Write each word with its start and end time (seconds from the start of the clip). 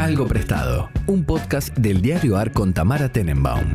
Algo 0.00 0.26
Prestado, 0.26 0.88
un 1.08 1.24
podcast 1.24 1.76
del 1.76 2.00
diario 2.00 2.38
AR 2.38 2.52
con 2.52 2.72
Tamara 2.72 3.10
Tenenbaum. 3.10 3.66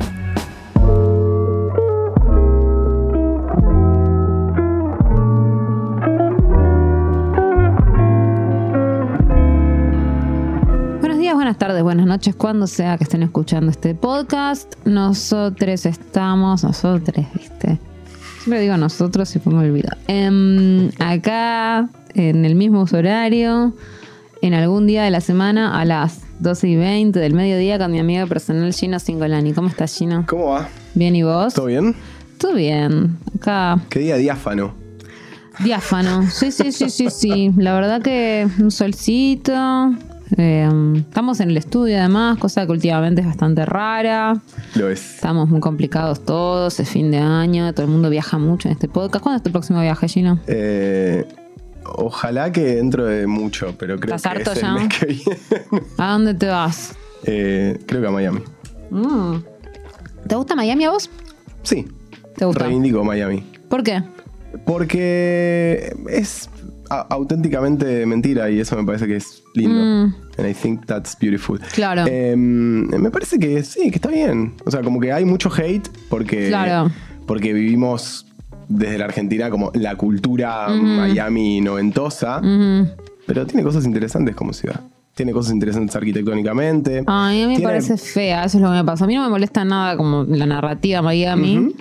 Buenos 11.00 11.20
días, 11.20 11.36
buenas 11.36 11.60
tardes, 11.60 11.84
buenas 11.84 12.08
noches, 12.08 12.34
cuando 12.34 12.66
sea 12.66 12.98
que 12.98 13.04
estén 13.04 13.22
escuchando 13.22 13.70
este 13.70 13.94
podcast. 13.94 14.74
Nosotros 14.84 15.86
estamos, 15.86 16.64
nosotros, 16.64 17.24
¿viste? 17.36 17.80
Siempre 18.40 18.62
digo 18.62 18.76
nosotros 18.78 19.36
y 19.36 19.38
pues 19.38 19.56
me 19.56 19.62
olvido. 19.62 19.92
Em, 20.08 20.90
acá, 20.98 21.88
en 22.16 22.46
el 22.46 22.56
mismo 22.56 22.84
horario, 22.92 23.76
en 24.46 24.54
algún 24.54 24.86
día 24.86 25.04
de 25.04 25.12
la 25.12 25.22
semana, 25.22 25.80
a 25.80 25.86
las 25.86 26.22
12 26.40 26.68
y 26.68 26.76
20 26.76 27.20
del 27.20 27.34
mediodía, 27.34 27.80
con 27.80 27.92
mi 27.92 28.00
amiga 28.00 28.26
personal 28.28 28.72
Gino 28.74 29.00
Singolani. 29.00 29.54
¿Cómo 29.54 29.70
estás, 29.70 29.98
Gino? 29.98 30.26
¿Cómo 30.28 30.52
va? 30.52 30.70
Bien, 30.94 31.16
¿y 31.16 31.24
vos? 31.24 31.54
¿Todo 31.54 31.66
bien? 31.66 31.96
Todo 32.38 32.54
bien. 32.54 33.18
Acá, 33.36 33.80
¿Qué 33.90 34.00
día 34.00 34.18
diáfano? 34.18 34.76
diáfano. 35.64 36.30
Sí, 36.30 36.52
sí, 36.52 36.72
sí, 36.72 36.90
sí, 36.90 37.10
sí. 37.10 37.52
La 37.58 37.74
verdad 37.74 38.02
que 38.02 38.48
un 38.60 38.72
solcito. 38.72 39.54
Eh, 40.38 40.68
estamos 40.98 41.40
en 41.40 41.52
el 41.52 41.58
estudio 41.58 41.98
además, 42.00 42.38
cosa 42.40 42.66
que 42.66 42.72
últimamente 42.72 43.22
es 43.22 43.28
bastante 43.28 43.66
rara. 43.66 44.42
Lo 44.74 44.90
es. 44.90 45.16
Estamos 45.16 45.50
muy 45.50 45.60
complicados 45.60 46.26
todos, 46.26 46.80
es 46.80 46.90
fin 46.90 47.12
de 47.12 47.20
año, 47.20 47.72
todo 47.74 47.86
el 47.86 47.92
mundo 47.92 48.10
viaja 48.10 48.38
mucho 48.38 48.68
en 48.68 48.74
este 48.74 48.88
podcast. 48.88 49.24
¿Cuándo 49.24 49.38
es 49.38 49.44
tu 49.44 49.52
próximo 49.52 49.82
viaje, 49.82 50.08
Gino? 50.08 50.40
Eh, 50.48 51.26
ojalá 51.86 52.52
que 52.52 52.76
dentro 52.76 53.06
de 53.06 53.28
mucho, 53.28 53.76
pero 53.78 54.00
creo 54.00 54.16
¿Estás 54.16 54.34
que 54.34 54.38
harto 54.40 54.52
es 54.54 54.62
ya? 54.62 54.68
el 54.68 54.74
mes 54.76 54.88
que 55.00 55.06
viene. 55.06 55.38
¿A 55.98 56.12
dónde 56.12 56.34
te 56.34 56.48
vas? 56.48 56.96
Eh, 57.24 57.80
creo 57.86 58.02
que 58.02 58.08
a 58.08 58.12
Miami. 58.12 58.42
Mm. 58.90 59.36
¿Te 60.28 60.36
gusta 60.36 60.56
Miami 60.56 60.86
a 60.86 60.92
vos? 60.92 61.10
Sí. 61.64 61.88
¿Te 62.36 62.46
gusta? 62.46 62.64
Reivindico 62.66 63.04
Miami. 63.04 63.44
¿Por 63.70 63.84
qué? 63.84 64.04
Porque 64.66 65.96
es 66.10 66.50
auténticamente 66.90 68.06
mentira 68.06 68.50
y 68.50 68.60
eso 68.60 68.76
me 68.76 68.84
parece 68.84 69.08
que 69.08 69.16
es 69.16 69.44
lindo. 69.56 69.76
Mm. 70.08 70.16
And 70.38 70.48
I 70.50 70.54
think 70.54 70.86
that's 70.86 71.18
beautiful. 71.20 71.60
Claro. 71.74 72.04
Eh, 72.08 72.36
me 72.36 73.10
parece 73.10 73.40
que 73.40 73.64
sí, 73.64 73.90
que 73.90 73.96
está 73.96 74.10
bien. 74.10 74.54
O 74.66 74.72
sea, 74.72 74.82
como 74.82 75.00
que 75.00 75.12
hay 75.12 75.26
mucho 75.26 75.50
hate 75.52 75.88
porque, 76.10 76.50
Claro. 76.50 76.92
porque 77.26 77.54
vivimos 77.54 78.28
desde 78.68 78.98
la 78.98 79.06
Argentina 79.06 79.50
como 79.50 79.72
la 79.74 79.96
cultura 79.96 80.68
Miami 80.70 81.62
noventosa. 81.62 82.42
Pero 83.28 83.46
tiene 83.48 83.64
cosas 83.64 83.86
interesantes 83.86 84.36
como 84.36 84.54
ciudad. 84.54 84.82
Tiene 85.16 85.32
cosas 85.32 85.54
interesantes 85.54 85.96
arquitectónicamente. 85.96 87.04
Ay, 87.08 87.42
a 87.42 87.46
mí 87.48 87.54
me 87.54 87.56
Tiene- 87.58 87.64
parece 87.72 87.98
fea, 87.98 88.44
eso 88.44 88.58
es 88.58 88.62
lo 88.64 88.70
que 88.70 88.76
me 88.76 88.84
pasa. 88.84 89.06
A 89.06 89.08
mí 89.08 89.16
no 89.16 89.24
me 89.24 89.30
molesta 89.30 89.64
nada 89.64 89.96
como 89.98 90.24
la 90.26 90.46
narrativa 90.46 91.02
Miami. 91.02 91.74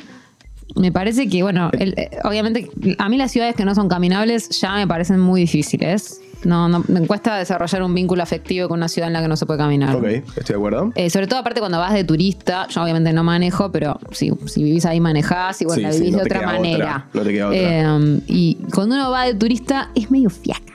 Me 0.77 0.91
parece 0.93 1.29
que, 1.29 1.43
bueno, 1.43 1.71
el- 1.79 1.95
eh, 1.97 2.11
obviamente, 2.25 2.71
a 2.99 3.09
mí 3.09 3.17
las 3.17 3.33
ciudades 3.33 3.55
que 3.57 3.65
no 3.65 3.75
son 3.75 3.89
caminables 3.89 4.49
ya 4.61 4.75
me 4.77 4.87
parecen 4.87 5.21
muy 5.21 5.43
difíciles. 5.43 6.21
No, 6.45 6.69
no, 6.69 6.85
me 6.89 7.07
cuesta 7.07 7.37
desarrollar 7.37 7.83
un 7.83 7.95
vínculo 7.95 8.23
afectivo 8.23 8.69
con 8.69 8.79
una 8.79 8.89
ciudad 8.89 9.09
en 9.09 9.13
la 9.15 9.23
que 9.23 9.29
no 9.29 9.37
se 9.37 9.47
puede 9.47 9.59
caminar. 9.59 9.95
Ok, 9.97 10.05
estoy 10.05 10.45
de 10.47 10.55
acuerdo. 10.55 10.93
Eh, 10.95 11.11
sobre 11.11 11.27
todo 11.27 11.39
aparte 11.41 11.61
cuando 11.61 11.79
vas 11.79 11.93
de 11.95 12.05
turista, 12.05 12.67
yo 12.69 12.83
obviamente 12.83 13.13
no 13.13 13.25
manejo, 13.25 13.71
pero 13.73 13.99
si, 14.13 14.31
si 14.47 14.63
vivís 14.63 14.85
ahí 14.87 15.01
manejás 15.01 15.61
y 15.63 15.65
bueno, 15.65 15.77
Sí, 15.79 15.83
la 15.83 15.93
sí, 15.93 15.99
vivís 16.01 16.13
no 16.13 16.19
de 16.19 16.25
otra 16.25 16.43
manera. 16.43 16.85
otra, 16.85 17.09
no 17.15 17.23
te 17.23 17.33
queda 17.33 17.47
otra. 17.49 17.59
Eh, 17.61 18.21
y 18.27 18.55
cuando 18.75 18.95
uno 18.97 19.11
va 19.11 19.25
de 19.25 19.35
turista 19.35 19.91
es 19.95 20.11
medio 20.11 20.31
fiaca. 20.31 20.73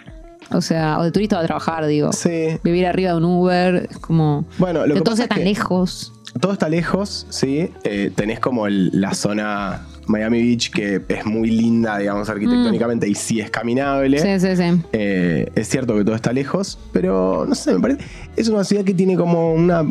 O 0.52 0.62
sea, 0.62 0.98
o 0.98 1.04
de 1.04 1.12
turista 1.12 1.36
va 1.36 1.44
a 1.44 1.46
trabajar, 1.46 1.86
digo. 1.86 2.12
Sí. 2.12 2.58
Vivir 2.64 2.88
arriba 2.88 3.12
de 3.12 3.18
un 3.18 3.26
Uber, 3.26 3.88
es 3.92 3.98
como. 4.00 4.46
Bueno, 4.58 4.80
lo 4.88 4.96
que 4.96 5.00
que 5.02 5.04
todo 5.04 5.12
pasa 5.14 5.16
sea 5.18 5.24
es 5.26 5.30
tan 5.30 5.38
que- 5.40 5.44
lejos. 5.46 6.14
Todo 6.40 6.54
está 6.54 6.70
lejos, 6.70 7.28
sí. 7.30 7.72
Eh, 7.84 8.12
tenés 8.16 8.40
como 8.40 8.66
el- 8.68 8.90
la 9.00 9.14
zona 9.14 9.86
Miami 10.10 10.42
Beach 10.42 10.72
que 10.72 11.02
es 11.08 11.26
muy 11.26 11.52
linda, 11.52 12.00
digamos, 12.00 12.28
arquitectónicamente 12.30 13.08
y 13.08 13.14
sí 13.14 13.40
es 13.40 13.52
caminable. 13.52 14.18
Sí, 14.18 14.40
sí, 14.40 14.56
sí. 14.56 14.82
Eh, 14.92 15.48
es 15.54 15.70
cierto 15.70 15.96
que 15.96 16.04
todo 16.04 16.16
está 16.16 16.34
lejos, 16.34 16.80
pero 16.92 17.46
no 17.48 17.54
sé, 17.54 17.74
me 17.76 17.80
parece. 17.80 18.04
Es 18.36 18.50
una 18.50 18.64
ciudad 18.64 18.84
que 18.84 18.96
tiene 18.96 19.16
como 19.16 19.54
una. 19.54 19.86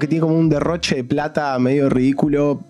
que 0.00 0.06
tiene 0.06 0.20
como 0.20 0.38
un 0.38 0.48
derroche 0.48 0.96
de 0.96 1.04
plata 1.04 1.58
medio 1.58 1.90
ridículo. 1.90 2.62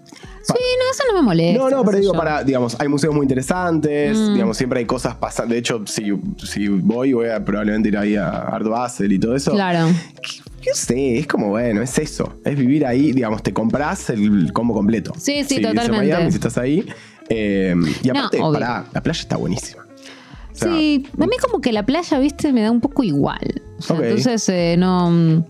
Sí, 0.47 0.55
no, 0.55 0.91
eso 0.93 1.03
no 1.09 1.15
me 1.19 1.23
molesta. 1.23 1.59
No, 1.59 1.71
no, 1.71 1.85
pero 1.85 1.99
digo, 1.99 2.13
yo. 2.13 2.19
para, 2.19 2.45
digamos, 2.45 2.77
hay 2.79 2.87
museos 2.89 3.15
muy 3.15 3.25
interesantes, 3.25 4.17
Mm. 4.17 4.33
digamos, 4.35 4.57
siempre 4.57 4.79
hay 4.81 4.87
cosas 4.87 5.15
pasando. 5.17 5.53
De 5.55 5.59
hecho, 5.61 5.83
si, 5.87 6.05
si 6.45 6.69
voy, 6.69 7.13
voy 7.13 7.29
a 7.29 7.45
probablemente 7.45 7.89
ir 7.89 7.97
ahí 7.99 8.17
a 8.17 8.29
Art 8.29 8.67
Basel 8.67 9.13
y 9.13 9.19
todo 9.19 9.35
eso. 9.35 9.53
Claro. 9.53 9.89
Yo 10.63 10.73
sé, 10.75 11.19
es 11.19 11.27
como, 11.27 11.49
bueno, 11.51 11.83
es 11.83 11.99
eso. 11.99 12.41
Es 12.45 12.57
vivir 12.57 12.87
ahí, 12.87 13.13
digamos, 13.13 13.43
te 13.43 13.53
compras 13.53 14.11
el 14.11 14.53
combo 14.53 14.75
completo. 14.75 15.13
Sí, 15.17 15.43
sí, 15.43 15.45
Si 15.45 15.55
vivís 15.57 15.67
en 15.71 15.75
totalmente. 15.77 16.07
Miami, 16.07 16.31
si 16.31 16.37
estás 16.37 16.59
ahí. 16.59 16.87
Eh, 17.29 17.75
y 18.03 18.09
No, 18.09 18.19
aparte, 18.19 18.39
obvio. 18.41 18.53
pará, 18.53 18.85
la 18.93 19.03
playa 19.03 19.21
está 19.21 19.37
buenísima. 19.37 19.83
O 19.85 20.59
sea, 20.59 20.69
Sí, 20.73 21.07
a 21.21 21.27
mí 21.27 21.37
como 21.43 21.61
que 21.61 21.73
la 21.73 21.85
playa, 21.85 22.19
viste, 22.19 22.53
me 22.53 22.63
da 22.63 22.71
un 22.71 22.81
poco 22.81 23.03
igual. 23.03 23.63
O 23.79 23.83
sea. 23.83 23.97
Entonces 23.97 24.49
eh, 24.49 24.77
no, 24.79 25.45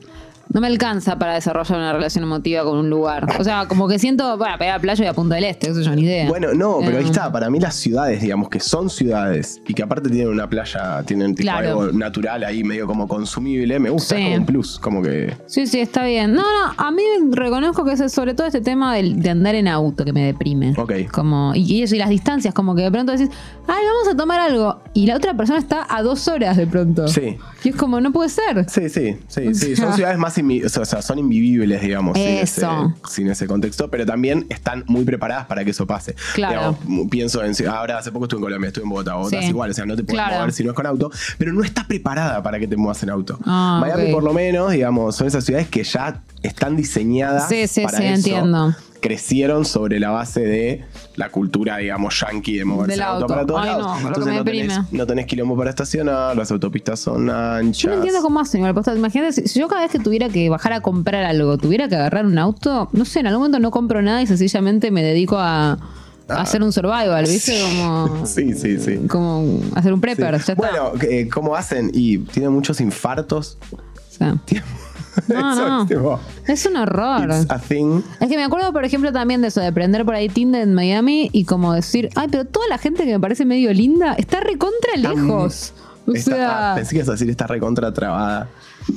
no 0.56 0.62
me 0.62 0.69
alcanza 0.69 1.19
para 1.19 1.34
desarrollar 1.34 1.77
una 1.77 1.93
relación 1.93 2.25
emotiva 2.25 2.65
con 2.65 2.78
un 2.78 2.89
lugar. 2.89 3.27
O 3.39 3.44
sea, 3.44 3.67
como 3.69 3.87
que 3.89 3.99
siento, 3.99 4.39
bueno, 4.39 4.56
pegar 4.56 4.72
a 4.72 4.77
la 4.78 4.81
playa 4.81 5.05
y 5.05 5.09
a 5.09 5.12
Punta 5.12 5.34
del 5.34 5.44
Este, 5.44 5.69
eso 5.69 5.83
yo 5.83 5.94
ni 5.94 6.00
idea. 6.00 6.27
Bueno, 6.31 6.55
no, 6.55 6.78
pero 6.83 6.97
ahí 6.97 7.05
Eh, 7.05 7.09
está. 7.09 7.31
Para 7.31 7.50
mí 7.50 7.61
las 7.61 7.75
ciudades, 7.75 8.22
digamos, 8.22 8.49
que 8.49 8.59
son 8.59 8.89
ciudades 8.89 9.61
y 9.69 9.75
que 9.75 9.83
aparte 9.83 10.09
tienen 10.09 10.28
una 10.28 10.49
playa, 10.49 11.03
tienen 11.03 11.34
tipo 11.34 11.43
Claro. 11.50 11.69
algo 11.83 11.93
natural 11.93 12.43
ahí 12.43 12.65
medio 12.65 12.87
como 12.87 13.06
consumible, 13.06 13.78
me 13.78 13.91
gusta, 13.91 14.15
Sí. 14.17 14.22
es 14.22 14.27
como 14.28 14.37
un 14.39 14.47
plus, 14.47 14.78
como 14.78 15.03
que... 15.03 15.37
Sí, 15.44 15.67
sí, 15.67 15.78
está 15.78 16.06
bien. 16.06 16.33
No, 16.33 16.41
no, 16.41 16.73
a 16.75 16.91
mí 16.91 17.03
reconozco 17.33 17.84
que 17.84 17.93
es 17.93 18.11
sobre 18.11 18.33
todo 18.33 18.47
este 18.47 18.62
tema 18.62 18.94
del- 18.94 19.21
de 19.21 19.28
andar 19.28 19.55
en 19.56 19.69
auto 19.69 20.06
que 20.06 20.15
me 20.15 20.25
deprime. 20.25 20.73
Ok. 20.78 21.11
Como, 21.12 21.53
y, 21.55 21.83
eso, 21.83 21.94
y 21.94 21.99
las 21.99 22.09
distancias, 22.09 22.55
como 22.55 22.75
que 22.75 22.81
de 22.81 22.91
pronto 22.91 23.12
decís, 23.12 23.28
ay, 23.69 23.84
vamos 23.84 24.09
a 24.15 24.17
tomar 24.17 24.41
algo. 24.41 24.81
Y 24.94 25.06
la 25.06 25.17
otra 25.17 25.37
persona 25.37 25.59
está 25.59 25.87
a 25.87 26.03
dos 26.03 26.28
horas 26.28 26.56
de 26.56 26.67
pronto. 26.67 27.06
Sí. 27.09 27.37
Y 27.62 27.69
es 27.69 27.77
como, 27.77 28.00
no 28.00 28.11
puede 28.11 28.31
ser. 28.31 28.65
Sí, 28.71 28.88
sí, 28.88 29.19
sí, 29.28 29.55
sí. 29.55 29.77
Son 29.77 29.93
ciudades 29.93 30.17
más 30.19 30.38
o 30.64 30.84
sea, 30.84 31.02
son 31.02 31.18
invivibles, 31.18 31.80
digamos, 31.82 32.16
sin 32.16 32.26
ese, 32.26 32.66
sin 33.08 33.28
ese 33.28 33.46
contexto, 33.46 33.90
pero 33.90 34.04
también 34.06 34.46
están 34.48 34.84
muy 34.86 35.04
preparadas 35.04 35.46
para 35.46 35.64
que 35.64 35.70
eso 35.70 35.86
pase. 35.86 36.14
Claro. 36.34 36.76
Digamos, 36.80 37.08
pienso 37.10 37.42
en 37.44 37.54
ciudad- 37.54 37.76
ahora 37.76 37.98
hace 37.98 38.10
poco 38.12 38.24
estuve 38.26 38.38
en 38.38 38.44
Colombia, 38.44 38.68
estuve 38.68 38.84
en 38.84 38.90
Bogotá, 38.90 39.14
Bogotá 39.14 39.38
Sí. 39.38 39.44
es 39.44 39.50
igual, 39.50 39.70
o 39.70 39.74
sea, 39.74 39.86
no 39.86 39.96
te 39.96 40.02
puedes 40.04 40.22
Claro. 40.22 40.38
mover 40.40 40.52
si 40.52 40.64
no 40.64 40.70
es 40.70 40.76
con 40.76 40.86
auto, 40.86 41.10
pero 41.38 41.52
no 41.52 41.62
estás 41.62 41.84
preparada 41.86 42.42
para 42.42 42.58
que 42.58 42.66
te 42.68 42.76
muevas 42.76 43.02
en 43.02 43.10
auto. 43.10 43.38
Ah, 43.44 43.78
Miami 43.80 44.12
por 44.12 44.22
lo 44.22 44.32
menos, 44.32 44.72
digamos, 44.72 45.16
son 45.16 45.26
esas 45.26 45.44
ciudades 45.44 45.68
que 45.68 45.82
ya 45.84 46.22
están 46.42 46.76
diseñadas 46.76 47.48
Sí, 47.48 47.66
sí, 47.66 47.82
para 47.82 47.98
sí, 47.98 48.04
eso. 48.04 48.14
entiendo. 48.14 48.74
Crecieron 49.06 49.65
sobre 49.65 50.00
la 50.00 50.11
base 50.11 50.41
de 50.41 50.84
la 51.15 51.28
cultura, 51.31 51.77
digamos, 51.77 52.19
yankee 52.21 52.59
de 52.59 52.65
moverse 52.65 52.93
Del 52.93 53.00
en 53.00 53.06
auto, 53.06 53.22
auto. 53.22 53.27
para 53.28 53.47
todos 53.47 53.61
Ay, 53.62 53.67
lados. 53.69 54.03
no, 54.03 54.09
Entonces 54.09 54.34
no 54.34 54.44
tenés, 54.44 54.93
no 54.93 55.06
tenés 55.06 55.27
quilombo 55.27 55.56
para 55.56 55.71
estacionar, 55.71 56.37
las 56.37 56.50
autopistas 56.50 56.99
son 56.99 57.31
anchas. 57.31 57.78
Yo 57.83 57.91
no 57.91 57.97
entiendo 57.97 58.21
cómo 58.22 58.41
hacen 58.41 58.67
igual. 58.67 58.75
Imagínate, 58.97 59.47
si 59.47 59.61
yo 59.61 59.69
cada 59.69 59.83
vez 59.83 59.91
que 59.93 60.00
tuviera 60.00 60.28
que 60.28 60.49
bajar 60.49 60.72
a 60.72 60.81
comprar 60.81 61.22
algo, 61.25 61.56
tuviera 61.56 61.89
que 61.89 61.94
agarrar 61.94 62.27
un 62.27 62.37
auto, 62.39 62.89
no 62.93 63.05
sé, 63.05 63.21
en 63.21 63.28
algún 63.28 63.43
momento 63.43 63.61
no 63.61 63.71
compro 63.71 64.03
nada 64.03 64.22
y 64.22 64.27
sencillamente 64.27 64.91
me 64.91 65.03
dedico 65.03 65.37
a, 65.38 65.78
Ah. 66.28 66.41
hacer 66.41 66.61
un 66.65 66.73
survival, 66.73 67.25
¿viste? 67.28 67.56
Como, 67.62 68.27
Sí, 68.27 68.53
sí, 68.55 68.81
sí. 68.81 68.97
como 69.09 69.61
hacer 69.77 69.93
un 69.93 70.00
prepper, 70.00 70.41
Sí. 70.41 70.47
ya 70.49 70.53
está. 70.55 70.55
Bueno, 70.55 70.93
eh, 71.09 71.28
¿cómo 71.33 71.55
hacen? 71.55 71.93
Y 71.94 72.19
tienen 72.19 72.50
muchos 72.50 72.81
infartos. 72.81 73.59
O 73.71 73.78
sea, 74.11 74.34
no, 75.28 75.53
Eso 75.53 75.69
no. 75.69 75.82
es 75.82 75.88
tipo, 75.88 76.21
Es 76.47 76.66
un 76.66 76.77
horror. 76.77 77.22
It's 77.31 77.47
a 77.50 77.59
thing. 77.59 78.03
Es 78.21 78.28
que 78.28 78.37
me 78.37 78.44
acuerdo, 78.44 78.72
por 78.72 78.84
ejemplo, 78.84 79.12
también 79.12 79.43
de 79.43 79.49
eso, 79.49 79.60
de 79.60 79.72
prender 79.72 80.04
por 80.04 80.15
ahí 80.15 80.28
Tinder 80.28 80.62
en 80.62 80.75
Miami 80.75 81.31
y 81.32 81.44
como 81.44 81.72
decir, 81.72 82.09
ay, 82.15 82.28
pero 82.31 82.44
toda 82.44 82.66
la 82.69 82.78
gente 82.78 83.04
que 83.04 83.12
me 83.12 83.21
parece 83.21 83.44
medio 83.44 83.72
linda 83.72 84.15
está 84.15 84.41
recontra 84.41 84.97
lejos. 84.97 85.72
O 86.09 86.12
Está- 86.12 86.37
sea, 86.37 86.72
ah, 86.72 86.75
pensé 86.76 86.91
que 86.91 86.97
ibas 86.99 87.09
a 87.09 87.12
decir 87.12 87.28
está 87.31 87.47
recontra 87.49 87.93
trabada. 87.93 88.49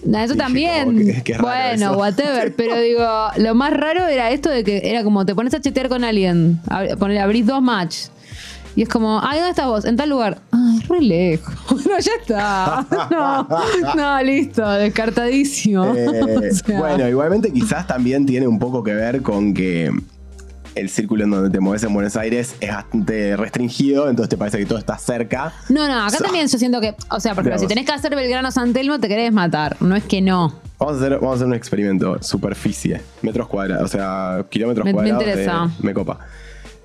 Nah, 0.05 0.23
eso 0.23 0.35
también. 0.35 1.23
que- 1.23 1.37
bueno, 1.41 1.91
eso. 1.91 1.97
whatever. 1.97 2.53
Pero 2.57 2.79
digo, 2.79 3.03
lo 3.37 3.55
más 3.55 3.73
raro 3.73 4.05
era 4.05 4.29
esto 4.29 4.49
de 4.49 4.63
que 4.63 4.81
era 4.83 5.03
como 5.03 5.25
te 5.25 5.33
pones 5.33 5.53
a 5.55 5.59
chatear 5.61 5.89
con 5.89 6.03
alguien, 6.03 6.59
ab- 6.67 7.19
abrís 7.19 7.47
dos 7.47 7.61
match. 7.63 7.95
Y 8.79 8.83
es 8.83 8.87
como, 8.87 9.19
ay, 9.21 9.39
¿dónde 9.39 9.49
estás 9.49 9.65
vos? 9.65 9.83
En 9.83 9.97
tal 9.97 10.09
lugar. 10.09 10.37
Ay, 10.51 10.79
re 10.87 11.01
lejos. 11.01 11.53
Bueno, 11.83 11.99
ya 11.99 12.11
está. 12.21 12.85
No, 13.11 13.93
no, 13.93 14.23
listo, 14.23 14.65
descartadísimo. 14.69 15.83
Eh, 15.93 16.07
O 16.07 16.53
sea, 16.55 16.79
Bueno, 16.79 17.05
igualmente 17.09 17.51
quizás 17.51 17.85
también 17.87 18.25
tiene 18.25 18.47
un 18.47 18.57
poco 18.57 18.81
que 18.81 18.93
ver 18.93 19.21
con 19.21 19.53
que 19.53 19.91
el 20.75 20.87
círculo 20.89 21.25
en 21.25 21.31
donde 21.31 21.49
te 21.49 21.59
mueves 21.59 21.83
en 21.83 21.93
Buenos 21.93 22.15
Aires 22.15 22.55
es 22.61 22.69
bastante 22.73 23.35
restringido, 23.35 24.07
entonces 24.09 24.29
te 24.29 24.37
parece 24.37 24.59
que 24.59 24.65
todo 24.65 24.77
está 24.79 24.97
cerca. 24.97 25.51
No, 25.67 25.85
no, 25.85 25.99
acá 26.05 26.11
So- 26.17 26.23
también 26.23 26.47
yo 26.47 26.57
siento 26.57 26.79
que, 26.79 26.95
o 27.09 27.19
sea, 27.19 27.35
por 27.35 27.41
ejemplo, 27.43 27.59
si 27.59 27.67
tenés 27.67 27.85
que 27.85 27.91
hacer 27.91 28.15
Belgrano 28.15 28.49
San 28.49 28.71
Telmo, 28.71 28.97
te 28.97 29.09
querés 29.09 29.33
matar. 29.33 29.75
No 29.81 29.97
es 29.97 30.05
que 30.05 30.21
no. 30.21 30.53
Vamos 30.79 30.95
a 30.95 30.97
hacer, 30.99 31.13
vamos 31.15 31.31
a 31.31 31.35
hacer 31.35 31.47
un 31.47 31.53
experimento. 31.53 32.23
Superficie. 32.23 33.01
Metros 33.23 33.49
cuadrados. 33.49 33.83
O 33.83 33.87
sea, 33.89 34.45
kilómetros 34.49 34.85
Me- 34.85 34.91
me 34.91 34.93
cuadrados. 34.93 35.25
de- 35.25 35.31
interesa. 35.31 35.69
me 35.81 35.93
copa. 35.93 36.19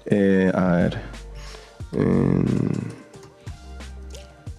Eh, 0.07 0.51
a 0.53 0.73
ver. 0.73 1.14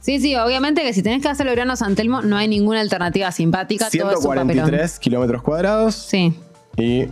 Sí, 0.02 0.20
sí, 0.20 0.36
obviamente 0.36 0.84
que 0.84 0.94
si 0.94 1.02
tenés 1.02 1.22
que 1.24 1.30
hacer 1.30 1.48
Belgrano 1.48 1.76
San 1.76 1.96
Telmo, 1.96 2.22
no 2.22 2.38
hay 2.38 2.48
ninguna 2.48 2.80
alternativa 2.82 3.32
simpática. 3.32 3.90
todo 3.90 4.12
es 4.12 4.18
un 4.20 4.24
papelón. 4.36 4.46
143 4.68 5.00
kilómetros 5.00 5.42
cuadrados 5.42 5.96
Sí. 5.96 6.38
y 6.78 7.08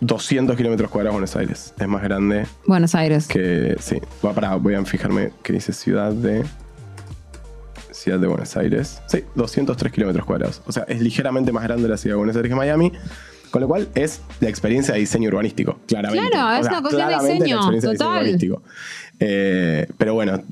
200 0.00 0.56
kilómetros 0.56 0.90
cuadrados 0.90 1.14
Buenos 1.14 1.36
Aires. 1.36 1.74
Es 1.78 1.88
más 1.88 2.02
grande 2.02 2.46
Buenos 2.66 2.94
Aires. 2.94 3.26
que. 3.26 3.76
Sí. 3.78 4.00
Va 4.24 4.32
para, 4.32 4.54
voy 4.56 4.74
a 4.74 4.84
fijarme 4.86 5.32
que 5.42 5.52
dice 5.52 5.72
ciudad 5.74 6.12
de. 6.12 6.44
Ciudad 7.90 8.20
de 8.20 8.26
Buenos 8.28 8.56
Aires. 8.56 9.02
Sí, 9.08 9.24
203 9.34 9.92
kilómetros 9.92 10.24
cuadrados. 10.24 10.62
O 10.66 10.72
sea, 10.72 10.84
es 10.84 11.00
ligeramente 11.00 11.52
más 11.52 11.64
grande 11.64 11.88
la 11.88 11.96
ciudad 11.98 12.14
de 12.14 12.18
Buenos 12.18 12.36
Aires 12.36 12.48
que 12.48 12.54
Miami. 12.56 12.92
Con 13.50 13.62
lo 13.62 13.68
cual 13.68 13.88
es 13.94 14.20
la 14.40 14.48
experiencia 14.48 14.94
de 14.94 15.00
diseño 15.00 15.28
urbanístico, 15.28 15.78
claramente. 15.86 16.30
Claro, 16.30 16.52
es 16.54 16.60
O 16.60 16.62
sea, 16.62 16.72
una 16.72 16.82
cuestión 16.82 17.08
de 17.08 17.14
diseño, 17.14 17.70
diseño 17.70 17.92
total. 17.92 18.08
urbanístico. 18.08 18.62
Eh, 19.20 19.86
pero 19.96 20.14
bueno, 20.14 20.42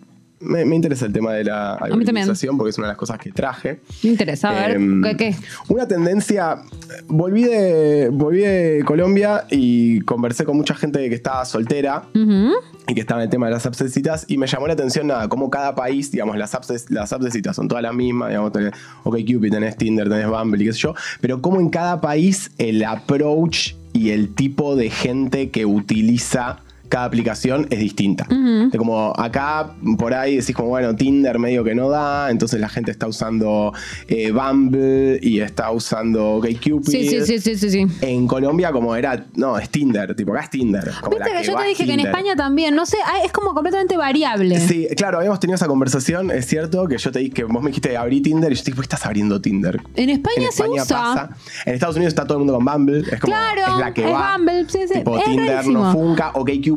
me, 0.41 0.65
me 0.65 0.77
interesa 0.77 1.07
el 1.07 1.13
tema 1.13 1.33
de 1.33 1.45
la 1.45 1.79
urbanización 1.91 2.57
porque 2.57 2.71
es 2.71 2.79
una 2.79 2.89
de 2.89 2.93
las 2.93 2.99
cosas 2.99 3.19
que 3.19 3.33
traje. 3.33 3.81
Me 4.03 4.11
interesa, 4.11 4.51
a 4.51 4.69
ver, 4.69 4.77
Em, 4.77 5.03
¿qué? 5.17 5.35
Una 5.69 5.87
tendencia. 5.89 6.63
Volví 7.09 7.45
de, 7.45 8.11
volví 8.13 8.41
de 8.41 8.83
Colombia 8.87 9.45
y 9.51 10.01
conversé 10.01 10.45
con 10.45 10.57
mucha 10.57 10.75
gente 10.75 11.09
que 11.09 11.15
estaba 11.15 11.45
soltera 11.45 12.05
y 12.15 12.95
que 12.95 13.01
estaba 13.01 13.21
en 13.21 13.25
el 13.25 13.31
tema 13.31 13.47
de 13.47 13.53
las 13.53 13.67
apps 13.67 13.79
de 13.79 13.89
citas 13.89 14.25
y 14.29 14.39
me 14.39 14.47
llamó 14.47 14.67
la 14.67 14.75
atención 14.75 15.07
nada, 15.07 15.29
cómo 15.29 15.51
cada 15.51 15.75
país, 15.75 16.11
digamos, 16.13 16.37
las 16.37 16.55
apps 16.55 16.69
de, 16.69 16.81
las 16.95 17.13
apps 17.13 17.25
de 17.25 17.31
citas 17.31 17.57
son 17.57 17.69
todas 17.69 17.83
las 17.83 17.95
mismas, 17.95 18.29
digamos, 18.29 18.53
tenés 18.53 18.73
OkCupid, 19.05 19.51
tenés 19.51 19.77
Tinder, 19.77 20.09
tenés 20.09 20.29
Bumble 20.29 20.63
y 20.63 20.67
qué 20.67 20.73
sé 20.73 20.81
yo, 20.81 20.95
pero 21.21 21.41
cómo 21.41 21.61
en 21.61 21.71
cada 21.71 22.01
país 22.01 22.51
el 22.59 22.85
approach 22.85 23.75
y 23.93 24.11
el 24.11 24.35
tipo 24.35 24.77
de 24.77 24.91
gente 24.91 25.51
que 25.51 25.67
utiliza 25.67 26.61
cada 26.89 27.05
aplicación 27.07 27.67
es 27.71 27.79
distinta. 27.79 28.27
De 28.29 28.77
como 28.79 29.13
acá, 29.17 29.75
por 29.99 30.15
ahí 30.15 30.37
decís 30.37 30.55
como, 30.55 30.69
bueno, 30.69 30.95
Tinder 30.95 31.39
medio 31.39 31.65
que 31.65 31.75
no 31.75 31.89
da, 31.89 32.31
entonces 32.31 32.61
la 32.61 32.69
gente 32.69 32.91
está 32.91 33.07
usando 33.07 33.73
eh, 34.09 34.31
Bumble 34.33 35.19
y 35.23 35.41
está 35.41 35.71
usando 35.71 36.37
OkCupid. 36.37 36.85
Sí, 36.91 37.09
sí, 37.09 37.21
sí, 37.27 37.39
sí, 37.39 37.57
sí, 37.57 37.71
sí. 37.71 37.87
En 38.01 38.27
Colombia 38.27 38.73
como 38.73 38.95
era, 38.97 39.27
no, 39.35 39.59
es 39.59 39.69
Tinder, 39.71 40.15
tipo 40.15 40.33
acá 40.33 40.43
es 40.45 40.51
Tinder. 40.51 40.91
como 41.03 41.17
Viste 41.17 41.33
que 41.33 41.45
yo 41.45 41.57
te 41.57 41.65
dije 41.65 41.85
que 41.87 41.93
en. 41.95 42.01
España 42.01 42.37
también, 42.37 42.75
no 42.75 42.87
sé, 42.87 42.99
ah, 43.05 43.25
es 43.25 43.33
como 43.33 43.53
completamente 43.55 43.97
variable. 43.97 44.61
Sí, 44.61 44.87
claro, 44.97 45.19
habíamos 45.19 45.41
tenido 45.41 45.57
esa 45.57 45.67
conversación, 45.67 46.31
es 46.31 46.47
cierto, 46.47 46.87
que 46.87 46.99
yo 46.99 47.11
te 47.11 47.19
dije 47.21 47.31
que 47.33 47.45
vos 47.45 47.63
me 47.63 47.69
dijiste 47.71 47.97
abrí 47.97 48.21
Tinder 48.21 48.53
y 48.53 48.55
yo 48.55 48.63
te 48.63 48.67
dije, 48.71 48.77
¿por 48.77 48.85
qué 48.85 48.95
estás 48.95 49.07
abriendo 49.07 49.41
Tinder? 49.41 49.81
En 49.97 50.11
España, 50.11 50.35
en 50.37 50.43
se 50.53 50.63
España 50.63 50.83
usa. 50.83 50.97
pasa. 50.99 51.31
En 51.65 51.75
Estados 51.75 51.97
Unidos 51.97 52.13
está 52.13 52.25
todo 52.25 52.39
el 52.39 52.45
mundo 52.45 52.55
con 52.55 52.65
Bumble. 52.65 53.01
Es 53.11 53.21
como 53.21 53.33
Claro, 53.35 53.63
es 53.75 53.79
la 53.81 53.95
que 53.95 54.05
es 54.05 54.13
va. 54.13 54.37
Bumble, 54.37 54.65
sí, 54.69 54.79
sí, 54.87 54.95
Tipo 54.99 55.19
es 55.19 55.25
Tinder 55.25 55.55
rarísimo. 55.57 55.85
no 55.85 55.93
funca. 55.93 56.31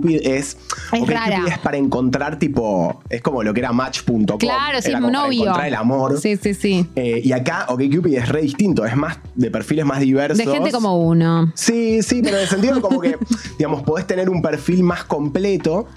Es. 0.08 0.58
Es 0.92 1.08
rara. 1.08 1.44
es 1.48 1.58
para 1.60 1.78
encontrar 1.78 2.40
tipo. 2.40 3.02
Es 3.10 3.22
como 3.22 3.44
lo 3.44 3.54
que 3.54 3.60
era 3.60 3.72
Match.com. 3.72 4.38
Claro, 4.38 4.82
sí, 4.82 4.92
como 4.92 5.08
para 5.08 5.24
novio. 5.26 5.42
encontrar 5.42 5.68
el 5.68 5.76
amor. 5.76 6.20
Sí, 6.20 6.38
sí, 6.38 6.54
sí. 6.54 6.88
Eh, 6.96 7.22
y 7.24 7.32
acá 7.32 7.66
OkCupid 7.70 8.16
es 8.16 8.30
re 8.30 8.42
distinto. 8.42 8.86
Es 8.86 8.96
más 8.96 9.20
de 9.36 9.52
perfiles 9.52 9.86
más 9.86 10.00
diversos. 10.00 10.38
De 10.38 10.46
gente 10.46 10.72
como 10.72 10.98
uno. 10.98 11.52
Sí, 11.56 12.02
sí, 12.04 12.22
pero 12.24 12.38
en 12.38 12.44
el 12.44 12.50
sentido 12.50 12.82
como 12.82 13.00
que, 13.00 13.18
digamos, 13.58 13.84
podés 13.84 14.08
tener 14.08 14.30
un 14.30 14.42
perfil 14.42 14.84
más 14.84 15.04
completo. 15.04 15.88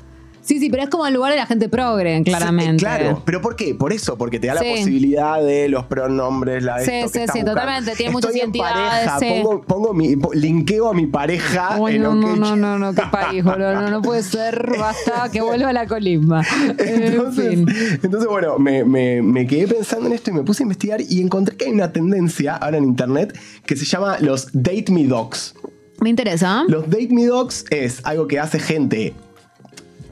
Sí, 0.43 0.59
sí, 0.59 0.71
pero 0.71 0.83
es 0.83 0.89
como 0.89 1.07
el 1.07 1.15
lugar 1.15 1.31
de 1.31 1.39
la 1.39 1.47
gente 1.47 1.69
progre, 1.69 2.21
claramente. 2.25 2.73
Sí, 2.73 2.79
claro, 2.85 3.23
pero 3.25 3.41
¿por 3.41 3.55
qué? 3.55 3.77
Por 3.77 3.93
eso, 3.93 4.19
porque 4.19 4.41
te 4.41 4.49
da 4.49 4.59
Sí. 4.59 4.65
la 4.67 4.71
posibilidad 4.75 5.41
de 5.41 5.69
los 5.69 5.85
pronombres, 5.85 6.65
la 6.65 6.79
de 6.79 6.85
Sí, 6.85 6.91
esto 6.95 7.13
que 7.21 7.27
sí, 7.29 7.39
sí, 7.39 7.45
totalmente, 7.45 7.95
tiene 7.95 8.11
muchas 8.11 8.33
en 8.33 8.39
identidades, 8.39 9.09
pareja, 9.09 9.43
pongo, 9.45 9.61
pongo 9.63 9.95
mi, 9.95 10.17
linkeo 10.35 10.89
a 10.91 10.95
mi 10.95 11.07
pareja 11.07 11.77
Ay, 11.85 11.95
en 11.97 12.03
no, 12.03 12.15
no, 12.17 12.33
OK. 12.33 12.39
no, 12.39 12.57
no, 12.57 12.79
no, 12.79 12.93
qué 12.93 13.03
país, 13.11 13.45
boludo. 13.45 13.73
No, 13.75 13.89
no 13.89 14.03
puede 14.03 14.25
ser, 14.25 14.73
basta, 14.79 15.29
que 15.33 15.41
vuelva 15.41 15.69
a 15.69 15.73
la 15.73 15.87
colimba. 15.87 16.43
en 16.79 17.03
Entonces, 17.05 17.49
fin. 17.55 17.67
entonces, 18.03 18.29
bueno, 18.29 18.59
me, 18.59 18.85
me- 18.85 19.23
me 19.23 19.47
quedé 19.47 19.69
pensando 19.69 20.07
en 20.09 20.13
esto 20.15 20.31
y 20.31 20.35
me 20.35 20.43
puse 20.43 20.63
a 20.63 20.65
investigar 20.65 21.01
y 21.01 21.21
encontré 21.21 21.57
que 21.57 21.67
hay 21.67 21.71
una 21.73 21.93
tendencia 21.93 22.57
ahora 22.57 22.79
en 22.79 22.85
internet 22.85 23.39
que 23.65 23.77
se 23.77 23.85
llama 23.85 24.19
los 24.21 24.49
Date 24.53 24.87
Me 24.91 25.05
Dogs. 25.05 25.55
Me 26.01 26.11
interesa. 26.11 26.65
Los 26.67 26.91
Date 26.91 27.09
Me 27.11 27.27
Dogs 27.27 27.65
es 27.71 28.01
algo 28.05 28.27
que 28.27 28.41
hace 28.41 28.59
gente 28.59 29.15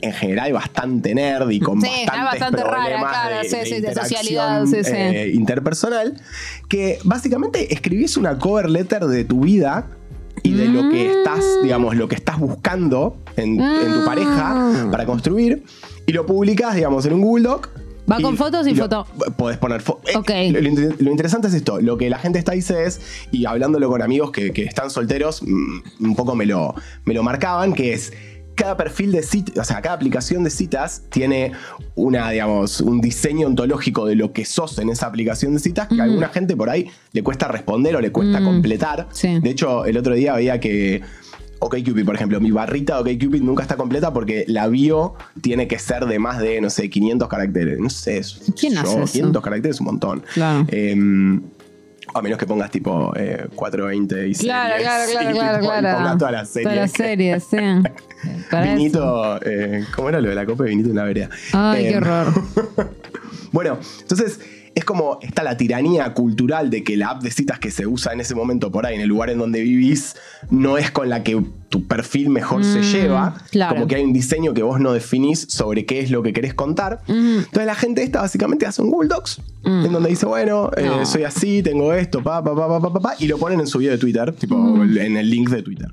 en 0.02 0.12
general 0.12 0.52
bastante 0.52 1.14
nerd 1.14 1.50
y 1.50 1.61
con 1.61 1.81
Sí, 1.81 1.88
bastantes 2.06 2.25
bastante 2.41 2.62
rara, 2.64 2.76
problemas 2.76 3.11
claro, 3.12 3.37
de, 3.38 3.44
sí, 3.49 3.56
de 3.56 3.64
sí, 3.64 3.70
de 3.70 3.76
interacción, 3.79 4.67
socialidad, 4.67 5.14
eh, 5.14 5.31
interpersonal, 5.35 6.20
que 6.69 6.99
básicamente 7.05 7.73
escribís 7.73 8.17
una 8.17 8.38
cover 8.38 8.70
letter 8.70 9.05
de 9.06 9.25
tu 9.25 9.41
vida 9.41 9.87
y 10.43 10.52
de 10.55 10.67
lo 10.69 10.88
que 10.91 11.11
estás, 11.19 11.44
Mm. 11.61 11.64
digamos, 11.64 11.97
lo 11.97 12.08
que 12.08 12.14
estás 12.14 12.38
buscando 12.38 13.17
en, 13.37 13.61
en 13.61 13.93
tu 13.93 14.05
pareja 14.06 14.88
para 14.91 15.05
construir 15.05 15.64
y 16.06 16.12
lo 16.12 16.25
publicas, 16.25 16.75
digamos, 16.75 17.05
en 17.06 17.12
un 17.14 17.20
Google 17.20 17.44
Doc. 17.44 17.69
¿Va 18.11 18.19
con 18.20 18.37
foto 18.37 18.61
o 18.61 18.64
sin 18.64 18.76
lo- 18.76 18.85
foto? 18.85 19.06
Podés 19.37 19.58
poner 19.58 19.81
foto. 19.82 20.00
Ok. 20.19 20.31
lo, 20.50 20.58
inter- 20.61 20.96
lo 20.99 21.11
interesante 21.12 21.46
es 21.49 21.55
esto. 21.55 21.81
Lo 21.81 21.96
que 21.96 22.11
la 22.11 22.19
gente 22.19 22.38
está 22.41 22.53
dice 22.53 22.85
es, 22.85 23.00
y 23.31 23.44
hablándolo 23.44 23.88
con 23.88 24.03
amigos 24.03 24.32
que, 24.32 24.50
que 24.53 24.64
están 24.64 24.91
solteros, 24.91 25.43
mm, 25.43 25.81
un 26.00 26.17
poco 26.17 26.35
me 26.35 26.46
lo, 26.46 26.75
me 27.05 27.14
lo 27.14 27.23
marcaban, 27.23 27.73
que 27.73 27.93
es 27.93 28.12
cada 28.60 28.76
perfil 28.76 29.12
de 29.12 29.22
citas, 29.22 29.56
o 29.58 29.64
sea, 29.64 29.80
cada 29.80 29.94
aplicación 29.94 30.44
de 30.44 30.50
citas 30.50 31.02
tiene 31.10 31.52
una, 31.94 32.30
digamos, 32.30 32.80
un 32.80 33.00
diseño 33.00 33.46
ontológico 33.46 34.06
de 34.06 34.14
lo 34.14 34.32
que 34.32 34.44
sos 34.44 34.78
en 34.78 34.90
esa 34.90 35.06
aplicación 35.06 35.54
de 35.54 35.60
citas 35.60 35.88
que 35.88 36.00
a 36.00 36.04
alguna 36.04 36.28
gente 36.28 36.54
por 36.56 36.68
ahí 36.70 36.90
le 37.12 37.22
cuesta 37.22 37.48
responder 37.48 37.96
o 37.96 38.00
le 38.00 38.12
cuesta 38.12 38.40
Mm. 38.40 38.44
completar. 38.44 39.08
Sí. 39.12 39.40
De 39.40 39.50
hecho, 39.50 39.84
el 39.86 39.96
otro 39.96 40.14
día 40.14 40.34
veía 40.34 40.60
que 40.60 41.00
OkCupid, 41.62 42.04
por 42.06 42.14
ejemplo, 42.14 42.40
mi 42.40 42.50
barrita 42.50 43.02
de 43.02 43.14
OkCupid 43.14 43.42
nunca 43.42 43.62
está 43.62 43.76
completa 43.76 44.12
porque 44.12 44.44
la 44.48 44.66
bio 44.68 45.14
tiene 45.42 45.68
que 45.68 45.78
ser 45.78 46.06
de 46.06 46.18
más 46.18 46.38
de, 46.38 46.60
no 46.60 46.70
sé, 46.70 46.88
500 46.88 47.28
caracteres. 47.28 47.78
No 47.78 47.90
sé, 47.90 48.22
¿Quién 48.58 48.74
yo, 48.74 48.80
hace 48.80 49.02
eso? 49.02 49.12
500 49.12 49.42
caracteres 49.42 49.76
es 49.76 49.80
un 49.80 49.86
montón. 49.86 50.22
Claro. 50.34 50.64
Em, 50.68 51.42
a 52.14 52.22
menos 52.22 52.38
que 52.38 52.46
pongas 52.46 52.70
tipo 52.70 53.12
eh, 53.16 53.46
420 53.54 54.28
y 54.28 54.34
Claro, 54.34 54.70
series, 54.74 54.82
claro, 54.88 55.10
claro, 55.12 55.30
y, 55.30 55.34
claro, 55.34 55.58
tipo, 55.60 55.70
claro. 55.72 55.96
pongas 55.98 56.18
todas 56.18 56.32
las 56.32 56.48
series. 56.48 56.64
Todas 56.64 56.76
las 56.78 56.92
series, 56.92 57.44
sí. 57.44 57.56
Para. 58.50 58.74
Vinito, 58.74 59.40
eh, 59.42 59.84
¿cómo 59.94 60.08
era 60.08 60.20
lo 60.20 60.28
de 60.28 60.34
la 60.34 60.44
copa 60.46 60.64
de 60.64 60.70
vinito 60.70 60.90
en 60.90 60.96
la 60.96 61.04
vereda? 61.04 61.30
Ay, 61.52 61.84
qué 61.84 61.90
Em, 61.90 61.96
horror. 62.02 62.26
bueno, 63.52 63.78
entonces 64.00 64.40
es 64.75 64.84
como 64.84 65.19
está 65.22 65.43
la 65.43 65.56
tiranía 65.56 66.12
cultural 66.14 66.70
de 66.70 66.82
que 66.84 66.96
la 66.96 67.11
app 67.11 67.22
de 67.22 67.31
citas 67.31 67.58
que 67.58 67.70
se 67.70 67.87
usa 67.87 68.12
en 68.12 68.20
ese 68.20 68.34
momento 68.34 68.70
por 68.70 68.87
ahí, 68.87 68.94
en 68.94 69.00
el 69.00 69.08
lugar 69.08 69.31
en 69.31 69.38
donde 69.38 69.61
vivís, 69.62 70.17
no 70.50 70.78
es 70.78 70.90
con 70.90 71.08
la 71.08 71.22
que 71.22 71.43
tu 71.69 71.87
perfil 71.87 72.31
mejor 72.31 72.64
se 72.64 72.78
Mm, 72.81 72.82
lleva. 72.82 73.34
claro. 73.50 73.75
Como 73.75 73.87
que 73.87 73.96
hay 73.96 74.02
un 74.05 74.12
diseño 74.12 74.55
que 74.55 74.62
vos 74.62 74.81
no 74.81 74.93
definís 74.93 75.46
sobre 75.50 75.87
qué 75.87 76.00
es 76.00 76.11
lo 76.11 76.22
que 76.22 76.32
querés 76.32 76.55
contar. 76.55 77.00
Entonces 77.08 77.67
la 77.67 77.75
gente 77.75 78.02
esta 78.02 78.20
básicamente 78.22 78.67
hace 78.67 78.82
un 78.82 78.90
Google 78.90 79.08
Docs 79.08 79.40
Mm. 79.62 79.84
en 79.87 79.93
donde 79.93 80.08
dice, 80.08 80.25
bueno, 80.26 80.70
eh, 80.76 81.05
soy 81.05 81.25
así, 81.25 81.62
tengo 81.62 81.93
esto, 81.93 82.22
pa, 82.22 82.43
pa, 82.43 82.55
pa, 82.55 82.67
pa, 82.69 82.81
pa, 82.81 82.93
pa, 82.94 83.00
pa, 83.00 83.14
y 83.19 83.26
lo 83.28 83.37
ponen 83.38 83.61
en 83.61 83.67
su 83.67 83.79
video 83.79 83.93
de 83.93 83.98
Twitter, 83.98 84.32
tipo 84.32 84.56
Mm. 84.56 84.96
en 84.98 85.17
el 85.19 85.29
link 85.31 85.50
de 85.50 85.62
Twitter. 85.62 85.89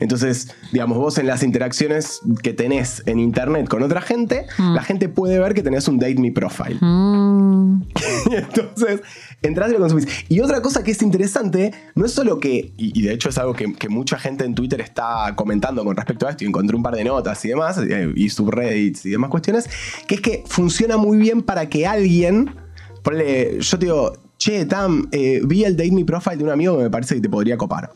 Entonces, 0.00 0.54
digamos, 0.72 0.98
vos 0.98 1.18
en 1.18 1.26
las 1.26 1.42
interacciones 1.42 2.20
que 2.42 2.52
tenés 2.52 3.02
en 3.06 3.18
internet 3.18 3.68
con 3.68 3.82
otra 3.82 4.00
gente, 4.00 4.46
la 4.58 4.82
gente 4.82 5.08
puede 5.08 5.38
ver 5.38 5.54
que 5.54 5.62
tenés 5.62 5.88
un 5.88 5.98
Date 5.98 6.16
Me 6.16 6.32
Profile. 6.32 6.78
Mm. 6.80 7.82
Y 8.30 8.34
entonces, 8.36 9.02
entras 9.42 9.70
y 9.70 9.72
lo 9.74 9.80
consumís. 9.80 10.06
Y 10.28 10.40
otra 10.40 10.60
cosa 10.60 10.82
que 10.82 10.90
es 10.90 11.02
interesante, 11.02 11.72
no 11.94 12.04
es 12.06 12.12
solo 12.12 12.38
que, 12.38 12.72
y, 12.76 12.98
y 12.98 13.02
de 13.02 13.12
hecho 13.12 13.28
es 13.28 13.38
algo 13.38 13.54
que, 13.54 13.72
que 13.74 13.88
mucha 13.88 14.18
gente 14.18 14.44
en 14.44 14.54
Twitter 14.54 14.80
está 14.80 15.34
comentando 15.36 15.84
con 15.84 15.96
respecto 15.96 16.26
a 16.26 16.30
esto, 16.30 16.44
y 16.44 16.48
encontré 16.48 16.76
un 16.76 16.82
par 16.82 16.94
de 16.94 17.04
notas 17.04 17.44
y 17.44 17.48
demás, 17.48 17.78
eh, 17.78 18.12
y 18.14 18.28
subreddits 18.28 19.06
y 19.06 19.10
demás 19.10 19.30
cuestiones, 19.30 19.68
que 20.06 20.16
es 20.16 20.20
que 20.20 20.44
funciona 20.46 20.96
muy 20.96 21.18
bien 21.18 21.42
para 21.42 21.68
que 21.68 21.86
alguien, 21.86 22.54
ponle, 23.02 23.58
yo 23.60 23.78
te 23.78 23.86
digo, 23.86 24.12
che, 24.38 24.64
Tam, 24.66 25.08
eh, 25.12 25.40
vi 25.44 25.64
el 25.64 25.76
Date 25.76 25.92
Me 25.92 26.04
Profile 26.04 26.36
de 26.36 26.44
un 26.44 26.50
amigo 26.50 26.76
que 26.76 26.84
me 26.84 26.90
parece 26.90 27.14
que 27.16 27.20
te 27.20 27.28
podría 27.28 27.56
copar. 27.56 27.90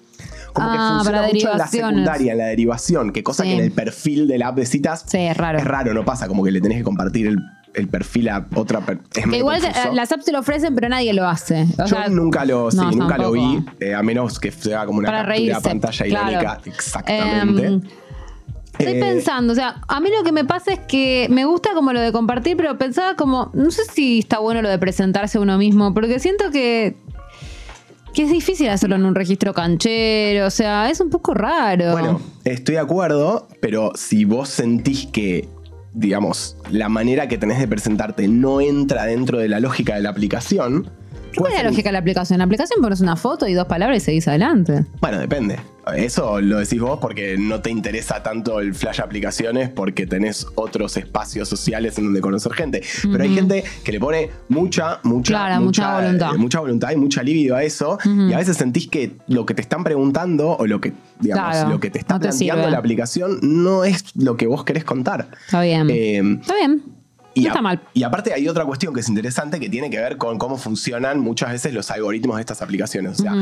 Como 0.55 0.71
que 0.71 0.77
Ah, 0.79 0.93
funciona 0.95 1.19
para 1.21 1.33
mucho 1.33 1.53
en 1.53 1.59
la 1.59 1.67
secundaria, 1.67 2.33
en 2.33 2.39
la 2.39 2.45
derivación, 2.47 3.13
que 3.13 3.23
cosa 3.23 3.43
Sí. 3.45 3.51
que 3.51 3.55
en 3.57 3.65
el 3.65 3.73
perfil 3.73 4.27
de 4.29 4.39
la 4.39 4.49
app 4.49 4.57
de 4.57 4.67
citas 4.67 5.05
Sí, 5.07 5.19
es 5.19 5.37
raro. 5.37 5.59
es 5.59 5.65
raro, 5.65 5.95
no 5.95 6.05
pasa, 6.05 6.29
como 6.29 6.43
que 6.45 6.51
le 6.51 6.61
tenés 6.61 6.79
que 6.79 6.85
compartir 6.85 7.27
el, 7.29 7.39
el 7.75 7.89
perfil 7.89 8.29
a 8.31 8.47
otra 8.57 8.81
persona. 8.81 9.37
Igual 9.37 9.61
te- 9.61 9.93
las 9.95 10.11
apps 10.11 10.25
te 10.25 10.33
lo 10.33 10.41
ofrecen, 10.41 10.75
pero 10.75 10.89
nadie 10.89 11.13
lo 11.13 11.27
hace. 11.29 11.63
O 11.79 11.83
Yo 11.85 11.87
sea, 11.87 12.09
nunca 12.09 12.45
lo, 12.45 12.71
sí, 12.71 12.77
no, 12.79 12.91
nunca 12.91 13.17
lo 13.17 13.33
vi, 13.33 13.65
eh, 13.79 13.95
a 13.95 14.03
menos 14.03 14.41
que 14.41 14.51
sea 14.51 14.87
como 14.87 14.99
una 14.99 15.07
Para 15.09 15.19
captura 15.21 15.37
reírse. 15.37 15.61
de 15.61 15.69
pantalla 15.69 16.05
claro. 16.07 16.31
irónica. 16.31 16.61
Exactamente. 16.67 17.67
Em, 17.67 17.81
Estoy 18.79 18.95
Eh, 18.95 19.01
pensando, 19.01 19.53
o 19.53 19.57
sea, 19.57 19.83
a 19.89 20.01
mí 20.01 20.09
lo 20.17 20.25
que 20.25 20.33
me 20.33 20.45
pasa 20.47 20.73
es 20.73 20.79
que 20.79 21.27
me 21.31 21.45
gusta 21.45 21.75
como 21.75 21.93
lo 21.93 22.01
de 22.01 22.13
compartir, 22.13 22.57
pero 22.57 22.79
pensaba 22.79 23.15
como, 23.15 23.51
no 23.53 23.71
sé 23.71 23.83
si 23.85 24.21
está 24.21 24.39
bueno 24.39 24.63
lo 24.63 24.71
de 24.71 24.79
presentarse 24.79 25.37
a 25.37 25.41
uno 25.43 25.59
mismo, 25.59 25.93
porque 25.93 26.19
siento 26.19 26.51
que 26.51 26.97
que 28.13 28.25
es 28.25 28.31
difícil 28.31 28.69
hacerlo 28.69 28.97
en 28.97 29.05
un 29.05 29.15
registro 29.15 29.55
canchero, 29.55 30.47
o 30.47 30.51
sea, 30.51 30.91
es 30.91 31.01
un 31.01 31.11
poco 31.11 31.35
raro. 31.35 31.93
Bueno, 31.93 32.21
estoy 32.45 32.75
de 32.77 32.81
acuerdo, 32.81 33.49
pero 33.61 33.93
si 33.95 34.25
vos 34.25 34.49
sentís 34.49 35.07
que, 35.07 35.49
digamos, 35.93 36.57
la 36.71 36.89
manera 36.89 37.29
que 37.29 37.39
tenés 37.39 37.59
de 37.59 37.69
presentarte 37.69 38.29
no 38.29 38.61
entra 38.61 39.05
dentro 39.05 39.39
de 39.39 39.49
la 39.49 39.61
lógica 39.61 39.95
de 39.95 40.03
la 40.03 40.11
aplicación, 40.11 40.91
¿Cuál 41.37 41.53
es 41.53 41.63
la 41.63 41.69
lógica 41.71 41.89
de 41.89 41.93
la 41.93 41.99
aplicación? 42.01 42.39
La 42.39 42.45
aplicación 42.45 42.81
pones 42.83 43.01
una 43.01 43.17
foto 43.17 43.47
y 43.47 43.55
dos 43.55 43.67
palabras 43.67 43.99
y 43.99 44.01
seguís 44.01 44.29
adelante. 44.29 44.85
Bueno, 45.01 45.19
depende. 45.19 45.59
Eso 45.97 46.41
lo 46.41 46.59
decís 46.59 46.79
vos 46.81 46.99
porque 47.01 47.37
no 47.39 47.61
te 47.63 47.71
interesa 47.71 48.23
tanto 48.23 48.61
el 48.61 48.75
flash 48.75 49.01
aplicaciones 49.01 49.71
porque 49.71 50.07
tenés 50.07 50.47
otros 50.55 50.97
espacios 50.97 51.49
sociales 51.49 51.99
en 51.99 52.05
donde 52.05 52.21
conocer 52.21 52.53
gente. 52.53 52.83
Pero 53.11 53.25
hay 53.25 53.35
gente 53.35 53.65
que 53.83 53.91
le 53.93 53.99
pone 53.99 54.31
mucha, 54.49 55.01
mucha, 55.03 55.33
Claro, 55.33 55.61
mucha 55.65 56.01
voluntad. 56.01 56.35
eh, 56.35 56.39
mucha 56.39 56.61
voluntad 56.61 56.91
y 56.93 56.97
mucha 56.97 57.23
libido 57.23 57.57
a 57.57 57.65
eso. 57.65 57.99
Y 58.05 58.33
a 58.33 58.37
veces 58.39 58.57
sentís 58.57 58.87
que 58.89 59.17
lo 59.27 59.47
que 59.47 59.55
te 59.55 59.63
están 59.63 59.83
preguntando 59.83 60.51
o 60.57 60.67
lo 60.67 60.81
que, 60.81 60.93
digamos, 61.19 61.51
Claro, 61.57 61.71
lo 61.71 61.81
que 61.81 61.91
te 61.91 61.99
está 61.99 62.15
no 62.15 62.21
te 62.21 62.29
planteando 62.29 62.63
sirve. 62.63 62.71
la 62.71 62.79
aplicación 62.79 63.39
no 63.43 63.83
es 63.85 64.05
lo 64.17 64.37
que 64.37 64.47
vos 64.47 64.65
querés 64.65 64.85
contar. 64.85 65.29
Está 65.47 65.63
bien. 65.63 65.89
Eh, 65.91 66.39
Está 66.41 66.55
bien. 66.55 66.83
Y, 67.35 67.43
no 67.43 67.47
a- 67.47 67.51
está 67.51 67.63
mal. 67.63 67.81
y 67.95 68.03
aparte 68.03 68.33
hay 68.33 68.49
otra 68.49 68.65
cuestión 68.65 68.93
que 68.95 69.01
es 69.01 69.09
interesante 69.09 69.61
que 69.61 69.69
tiene 69.69 69.91
que 69.91 69.99
ver 69.99 70.17
con 70.17 70.39
cómo 70.39 70.57
funcionan 70.57 71.21
muchas 71.21 71.51
veces 71.53 71.73
los 71.75 71.91
algoritmos 71.91 72.37
de 72.37 72.41
estas 72.43 72.63
aplicaciones. 72.63 73.21
O 73.21 73.23
sea, 73.23 73.33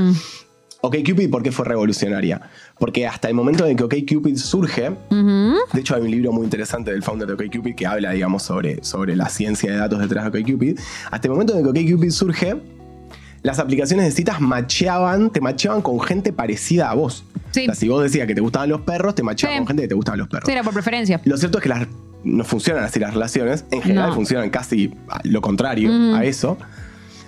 OkCupid, 0.80 1.28
¿por 1.28 1.42
qué 1.42 1.50
fue 1.50 1.64
revolucionaria? 1.64 2.40
Porque 2.78 3.06
hasta 3.06 3.28
el 3.28 3.34
momento 3.34 3.66
en 3.66 3.76
que 3.76 3.82
OkCupid 3.84 4.36
surge, 4.36 4.90
de 5.10 5.80
hecho 5.80 5.96
hay 5.96 6.02
un 6.02 6.10
libro 6.10 6.30
muy 6.32 6.44
interesante 6.44 6.92
del 6.92 7.02
founder 7.02 7.26
de 7.26 7.34
OkCupid 7.34 7.74
que 7.74 7.84
habla, 7.86 8.12
digamos, 8.12 8.44
sobre, 8.44 8.84
sobre 8.84 9.16
la 9.16 9.28
ciencia 9.28 9.72
de 9.72 9.76
datos 9.78 9.98
detrás 9.98 10.30
de 10.32 10.38
OkCupid. 10.40 10.78
Hasta 11.10 11.26
el 11.26 11.32
momento 11.32 11.56
en 11.58 11.64
que 11.64 11.68
OkCupid 11.70 12.10
surge, 12.10 12.56
las 13.42 13.58
aplicaciones 13.58 14.06
de 14.06 14.12
citas 14.12 14.40
macheaban, 14.40 15.30
te 15.30 15.40
macheaban 15.40 15.82
con 15.82 16.00
gente 16.00 16.32
parecida 16.32 16.90
a 16.90 16.94
vos. 16.94 17.24
Sí. 17.52 17.62
O 17.62 17.64
sea, 17.66 17.74
si 17.74 17.88
vos 17.88 18.02
decías 18.02 18.26
que 18.26 18.34
te 18.34 18.40
gustaban 18.40 18.68
los 18.68 18.80
perros, 18.82 19.14
te 19.14 19.22
macheaban 19.22 19.54
Sí. 19.54 19.58
con 19.60 19.66
gente 19.68 19.82
que 19.82 19.88
te 19.88 19.94
gustaban 19.94 20.18
los 20.18 20.28
perros. 20.28 20.44
Sí, 20.46 20.52
era 20.52 20.62
por 20.62 20.72
preferencia. 20.74 21.20
Lo 21.24 21.36
cierto 21.36 21.58
es 21.58 21.62
que 21.62 21.68
las, 21.68 21.86
no 22.24 22.44
funcionan 22.44 22.84
así 22.84 22.98
las 23.00 23.14
relaciones. 23.14 23.64
En 23.70 23.80
general 23.82 24.10
No. 24.10 24.14
funcionan 24.14 24.50
casi 24.50 24.92
a 25.08 25.20
lo 25.24 25.40
contrario 25.40 25.90
a 26.14 26.24
eso. 26.24 26.58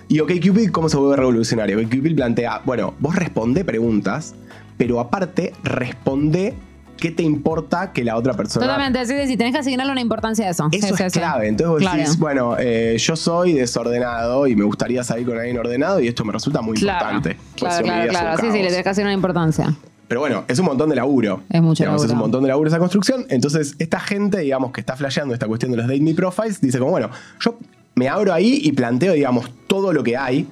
Y 0.09 0.19
OkCupid, 0.19 0.71
¿cómo 0.71 0.89
se 0.89 0.97
vuelve 0.97 1.15
revolucionario? 1.15 1.77
OkCupid 1.79 2.15
plantea, 2.15 2.61
bueno, 2.65 2.93
vos 2.99 3.15
responde 3.15 3.63
preguntas, 3.63 4.35
pero 4.77 4.99
aparte 4.99 5.53
responde 5.63 6.53
qué 7.01 7.11
te 7.11 7.23
importa 7.23 7.91
que 7.91 8.05
la 8.05 8.15
otra 8.15 8.33
persona... 8.33 8.65
Totalmente, 8.65 9.05
sí, 9.05 9.13
sí, 9.27 9.35
tenés 9.35 9.51
que 9.53 9.59
asignarle 9.59 9.91
una 9.91 9.99
importancia 10.01 10.47
a 10.47 10.51
eso. 10.51 10.69
Eso 10.71 10.95
Sí, 10.95 11.03
es 11.03 11.11
sí. 11.13 11.19
clave. 11.19 11.49
Entonces 11.49 11.69
vos 11.71 11.79
Claro. 11.81 11.97
decís, 11.97 12.17
bueno, 12.17 12.55
eh, 12.57 12.95
yo 12.97 13.15
soy 13.17 13.51
desordenado 13.53 14.47
y 14.47 14.55
me 14.55 14.63
gustaría 14.63 15.03
salir 15.03 15.25
con 15.27 15.37
alguien 15.37 15.57
ordenado 15.57 15.99
y 15.99 16.07
esto 16.07 16.23
me 16.23 16.31
resulta 16.31 16.61
muy 16.61 16.77
Claro, 16.77 17.15
importante. 17.15 17.37
Claro, 17.57 17.77
si 17.77 17.83
claro, 17.83 18.09
claro. 18.09 18.37
Sí, 18.41 18.51
sí, 18.51 18.57
le 18.61 18.67
tenés 18.69 18.83
que 18.83 18.89
hacer 18.89 19.03
una 19.03 19.13
importancia. 19.13 19.75
Pero 20.07 20.21
bueno, 20.21 20.43
es 20.47 20.59
un 20.59 20.65
montón 20.65 20.89
de 20.89 20.95
laburo. 20.95 21.41
Es 21.49 21.61
mucho 21.61 21.83
Digamos, 21.83 22.03
Es 22.03 22.07
laburo. 22.09 22.13
un 22.13 22.19
montón 22.19 22.43
de 22.43 22.49
laburo 22.49 22.67
esa 22.69 22.79
construcción. 22.79 23.25
Entonces, 23.29 23.75
esta 23.79 23.99
gente, 23.99 24.39
digamos, 24.39 24.71
que 24.71 24.81
está 24.81 24.95
flasheando 24.95 25.33
esta 25.33 25.47
cuestión 25.47 25.71
de 25.71 25.77
los 25.77 25.87
Date 25.87 26.01
Me 26.01 26.13
Profiles, 26.13 26.61
dice 26.61 26.79
como, 26.79 26.91
bueno, 26.91 27.09
yo 27.39 27.57
me 27.95 28.07
abro 28.09 28.31
ahí 28.33 28.59
y 28.63 28.71
planteo, 28.73 29.13
digamos, 29.13 29.49
todo 29.67 29.91
lo 29.93 30.03
que 30.03 30.15
hay, 30.17 30.47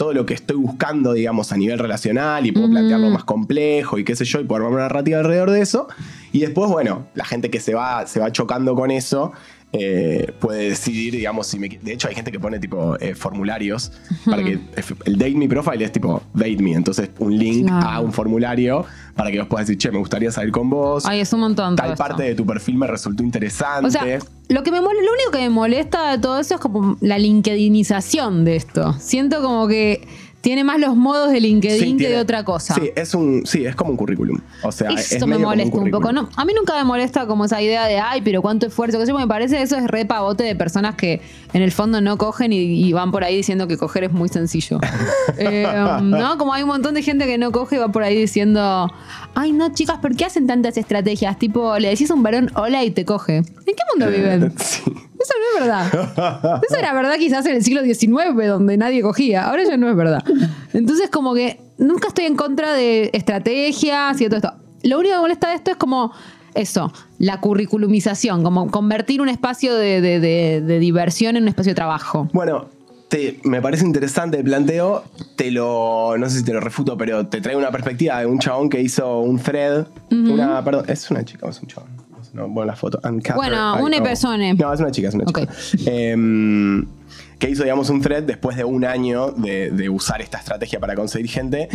todo 0.00 0.14
lo 0.14 0.24
que 0.24 0.32
estoy 0.32 0.56
buscando, 0.56 1.12
digamos, 1.12 1.52
a 1.52 1.58
nivel 1.58 1.78
relacional 1.78 2.46
y 2.46 2.52
puedo 2.52 2.70
plantearlo 2.70 3.10
más 3.10 3.24
complejo 3.24 3.98
y 3.98 4.04
qué 4.04 4.16
sé 4.16 4.24
yo, 4.24 4.40
y 4.40 4.44
puedo 4.44 4.64
armar 4.64 4.72
una 4.72 4.82
narrativa 4.84 5.18
alrededor 5.18 5.50
de 5.50 5.60
eso. 5.60 5.88
Y 6.32 6.40
después, 6.40 6.70
bueno, 6.70 7.08
la 7.14 7.26
gente 7.26 7.50
que 7.50 7.60
se 7.60 7.74
va, 7.74 8.06
se 8.06 8.18
va 8.18 8.32
chocando 8.32 8.74
con 8.74 8.90
eso. 8.90 9.32
Eh, 9.72 10.32
puede 10.40 10.70
decidir, 10.70 11.12
digamos, 11.14 11.46
si 11.46 11.58
me... 11.58 11.68
De 11.68 11.92
hecho, 11.92 12.08
hay 12.08 12.14
gente 12.14 12.32
que 12.32 12.40
pone 12.40 12.58
tipo 12.58 12.96
eh, 12.98 13.14
formularios 13.14 13.92
para 14.24 14.42
que 14.42 14.58
el 15.04 15.16
Date 15.18 15.34
Me 15.36 15.48
Profile 15.48 15.84
es 15.84 15.92
tipo 15.92 16.22
Date 16.34 16.56
Me, 16.60 16.72
entonces 16.72 17.10
un 17.18 17.36
link 17.38 17.68
Claro. 17.68 17.88
a 17.88 18.00
un 18.00 18.12
formulario 18.12 18.84
para 19.14 19.30
que 19.30 19.38
vos 19.38 19.48
puedas 19.48 19.66
decir, 19.68 19.78
che, 19.78 19.90
me 19.92 19.98
gustaría 19.98 20.32
salir 20.32 20.50
con 20.50 20.70
vos. 20.70 21.04
Ay, 21.06 21.20
es 21.20 21.32
un 21.32 21.40
montón. 21.40 21.76
Tal 21.76 21.90
esto. 21.92 21.98
parte 22.02 22.22
de 22.24 22.34
tu 22.34 22.44
perfil 22.46 22.76
me 22.76 22.86
resultó 22.86 23.22
interesante. 23.22 23.86
O 23.86 23.90
sea, 23.90 24.18
lo 24.48 24.62
que 24.62 24.70
me 24.72 24.80
mole- 24.80 25.04
lo 25.04 25.12
único 25.12 25.30
que 25.30 25.38
me 25.38 25.50
molesta 25.50 26.10
de 26.12 26.18
todo 26.18 26.40
eso 26.40 26.54
es 26.54 26.60
como 26.60 26.96
la 27.00 27.18
LinkedInización 27.18 28.44
de 28.44 28.56
esto. 28.56 28.94
Siento 28.94 29.42
como 29.42 29.68
que 29.68 30.06
tiene 30.40 30.64
más 30.64 30.80
los 30.80 30.96
modos 30.96 31.30
de 31.32 31.40
LinkedIn 31.40 31.78
Sí, 31.78 31.90
que 31.92 31.96
tiene- 31.98 32.14
de 32.14 32.20
otra 32.20 32.44
cosa. 32.44 32.74
Sí, 32.74 32.90
es 32.96 33.14
un, 33.14 33.42
sí, 33.44 33.66
es 33.66 33.74
como 33.76 33.90
un 33.90 33.96
currículum. 33.96 34.38
O 34.62 34.72
sea, 34.72 34.90
es 34.90 35.12
Esto 35.12 35.26
me 35.26 35.36
molesta 35.38 35.76
un, 35.76 35.90
poco. 35.90 36.12
No, 36.12 36.28
a 36.34 36.44
mí 36.44 36.52
nunca 36.56 36.74
me 36.76 36.84
molesta 36.84 37.26
como 37.26 37.44
esa 37.44 37.60
idea 37.60 37.84
de, 37.86 37.98
ay, 37.98 38.22
pero 38.22 38.40
cuánto 38.40 38.66
esfuerzo. 38.66 38.98
Que 38.98 39.12
me 39.12 39.26
parece 39.26 39.60
eso 39.60 39.76
es 39.76 39.86
re 39.86 40.06
pavote 40.06 40.44
de 40.44 40.54
personas 40.54 40.94
que 40.94 41.20
en 41.52 41.62
el 41.62 41.72
fondo 41.72 42.00
no 42.00 42.16
cogen 42.16 42.52
y, 42.52 42.58
y 42.86 42.92
van 42.92 43.10
por 43.10 43.24
ahí 43.24 43.36
diciendo 43.36 43.66
que 43.68 43.76
coger 43.76 44.04
es 44.04 44.12
muy 44.12 44.28
sencillo. 44.28 44.78
Eh, 45.38 45.66
¿No? 46.02 46.36
Como 46.38 46.52
hay 46.52 46.62
un 46.62 46.68
montón 46.68 46.94
de 46.94 47.02
gente 47.02 47.26
que 47.26 47.38
no 47.38 47.50
coge 47.52 47.76
y 47.76 47.78
va 47.78 47.88
por 47.88 48.02
ahí 48.02 48.16
diciendo, 48.16 48.92
ay, 49.34 49.52
no, 49.52 49.72
chicas, 49.72 49.98
¿por 49.98 50.14
qué 50.16 50.24
hacen 50.24 50.46
tantas 50.46 50.76
estrategias? 50.76 51.38
Tipo, 51.38 51.78
le 51.78 51.88
decís 51.88 52.10
a 52.10 52.14
un 52.14 52.22
varón 52.22 52.50
hola 52.54 52.84
y 52.84 52.90
te 52.90 53.04
coge. 53.04 53.36
¿En 53.38 53.44
qué 53.64 53.74
mundo 53.96 54.10
viven? 54.10 54.52
Sí. 54.58 54.82
Eso 55.30 55.38
no 55.38 55.64
es 55.64 55.68
verdad. 55.68 56.60
Eso 56.68 56.76
era 56.78 56.92
verdad 56.92 57.14
quizás 57.18 57.46
en 57.46 57.56
el 57.56 57.64
siglo 57.64 57.82
XIX, 57.82 58.46
donde 58.46 58.76
nadie 58.76 59.02
cogía. 59.02 59.44
Ahora 59.48 59.62
ya 59.64 59.76
no 59.76 59.88
es 59.88 59.96
verdad. 59.96 60.22
Entonces, 60.72 61.08
como 61.10 61.34
que 61.34 61.60
nunca 61.78 62.08
estoy 62.08 62.26
en 62.26 62.36
contra 62.36 62.72
de 62.72 63.10
estrategias 63.12 64.20
y 64.20 64.24
de 64.24 64.30
todo 64.30 64.36
esto. 64.36 64.52
Lo 64.82 64.98
único 64.98 65.14
que 65.14 65.20
molesta 65.20 65.48
de 65.50 65.54
esto 65.56 65.70
es 65.72 65.76
como 65.76 66.12
eso, 66.54 66.92
la 67.18 67.40
curriculumización, 67.40 68.42
como 68.42 68.70
convertir 68.70 69.20
un 69.20 69.28
espacio 69.28 69.74
de, 69.74 70.00
de- 70.00 70.20
de- 70.20 70.60
de 70.62 70.78
diversión 70.78 71.36
en 71.36 71.44
un 71.44 71.48
espacio 71.48 71.70
de 71.70 71.74
trabajo. 71.76 72.28
Bueno, 72.32 72.66
te- 73.08 73.38
me 73.44 73.60
parece 73.62 73.84
interesante 73.84 74.38
el 74.38 74.44
planteo. 74.44 75.04
Te 75.36 75.50
lo. 75.50 76.16
No 76.18 76.28
sé 76.28 76.38
si 76.38 76.44
te 76.44 76.52
lo 76.52 76.60
refuto, 76.60 76.96
pero 76.96 77.26
te 77.26 77.40
traigo 77.40 77.60
una 77.60 77.70
perspectiva 77.70 78.18
de 78.20 78.26
un 78.26 78.38
chabón 78.38 78.68
que 78.68 78.80
hizo 78.80 79.20
un 79.20 79.38
thread. 79.38 79.86
Una. 80.10 80.64
Perdón, 80.64 80.84
¿es 80.88 81.10
una 81.10 81.24
chica 81.24 81.46
o 81.46 81.50
es 81.50 81.60
un 81.60 81.68
chabón? 81.68 81.90
No 82.32 82.48
bueno, 82.48 82.66
la 82.70 82.76
foto. 82.76 83.00
Bueno, 83.34 83.74
Ay, 83.76 83.82
una 83.82 83.98
no. 83.98 84.04
persona. 84.04 84.52
No, 84.54 84.72
es 84.72 84.80
una 84.80 84.90
chica, 84.90 85.08
es 85.08 85.14
una 85.14 85.24
chica. 85.24 85.48
Em, 85.86 86.86
que 87.38 87.50
hizo, 87.50 87.62
digamos, 87.62 87.90
un 87.90 88.00
thread 88.00 88.22
después 88.22 88.56
de 88.56 88.64
un 88.64 88.84
año 88.84 89.30
de, 89.32 89.70
de 89.70 89.88
usar 89.88 90.20
esta 90.22 90.38
estrategia 90.38 90.78
para 90.78 90.94
conseguir 90.94 91.28
gente. 91.30 91.68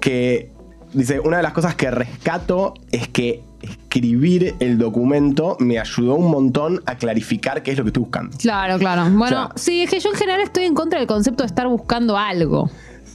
Que 0.00 0.50
dice: 0.92 1.20
Una 1.20 1.38
de 1.38 1.42
las 1.42 1.52
cosas 1.52 1.74
que 1.74 1.90
rescato 1.90 2.74
es 2.92 3.08
que 3.08 3.42
escribir 3.62 4.54
el 4.60 4.76
documento 4.76 5.56
me 5.58 5.78
ayudó 5.78 6.16
un 6.16 6.30
montón 6.30 6.82
a 6.84 6.96
clarificar 6.96 7.62
qué 7.62 7.70
es 7.72 7.78
lo 7.78 7.84
que 7.84 7.88
estoy 7.90 8.02
buscando. 8.02 8.36
Claro, 8.36 8.78
claro. 8.78 9.04
Bueno, 9.10 9.24
O 9.24 9.28
sea- 9.28 9.50
sí, 9.56 9.82
es 9.82 9.90
que 9.90 10.00
yo 10.00 10.10
en 10.10 10.16
general 10.16 10.40
estoy 10.42 10.64
en 10.64 10.74
contra 10.74 10.98
del 10.98 11.08
concepto 11.08 11.44
de 11.44 11.46
estar 11.46 11.66
buscando 11.68 12.18
algo. 12.18 12.68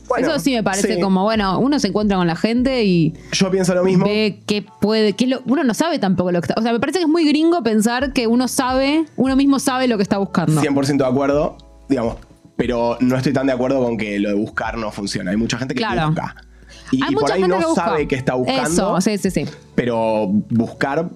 Bueno, 0.10 0.28
Eso 0.30 0.40
sí 0.40 0.54
me 0.54 0.64
parece 0.64 0.96
sí. 0.96 1.00
como, 1.02 1.24
bueno, 1.24 1.60
uno 1.60 1.80
se 1.80 1.88
encuentra 1.88 2.18
con 2.18 2.28
la 2.28 2.36
gente 2.36 2.84
y 2.84 3.14
Yo 3.32 3.50
pienso 3.52 3.74
lo 3.76 3.84
mismo. 3.84 4.06
ve 4.06 4.42
qué 4.48 4.66
puede, 4.82 5.14
qué 5.14 5.28
lo- 5.28 5.42
uno 5.46 5.64
no 5.64 5.74
sabe 5.74 6.00
tampoco 6.00 6.32
lo 6.32 6.42
que 6.42 6.48
está. 6.48 6.60
O 6.60 6.64
sea, 6.64 6.74
me 6.74 6.80
parece 6.80 7.00
que 7.00 7.04
es 7.04 7.10
muy 7.10 7.26
gringo 7.26 7.62
pensar 7.64 8.12
que 8.12 8.28
uno 8.28 8.48
sabe, 8.48 9.06
uno 9.16 9.36
mismo 9.36 9.60
sabe 9.60 9.88
lo 9.88 9.98
que 9.98 10.04
está 10.04 10.18
buscando. 10.18 10.60
100% 10.62 10.98
de 10.98 11.06
acuerdo, 11.10 11.58
digamos, 11.88 12.16
pero 12.58 12.98
no 13.00 13.16
estoy 13.16 13.32
tan 13.34 13.48
de 13.48 13.54
acuerdo 13.54 13.82
con 13.82 13.98
que 13.98 14.20
lo 14.20 14.30
de 14.30 14.36
buscar 14.36 14.78
no 14.78 14.92
funciona. 14.92 15.32
Hay 15.32 15.38
mucha 15.38 15.58
gente 15.58 15.74
que 15.76 15.80
Claro. 15.80 16.08
busca. 16.08 16.36
Y, 16.92 17.04
Hay 17.04 17.12
y 17.12 17.14
por 17.14 17.22
mucha 17.24 17.34
ahí 17.36 17.42
gente 17.42 17.58
no 17.60 17.70
que 17.70 17.76
sabe 17.76 18.08
qué 18.08 18.16
está 18.16 18.34
buscando, 18.34 18.98
Eso, 18.98 19.02
sí, 19.02 19.18
sí, 19.20 19.30
sí. 19.32 19.46
pero 19.76 20.28
buscar 20.50 21.10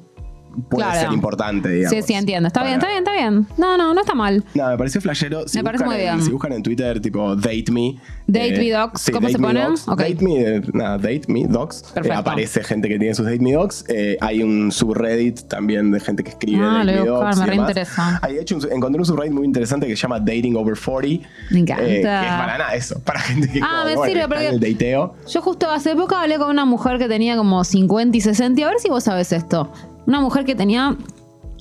puede 0.70 0.86
Claro. 0.86 1.00
ser 1.02 1.12
importante, 1.14 1.70
digamos. 1.70 1.98
Sí, 1.98 2.02
sí, 2.02 2.14
entiendo. 2.14 2.48
Está 2.48 2.62
bien, 2.64 2.76
está 2.76 2.88
bien, 2.88 3.00
está 3.00 3.14
bien. 3.14 3.48
No, 3.58 3.78
no, 3.78 3.94
no 3.94 4.02
está 4.02 4.14
mal. 4.16 4.44
No, 4.54 4.70
me 4.70 4.78
pareció 4.78 5.02
flashero. 5.02 5.48
Si 5.48 5.58
Me 5.58 5.64
parece 5.64 5.84
muy 5.86 5.96
en- 5.96 6.02
bien. 6.02 6.22
Si 6.22 6.32
buscan 6.32 6.54
en 6.54 6.64
Twitter, 6.64 7.00
tipo 7.02 7.36
Date 7.36 7.66
Me. 7.72 7.88
eh, 7.90 7.96
Date 8.28 8.58
Me 8.60 8.72
Docs, 8.72 9.12
¿cómo 9.12 9.30
se 9.30 9.38
pone? 9.40 9.64
Docs. 9.64 9.88
Ok. 9.88 10.00
Date 10.00 10.18
Me, 10.22 10.36
eh, 10.42 10.62
Date 10.74 11.22
Me 11.28 11.46
Docs. 11.48 11.82
Eh, 11.82 11.86
Perfecto. 11.96 12.20
aparece 12.20 12.64
gente 12.64 12.88
que 12.90 12.98
tiene 13.00 13.14
sus 13.16 13.26
Date 13.26 13.40
Me 13.40 13.54
Docs. 13.54 13.86
Eh, 13.90 14.18
hay 14.22 14.42
un 14.44 14.72
subreddit 14.72 15.48
también 15.48 15.92
de 15.92 16.00
gente 16.00 16.24
que 16.24 16.30
escribe 16.32 16.64
Ah, 16.64 16.84
Date 16.86 17.00
Me 17.00 17.06
Docs. 17.08 17.38
me 17.38 17.46
reinteresa. 17.46 18.20
Hay, 18.22 18.36
de 18.36 18.42
hecho, 18.42 18.56
un- 18.58 18.72
encontré 18.72 19.00
un 19.00 19.06
subreddit 19.06 19.34
muy 19.34 19.46
interesante 19.46 19.88
que 19.88 19.96
se 19.96 20.02
llama 20.02 20.20
Dating 20.20 20.56
Over 20.56 20.76
40. 20.78 21.28
Me 21.52 21.60
encanta. 21.60 21.84
eh, 21.84 21.88
que 21.88 22.00
es 22.02 22.04
para 22.06 22.58
nada 22.58 22.74
eso. 22.76 23.00
Para 23.04 23.20
gente 23.20 23.48
que, 23.50 23.60
Ah, 23.62 23.68
como, 23.72 23.86
me 23.86 23.96
bueno, 23.96 24.14
sirve, 24.14 24.28
porque- 24.28 24.48
en 24.48 24.54
el 24.54 24.60
dateo. 24.74 25.16
Yo 25.30 25.42
justo 25.42 25.70
hace 25.70 25.96
poco 25.96 26.16
hablé 26.16 26.38
con 26.38 26.50
una 26.50 26.66
mujer 26.66 26.98
que 26.98 27.08
tenía 27.08 27.36
como 27.36 27.64
50 27.64 28.18
y 28.18 28.22
60. 28.22 28.62
Y 28.62 28.64
a 28.64 28.68
ver 28.68 28.80
si 28.80 28.90
vos 28.90 29.04
sabes 29.04 29.32
esto. 29.32 29.72
Una 30.06 30.20
mujer 30.22 30.46
que 30.46 30.56
tenía, 30.56 30.96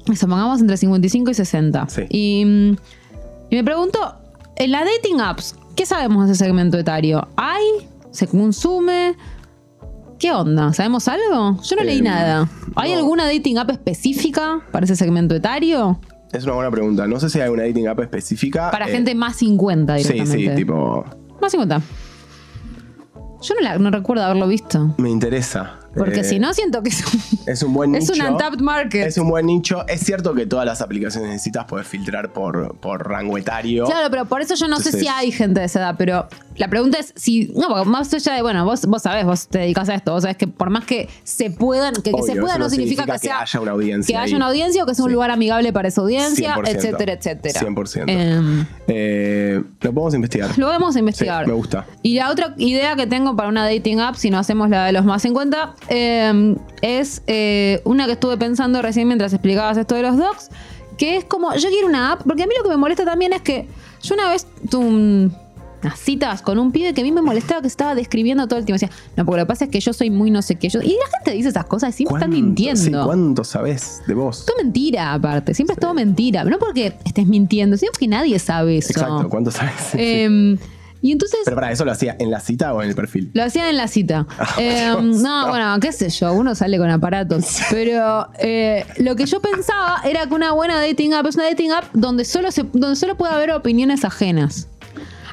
entre 0.06 0.76
55 0.76 1.30
y 1.30 1.34
60. 1.34 1.88
Sí. 1.88 2.02
Y, 2.08 2.44
mm, 2.44 2.76
y 3.50 3.56
me 3.56 3.64
pregunto, 3.64 3.98
en 4.56 4.70
la 4.72 4.84
dating 4.84 5.20
apps, 5.20 5.54
¿qué 5.76 5.86
sabemos 5.86 6.26
de 6.26 6.32
ese 6.32 6.44
segmento 6.44 6.78
etario? 6.78 7.26
¿Hay? 7.36 7.62
¿Se 8.10 8.26
consume? 8.26 9.14
¿Qué 10.18 10.32
onda? 10.32 10.72
¿Sabemos 10.72 11.08
algo? 11.08 11.60
Yo 11.62 11.76
no 11.76 11.82
leí 11.82 11.98
Eh, 11.98 12.02
nada. 12.02 12.48
¿Hay 12.76 12.92
no. 12.92 12.98
alguna 12.98 13.24
dating 13.24 13.58
app 13.58 13.70
específica 13.70 14.60
para 14.70 14.84
ese 14.84 14.94
segmento 14.96 15.34
etario? 15.34 15.98
Es 16.32 16.44
una 16.44 16.54
buena 16.54 16.70
pregunta. 16.70 17.06
No 17.06 17.18
sé 17.20 17.28
si 17.28 17.40
hay 17.40 17.50
una 17.50 17.62
dating 17.64 17.88
app 17.88 18.00
específica. 18.00 18.70
Para 18.70 18.86
eh, 18.88 18.92
gente 18.92 19.14
más 19.14 19.36
50 19.36 19.98
Sí, 19.98 20.04
directamente. 20.12 20.50
sí, 20.50 20.56
tipo. 20.56 21.04
Más 21.40 21.50
50. 21.52 21.82
Yo 23.42 23.54
no, 23.56 23.60
la- 23.60 23.78
no 23.78 23.90
recuerdo 23.90 24.24
haberlo 24.24 24.46
visto. 24.46 24.94
Me 24.98 25.10
interesa. 25.10 25.78
Porque 25.94 26.20
Eh, 26.20 26.24
si 26.24 26.38
no, 26.38 26.52
siento 26.54 26.82
que 26.82 26.88
es 26.90 27.02
un, 27.04 27.20
Es 27.46 27.62
un 27.62 27.72
buen 27.74 27.94
es 27.96 28.08
un 28.10 28.20
untapped 28.22 28.60
market. 28.60 29.06
Es 29.06 29.18
un 29.18 29.28
buen 29.28 29.46
nicho. 29.46 29.86
Es 29.88 30.00
cierto 30.00 30.34
que 30.34 30.46
todas 30.46 30.64
las 30.66 30.80
aplicaciones 30.80 31.30
necesitas 31.30 31.64
poder 31.66 31.84
filtrar 31.84 32.32
por, 32.32 32.76
por 32.76 33.08
rango 33.08 33.36
etario. 33.38 33.84
Claro, 33.84 34.08
pero 34.10 34.24
por 34.26 34.40
eso 34.40 34.54
yo 34.54 34.68
no 34.68 34.78
sé 34.80 34.92
si 34.92 35.06
hay 35.08 35.32
gente 35.32 35.60
de 35.60 35.66
esa 35.66 35.80
edad, 35.80 35.94
pero 35.98 36.28
la 36.56 36.68
pregunta 36.68 36.98
es 36.98 37.12
si. 37.16 37.52
No, 37.54 37.68
porque 37.68 37.88
más 37.88 38.12
allá 38.14 38.34
de, 38.34 38.42
bueno, 38.42 38.64
vos, 38.64 38.86
vos 38.86 39.02
sabés, 39.02 39.24
vos 39.24 39.48
te 39.48 39.58
dedicas 39.60 39.88
a 39.88 39.94
esto, 39.94 40.12
vos 40.12 40.22
sabés 40.22 40.36
que 40.36 40.46
por 40.46 40.70
más 40.70 40.84
que 40.84 41.08
se 41.24 41.50
puedan, 41.50 41.94
que, 41.94 42.10
se 42.24 42.36
pueda 42.36 42.58
no 42.58 42.64
no 42.64 42.70
significa, 42.70 43.02
significa 43.02 43.04
que 43.04 43.12
que 43.12 43.18
sea. 43.28 43.40
haya 43.40 43.60
una 43.60 43.72
audiencia 43.72 44.12
Que 44.14 44.18
haya 44.22 44.36
una 44.36 44.46
audiencia 44.46 44.82
o 44.82 44.86
que 44.86 44.94
sea 44.94 45.04
un 45.04 45.10
Sí. 45.10 45.14
lugar 45.14 45.30
amigable 45.30 45.72
para 45.72 45.88
esa 45.88 46.00
audiencia, 46.00 46.54
100%. 46.54 46.68
etcétera, 46.76 47.12
etcétera. 47.12 47.60
100%. 47.60 48.04
Em, 48.08 48.66
Eh, 48.88 49.62
lo 49.80 49.92
podemos 49.92 50.14
investigar. 50.14 50.58
lo 50.58 50.68
a 50.70 50.98
investigar. 50.98 51.44
Sí, 51.44 51.50
me 51.50 51.56
gusta. 51.56 51.86
Y 52.02 52.14
la 52.14 52.30
otra 52.30 52.54
idea 52.58 52.96
que 52.96 53.06
tengo 53.06 53.36
para 53.36 53.48
una 53.48 53.64
dating 53.64 54.00
app, 54.00 54.16
si 54.16 54.30
no 54.30 54.38
hacemos 54.38 54.68
la 54.70 54.86
de 54.86 54.92
los 54.92 55.04
más 55.04 55.22
50, 55.22 55.74
eh, 55.88 56.56
es 56.82 57.22
eh, 57.26 57.80
una 57.84 58.06
que 58.06 58.12
estuve 58.12 58.36
pensando 58.36 58.80
recién 58.82 59.06
mientras 59.08 59.32
explicabas 59.32 59.76
esto 59.76 59.94
de 59.94 60.02
los 60.02 60.16
dogs, 60.16 60.48
que 60.98 61.16
es 61.16 61.24
como, 61.24 61.54
yo 61.54 61.68
quiero 61.68 61.86
una 61.86 62.12
app, 62.12 62.22
porque 62.24 62.42
a 62.42 62.46
mí 62.46 62.52
lo 62.56 62.62
que 62.64 62.70
me 62.70 62.76
molesta 62.76 63.04
también 63.04 63.32
es 63.32 63.42
que 63.42 63.66
yo 64.02 64.14
una 64.14 64.30
vez 64.30 64.46
tuve 64.70 64.84
un- 64.86 65.34
unas 65.82 65.98
citas 65.98 66.42
con 66.42 66.60
un 66.60 66.70
pibe 66.70 66.94
que 66.94 67.00
a 67.00 67.04
mí 67.04 67.10
me 67.10 67.22
molestaba 67.22 67.60
que 67.60 67.66
estaba 67.66 67.96
describiendo 67.96 68.46
todo 68.46 68.60
el 68.60 68.64
tiempo. 68.64 68.78
Decía, 68.80 68.96
no, 69.16 69.24
porque 69.24 69.40
lo 69.40 69.46
que 69.46 69.48
pasa 69.48 69.64
es 69.64 69.70
que 69.72 69.80
yo 69.80 69.92
soy 69.92 70.10
muy 70.10 70.30
no 70.30 70.40
sé 70.40 70.54
qué. 70.54 70.68
Yo, 70.68 70.80
y 70.80 70.90
la 70.90 71.10
gente 71.18 71.32
dice 71.32 71.48
esas 71.48 71.64
cosas 71.64 71.90
y 71.90 71.96
siempre 71.96 72.18
están 72.18 72.30
¿Cuánto- 72.30 72.46
mintiendo. 72.46 72.80
Sí, 72.80 72.92
¿cuánto 73.04 73.42
sabes 73.42 74.00
de 74.06 74.14
vos? 74.14 74.46
Todo 74.46 74.58
mentira, 74.58 75.12
aparte. 75.12 75.54
Siempre 75.54 75.74
es 75.74 75.80
todo 75.80 75.92
mentira. 75.92 76.44
No 76.44 76.60
porque 76.60 76.94
estés 77.04 77.26
mintiendo, 77.26 77.76
sino 77.76 77.90
porque 77.90 78.06
nadie 78.06 78.38
sabe 78.38 78.78
eso. 78.78 78.90
Exacto, 78.90 79.28
¿cuánto 79.28 79.50
sabes? 79.50 79.72
Sí. 79.90 80.58
Em, 81.02 81.08
y 81.08 81.12
entonces. 81.12 81.40
Pero 81.44 81.56
para 81.56 81.72
eso 81.72 81.84
lo 81.84 81.92
hacía 81.92 82.16
en 82.18 82.30
la 82.30 82.40
cita 82.40 82.72
o 82.74 82.82
en 82.82 82.88
el 82.88 82.94
perfil. 82.94 83.30
Lo 83.34 83.42
hacían 83.42 83.66
en 83.68 83.76
la 83.76 83.88
cita. 83.88 84.26
Eh, 84.58 84.86
Ah, 84.92 85.00
Dios. 85.00 85.20
no, 85.22 85.48
bueno, 85.48 85.78
qué 85.80 85.92
sé 85.92 86.08
yo, 86.10 86.32
uno 86.32 86.54
sale 86.54 86.78
con 86.78 86.88
aparatos. 86.90 87.58
Pero 87.70 88.28
eh, 88.38 88.84
lo 88.98 89.16
que 89.16 89.26
yo 89.26 89.40
pensaba 89.40 90.00
era 90.04 90.26
que 90.26 90.34
una 90.34 90.52
buena 90.52 90.80
dating 90.80 91.12
app 91.14 91.26
es 91.26 91.34
una 91.36 91.44
dating 91.44 91.72
app 91.72 91.84
donde 91.92 92.24
solo, 92.24 92.50
se, 92.50 92.62
donde 92.72 92.96
solo 92.96 93.16
puede 93.16 93.32
haber 93.34 93.50
opiniones 93.52 94.04
ajenas. 94.04 94.68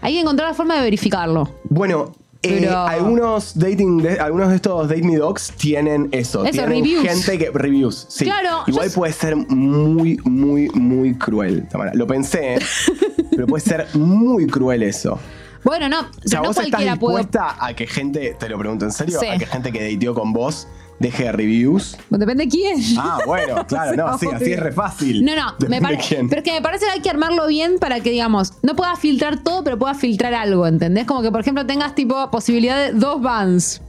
Hay 0.01 0.13
que 0.13 0.21
encontrar 0.21 0.49
la 0.49 0.53
forma 0.55 0.75
de 0.75 0.81
verificarlo. 0.81 1.53
Bueno, 1.65 2.13
eh, 2.41 2.59
Pero- 2.61 2.77
algunos 2.79 3.59
dating, 3.59 4.01
de- 4.01 4.17
algunos 4.19 4.47
de 4.49 4.55
estos 4.55 4.87
Date 4.87 5.03
Me 5.03 5.17
Dogs 5.17 5.51
tienen 5.57 6.07
eso. 6.13 6.43
Eso, 6.45 6.51
tienen 6.51 6.69
reviews. 6.69 7.05
gente 7.05 7.37
que 7.37 7.51
reviews. 7.53 8.05
Sí. 8.09 8.23
Claro, 8.25 8.63
Igual 8.65 8.87
yo- 8.87 8.93
puede 8.95 9.11
ser 9.13 9.35
muy, 9.35 10.17
muy, 10.23 10.69
muy 10.69 11.15
cruel. 11.15 11.67
Tamara. 11.69 11.91
Lo 11.93 12.07
pensé, 12.07 12.57
pero 13.31 13.45
puede 13.45 13.61
ser 13.63 13.87
muy 13.95 14.47
cruel 14.47 14.83
eso. 14.83 15.19
Bueno, 15.63 15.89
no, 15.89 16.01
O 16.01 16.05
sea, 16.27 16.39
no 16.39 16.47
vos 16.47 16.57
estás 16.57 16.69
cualquiera 16.69 16.95
puede. 16.97 17.17
dispuesta 17.19 17.55
a 17.59 17.73
que 17.73 17.87
gente, 17.87 18.35
te 18.39 18.49
lo 18.49 18.57
pregunto 18.57 18.85
en 18.85 18.91
serio, 18.91 19.19
Sí. 19.19 19.27
a 19.27 19.37
que 19.37 19.45
gente 19.45 19.71
que 19.71 19.93
dateó 19.93 20.13
con 20.13 20.31
vos 20.33 20.67
deje 20.99 21.31
reviews. 21.31 21.97
Depende 22.09 22.43
de 22.45 22.49
quién. 22.49 22.77
Ah, 22.97 23.19
bueno, 23.25 23.65
claro, 23.67 23.95
no, 23.95 24.17
sí, 24.17 24.27
así 24.33 24.51
es 24.51 24.59
re 24.59 24.71
fácil. 24.73 25.23
No, 25.23 25.35
no, 25.35 25.51
Depende 25.57 25.81
me 25.81 25.97
de 25.97 26.25
pero 26.29 26.37
es 26.41 26.43
que 26.43 26.51
me 26.51 26.61
parece 26.61 26.85
que 26.85 26.91
hay 26.91 26.99
que 27.01 27.09
armarlo 27.09 27.47
bien 27.47 27.79
para 27.79 28.01
que, 28.01 28.09
digamos, 28.11 28.53
no 28.63 28.75
puedas 28.75 28.99
filtrar 28.99 29.41
todo, 29.41 29.63
pero 29.63 29.79
puedas 29.79 29.97
filtrar 29.97 30.33
algo, 30.33 30.67
¿entendés? 30.67 31.05
Como 31.05 31.21
que, 31.21 31.31
por 31.31 31.39
ejemplo, 31.41 31.65
tengas 31.65 31.95
tipo 31.95 32.29
posibilidad 32.31 32.77
de 32.77 32.91
dos 32.93 33.21
bans. 33.21 33.81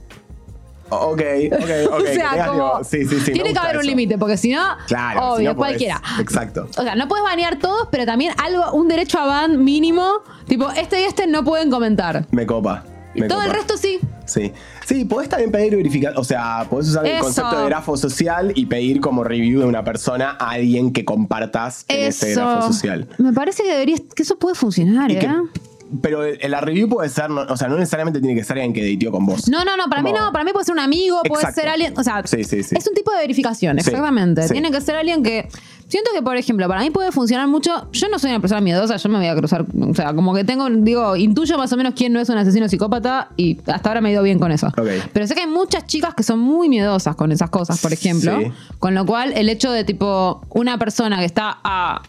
Ok, 0.91 1.21
ok, 1.51 1.61
ok. 1.87 1.91
o 1.93 2.01
sea, 2.01 2.29
tengas, 2.31 2.47
como. 2.49 2.71
tipo, 2.71 2.83
sí, 2.83 3.05
sí, 3.05 3.19
sí. 3.19 3.31
me 3.31 3.33
tiene 3.33 3.53
que 3.53 3.59
haber 3.59 3.77
un 3.77 3.85
límite, 3.85 4.17
porque 4.17 4.37
si 4.37 4.51
no, 4.51 4.61
Claro, 4.87 5.19
si 5.21 5.41
obvio, 5.41 5.51
podés- 5.51 5.55
cualquiera. 5.55 6.01
Exacto. 6.19 6.67
O 6.77 6.83
sea, 6.83 6.95
no 6.95 7.07
puedes 7.07 7.23
banear 7.23 7.57
todos, 7.59 7.87
pero 7.91 8.05
también 8.05 8.33
algo, 8.43 8.71
un 8.73 8.87
derecho 8.87 9.19
a 9.19 9.25
ban 9.25 9.63
mínimo. 9.63 10.21
Tipo, 10.47 10.69
este 10.71 11.01
y 11.01 11.03
este 11.05 11.27
no 11.27 11.43
pueden 11.43 11.69
comentar. 11.71 12.25
Me 12.31 12.45
copa. 12.45 12.83
me 13.15 13.27
Todo 13.27 13.41
el 13.41 13.51
resto 13.51 13.77
sí. 13.77 13.99
Sí. 14.25 14.51
Sí, 14.85 15.05
podés 15.05 15.29
también 15.29 15.51
pedir 15.51 15.75
verificar, 15.75 16.13
o 16.17 16.23
sea, 16.23 16.65
podés 16.69 16.89
usar 16.89 17.05
el 17.05 17.19
concepto 17.19 17.59
de 17.59 17.65
grafo 17.65 17.95
social 17.97 18.51
y 18.55 18.65
pedir 18.65 18.99
como 19.01 19.23
review 19.23 19.59
de 19.61 19.65
una 19.65 19.83
persona 19.83 20.37
a 20.39 20.51
alguien 20.51 20.91
que 20.93 21.03
compartas 21.05 21.85
en 21.87 22.07
ese 22.07 22.33
grafo 22.33 22.67
social. 22.73 23.07
Me 23.17 23.31
parece 23.33 23.63
que 23.63 23.71
debería, 23.71 23.97
que 24.15 24.23
eso 24.23 24.37
puede 24.37 24.55
funcionar, 24.55 25.11
Y 25.11 25.15
¿eh? 25.15 25.19
que- 25.19 25.61
pero 26.01 26.21
la 26.47 26.61
review 26.61 26.87
puede 26.87 27.09
ser, 27.09 27.29
no- 27.29 27.41
o 27.41 27.57
sea, 27.57 27.67
no 27.67 27.77
necesariamente 27.77 28.19
tiene 28.21 28.35
que 28.35 28.43
ser 28.45 28.57
alguien 28.57 28.73
que 28.73 28.93
dateó 28.93 29.11
con 29.11 29.25
vos. 29.25 29.49
No, 29.49 29.65
no, 29.65 29.75
no, 29.77 29.85
para 29.89 30.01
mí 30.01 30.11
no, 30.13 30.31
para 30.31 30.43
mí 30.45 30.51
puede 30.53 30.65
ser 30.65 30.73
un 30.73 30.79
amigo, 30.79 31.21
puede 31.27 31.51
ser 31.51 31.67
alguien, 31.67 31.93
o 31.97 32.03
sea, 32.03 32.21
Sí, 32.25 32.43
sí, 32.43 32.63
sí. 32.63 32.75
es 32.77 32.87
un 32.87 32.93
tipo 32.93 33.11
de 33.11 33.17
verificación, 33.17 33.79
exactamente. 33.79 34.47
Tiene 34.49 34.71
que 34.71 34.79
ser 34.81 34.95
alguien 34.95 35.23
que 35.23 35.49
siento 35.87 36.11
que 36.13 36.21
por 36.21 36.37
ejemplo, 36.37 36.67
para 36.69 36.81
mí 36.81 36.89
puede 36.91 37.11
funcionar 37.11 37.47
mucho. 37.47 37.89
Yo 37.91 38.07
no 38.09 38.17
soy 38.19 38.29
una 38.29 38.39
persona 38.39 38.61
miedosa, 38.61 38.95
yo 38.95 39.09
me 39.09 39.17
voy 39.17 39.27
a 39.27 39.35
cruzar, 39.35 39.65
o 39.89 39.93
sea, 39.93 40.13
como 40.13 40.33
que 40.33 40.43
tengo, 40.45 40.69
digo, 40.69 41.15
intuyo 41.17 41.57
más 41.57 41.73
o 41.73 41.77
menos 41.77 41.93
quién 41.95 42.13
no 42.13 42.19
es 42.21 42.29
un 42.29 42.37
asesino 42.37 42.69
psicópata 42.69 43.29
y 43.35 43.57
hasta 43.67 43.89
ahora 43.89 43.99
me 44.01 44.09
he 44.09 44.13
ido 44.13 44.23
bien 44.23 44.39
con 44.39 44.51
eso. 44.51 44.67
Ok. 44.67 44.87
Pero 45.11 45.27
sé 45.27 45.35
que 45.35 45.41
hay 45.41 45.47
muchas 45.47 45.85
chicas 45.87 46.13
que 46.15 46.23
son 46.23 46.39
muy 46.39 46.69
miedosas 46.69 47.15
con 47.15 47.31
esas 47.31 47.49
cosas, 47.49 47.81
por 47.81 47.91
ejemplo, 47.91 48.39
Sí. 48.39 48.51
con 48.79 48.95
lo 48.95 49.05
cual 49.05 49.33
el 49.35 49.49
hecho 49.49 49.71
de 49.71 49.83
tipo 49.83 50.41
una 50.49 50.77
persona 50.77 51.19
que 51.19 51.25
está 51.25 51.57
a 51.63 52.01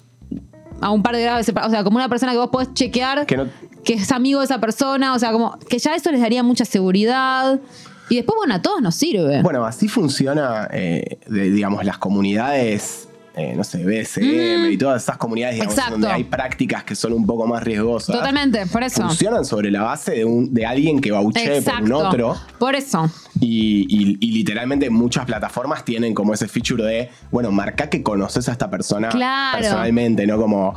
a 0.80 0.90
un 0.90 1.00
par 1.04 1.14
de 1.14 1.22
grados 1.22 1.48
o 1.48 1.70
sea, 1.70 1.84
como 1.84 1.96
una 1.98 2.08
persona 2.08 2.32
que 2.32 2.38
vos 2.38 2.48
podés 2.50 2.74
chequear 2.74 3.24
Que 3.24 3.36
no- 3.36 3.46
que 3.84 3.94
es 3.94 4.12
amigo 4.12 4.40
de 4.40 4.46
esa 4.46 4.58
persona, 4.60 5.14
o 5.14 5.18
sea, 5.18 5.32
como 5.32 5.58
que 5.68 5.78
ya 5.78 5.94
eso 5.94 6.10
les 6.10 6.20
daría 6.20 6.42
mucha 6.42 6.64
seguridad. 6.64 7.60
Y 8.08 8.16
después, 8.16 8.36
bueno, 8.36 8.54
a 8.54 8.62
todos 8.62 8.82
nos 8.82 8.94
sirve. 8.94 9.42
Bueno, 9.42 9.64
así 9.64 9.88
funciona, 9.88 10.68
eh, 10.72 11.18
de, 11.26 11.50
digamos, 11.50 11.84
las 11.84 11.96
comunidades, 11.98 13.08
eh, 13.36 13.54
no 13.56 13.64
sé, 13.64 13.82
BSM 13.84 14.70
y 14.72 14.76
todas 14.76 15.02
esas 15.02 15.16
comunidades, 15.16 15.54
digamos, 15.54 15.76
Mm. 15.76 15.90
Donde 15.92 16.08
hay 16.08 16.24
prácticas 16.24 16.84
que 16.84 16.94
son 16.94 17.14
un 17.14 17.24
poco 17.26 17.46
más 17.46 17.62
riesgosas. 17.62 18.14
Totalmente, 18.14 18.66
por 18.66 18.82
eso. 18.82 19.02
Funcionan 19.02 19.44
sobre 19.46 19.70
la 19.70 19.82
base 19.82 20.12
de, 20.12 20.24
un, 20.26 20.52
de 20.52 20.66
alguien 20.66 21.00
que 21.00 21.10
bauchee 21.10 21.46
por 21.46 21.56
Exacto. 21.56 21.84
un 21.84 21.92
otro. 21.92 22.36
Por 22.58 22.74
eso. 22.74 23.10
Y, 23.40 23.86
y- 23.88 24.18
y 24.20 24.32
literalmente 24.32 24.90
muchas 24.90 25.24
plataformas 25.24 25.84
tienen 25.84 26.12
como 26.12 26.34
ese 26.34 26.48
feature 26.48 26.84
de, 26.84 27.10
bueno, 27.30 27.50
marca 27.50 27.88
que 27.88 28.02
conoces 28.02 28.48
a 28.48 28.52
esta 28.52 28.68
persona 28.68 29.08
Claro. 29.08 29.58
personalmente, 29.58 30.26
no 30.26 30.36
como, 30.36 30.74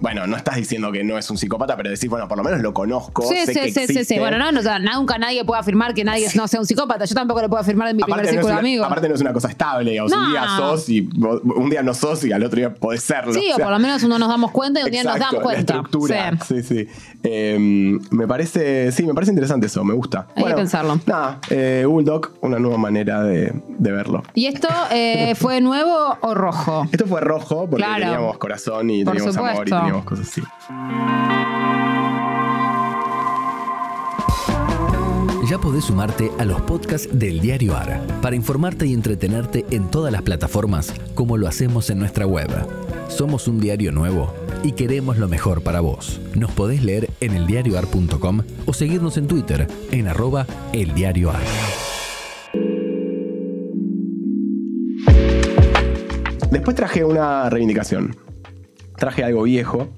bueno, 0.00 0.26
no 0.26 0.36
estás 0.36 0.56
diciendo 0.56 0.92
que 0.92 1.02
no 1.04 1.16
es 1.18 1.30
un 1.30 1.38
psicópata, 1.38 1.76
pero 1.76 1.90
decís, 1.90 2.08
bueno, 2.10 2.28
por 2.28 2.36
lo 2.38 2.44
menos 2.44 2.60
lo 2.60 2.74
conozco, 2.74 3.22
Sí, 3.22 3.36
sé 3.46 3.54
sí, 3.54 3.60
que 3.60 3.64
sí, 3.68 3.72
sí, 3.72 3.80
existe. 3.80 4.04
sí. 4.14 4.18
Bueno, 4.20 4.38
no, 4.38 4.52
no, 4.52 4.78
nunca 4.94 5.18
nadie 5.18 5.44
puede 5.44 5.60
afirmar 5.60 5.94
que 5.94 6.04
nadie 6.04 6.28
no 6.34 6.46
sea 6.48 6.60
un 6.60 6.66
psicópata. 6.66 7.04
Yo 7.04 7.14
tampoco 7.14 7.40
lo 7.42 7.48
puedo 7.48 7.60
afirmar 7.62 7.88
de 7.88 7.94
mi 7.94 8.02
primer 8.02 8.20
Aparte 8.20 8.32
no, 8.34 8.40
es 8.40 8.44
círculo 8.46 8.52
una, 8.52 8.54
de 8.54 8.60
amigos. 8.68 8.86
aparte 8.86 9.08
no 9.08 9.14
es 9.14 9.20
una 9.20 9.32
cosa 9.32 9.48
estable, 9.48 9.90
digamos, 9.92 10.12
un 10.12 10.30
día 10.30 10.46
sos 10.56 10.88
y 10.88 11.00
un 11.00 11.70
día 11.70 11.82
no 11.82 11.94
sos 11.94 12.24
y 12.24 12.32
al 12.32 12.42
otro 12.44 12.56
día 12.58 12.74
podés 12.74 13.02
serlo. 13.02 13.32
Sí, 13.32 13.48
o 13.52 13.56
sea, 13.56 13.64
por 13.64 13.72
lo 13.72 13.78
menos 13.78 14.02
uno 14.02 14.18
nos 14.18 14.28
damos 14.28 14.50
cuenta 14.50 14.80
y 14.80 14.84
un 14.84 14.90
día 14.90 15.02
nos 15.04 15.16
exacto, 15.16 15.36
damos 15.36 15.52
cuenta. 15.52 15.74
La 15.74 15.80
estructura. 15.80 16.38
Sí. 16.46 16.62
Sí. 16.62 16.88
Eh, 17.22 17.98
me 18.10 18.26
parece, 18.28 18.92
sí, 18.92 19.04
me 19.04 19.14
parece 19.14 19.32
interesante 19.32 19.66
eso, 19.66 19.82
me 19.84 19.94
gusta. 19.94 20.26
Hay 20.36 20.44
que 20.44 20.54
pensarlo. 20.54 21.00
Nada, 21.06 21.40
eh, 21.50 21.84
Google 21.86 22.04
Doc, 22.04 22.32
una 22.42 22.58
nueva 22.58 22.76
manera 22.78 23.22
de, 23.22 23.52
de 23.78 23.92
verlo. 23.92 24.22
¿Y 24.34 24.46
esto 24.46 24.68
eh, 24.92 25.34
fue 25.36 25.60
nuevo 25.60 26.16
o 26.20 26.34
rojo? 26.34 26.86
Esto 26.92 27.06
fue 27.06 27.20
rojo 27.20 27.66
porque 27.68 27.84
Claro. 27.84 28.00
teníamos 28.04 28.38
corazón 28.38 28.90
y 28.90 29.04
Por 29.04 29.14
teníamos 29.16 29.36
amor 29.36 29.68
y. 29.68 29.70
teníamos 29.86 30.04
cosas 30.04 30.28
así. 30.28 30.42
Ya 35.48 35.58
podés 35.58 35.84
sumarte 35.84 36.32
a 36.40 36.44
los 36.44 36.60
podcasts 36.62 37.08
del 37.12 37.38
Diario 37.40 37.76
AR 37.76 38.00
para 38.20 38.34
informarte 38.34 38.84
y 38.86 38.92
entretenerte 38.92 39.64
en 39.70 39.88
todas 39.88 40.12
las 40.12 40.22
plataformas 40.22 40.92
como 41.14 41.36
lo 41.36 41.46
hacemos 41.46 41.88
en 41.90 42.00
nuestra 42.00 42.26
web. 42.26 42.48
Somos 43.08 43.46
un 43.46 43.60
diario 43.60 43.92
nuevo 43.92 44.34
y 44.64 44.72
queremos 44.72 45.18
lo 45.18 45.28
mejor 45.28 45.62
para 45.62 45.80
vos. 45.80 46.20
Nos 46.34 46.50
podés 46.50 46.82
leer 46.82 47.08
en 47.20 47.34
eldiarioar.com 47.36 48.42
o 48.66 48.72
seguirnos 48.72 49.16
en 49.18 49.28
Twitter 49.28 49.68
en 49.92 50.08
arroba 50.08 50.46
eldiarioar. 50.72 51.40
Después 56.50 56.74
traje 56.74 57.04
una 57.04 57.48
reivindicación. 57.48 58.25
Traje 58.98 59.24
algo 59.24 59.42
viejo. 59.42 59.88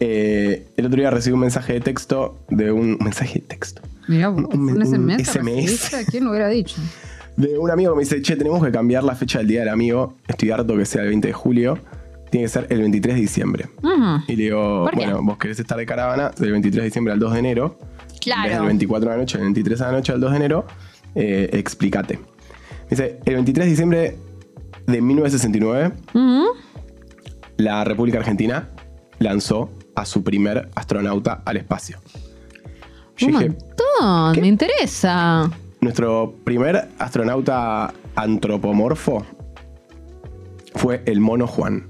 Eh, 0.00 0.66
el 0.76 0.86
otro 0.86 0.98
día 1.00 1.10
recibí 1.10 1.34
un 1.34 1.40
mensaje 1.40 1.72
de 1.74 1.80
texto 1.80 2.38
de 2.50 2.70
un 2.70 2.98
mensaje 3.00 3.40
de 3.40 3.46
texto. 3.46 3.82
Un- 4.08 4.46
un, 4.52 4.68
un 5.16 5.24
SMS. 5.24 6.06
¿Quién 6.10 6.24
lo 6.24 6.30
hubiera 6.30 6.48
dicho? 6.48 6.76
De 7.36 7.56
un 7.58 7.70
amigo 7.70 7.92
que 7.92 7.96
me 7.98 8.02
dice, 8.02 8.20
che, 8.20 8.36
tenemos 8.36 8.62
que 8.64 8.70
cambiar 8.72 9.04
la 9.04 9.14
fecha 9.14 9.38
del 9.38 9.46
día 9.48 9.60
del 9.60 9.68
amigo. 9.68 10.14
Estoy 10.26 10.50
harto 10.50 10.76
que 10.76 10.84
sea 10.84 11.02
el 11.02 11.08
20 11.08 11.28
de 11.28 11.32
julio. 11.34 11.78
Tiene 12.30 12.44
que 12.46 12.48
ser 12.50 12.66
el 12.68 12.80
23 12.80 13.14
de 13.14 13.20
diciembre. 13.20 13.68
Y 14.28 14.36
le 14.36 14.42
digo, 14.44 14.84
bueno, 14.94 15.22
vos 15.22 15.38
querés 15.38 15.58
estar 15.60 15.78
de 15.78 15.86
caravana 15.86 16.30
del 16.36 16.50
23 16.52 16.82
de 16.82 16.84
diciembre 16.84 17.12
al 17.14 17.18
2 17.20 17.32
de 17.32 17.38
enero. 17.38 17.78
Claro. 18.20 18.42
Vez 18.42 18.52
del 18.58 18.66
24 18.66 19.08
de 19.10 19.16
la 19.16 19.20
noche, 19.22 19.38
el 19.38 19.44
23 19.44 19.78
de 19.78 19.84
la 19.86 19.92
noche 19.92 20.12
al 20.12 20.20
2 20.20 20.30
de 20.32 20.36
enero. 20.36 20.66
eh, 21.14 21.48
explícate. 21.54 22.18
Dice, 22.90 23.20
el 23.24 23.34
23 23.34 23.64
de 23.66 23.70
diciembre 23.70 24.16
de 24.86 25.00
1969, 25.00 25.92
Ujú. 26.14 26.44
La 27.58 27.84
República 27.84 28.18
Argentina 28.18 28.68
lanzó 29.18 29.70
a 29.94 30.04
su 30.06 30.24
primer 30.24 30.70
astronauta 30.74 31.42
al 31.44 31.56
espacio. 31.58 32.00
Yo 33.16 33.26
Un 33.26 33.32
dije, 33.32 33.48
montón, 33.50 34.34
¿qué? 34.34 34.40
me 34.40 34.46
interesa. 34.46 35.50
nuestro 35.80 36.34
primer 36.44 36.88
astronauta 36.98 37.92
antropomorfo 38.16 39.26
fue 40.74 41.02
el 41.06 41.20
mono 41.20 41.46
Juan. 41.46 41.88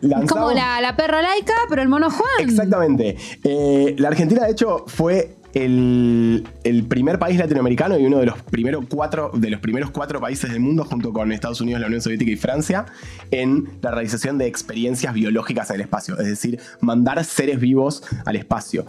Es 0.00 0.08
lanzamos- 0.08 0.28
como 0.32 0.52
la, 0.52 0.80
la 0.80 0.94
perra 0.96 1.20
laica, 1.22 1.54
pero 1.68 1.82
el 1.82 1.88
mono 1.88 2.08
Juan. 2.10 2.28
Exactamente. 2.48 3.16
Eh, 3.42 3.96
la 3.98 4.08
Argentina, 4.08 4.44
de 4.44 4.52
hecho, 4.52 4.84
fue 4.86 5.37
el, 5.54 6.44
primer 6.88 7.18
país 7.18 7.38
latinoamericano 7.38 7.98
y 7.98 8.06
uno 8.06 8.18
de 8.18 8.26
los 8.26 8.42
primeros 8.42 8.84
cuatro, 8.88 9.30
de 9.34 9.50
los 9.50 9.60
primeros 9.60 9.90
cuatro 9.90 10.20
países 10.20 10.50
del 10.50 10.60
mundo, 10.60 10.84
junto 10.84 11.12
con 11.12 11.32
Estados 11.32 11.60
Unidos, 11.60 11.80
la 11.80 11.86
Unión 11.86 12.02
Soviética 12.02 12.30
y 12.30 12.36
Francia, 12.36 12.86
en 13.30 13.68
la 13.82 13.90
realización 13.90 14.38
de 14.38 14.46
experiencias 14.46 15.14
biológicas 15.14 15.70
en 15.70 15.76
el 15.76 15.80
espacio. 15.82 16.18
Es 16.18 16.26
decir, 16.26 16.60
mandar 16.80 17.22
seres 17.24 17.60
vivos 17.60 18.02
al 18.24 18.36
espacio. 18.36 18.86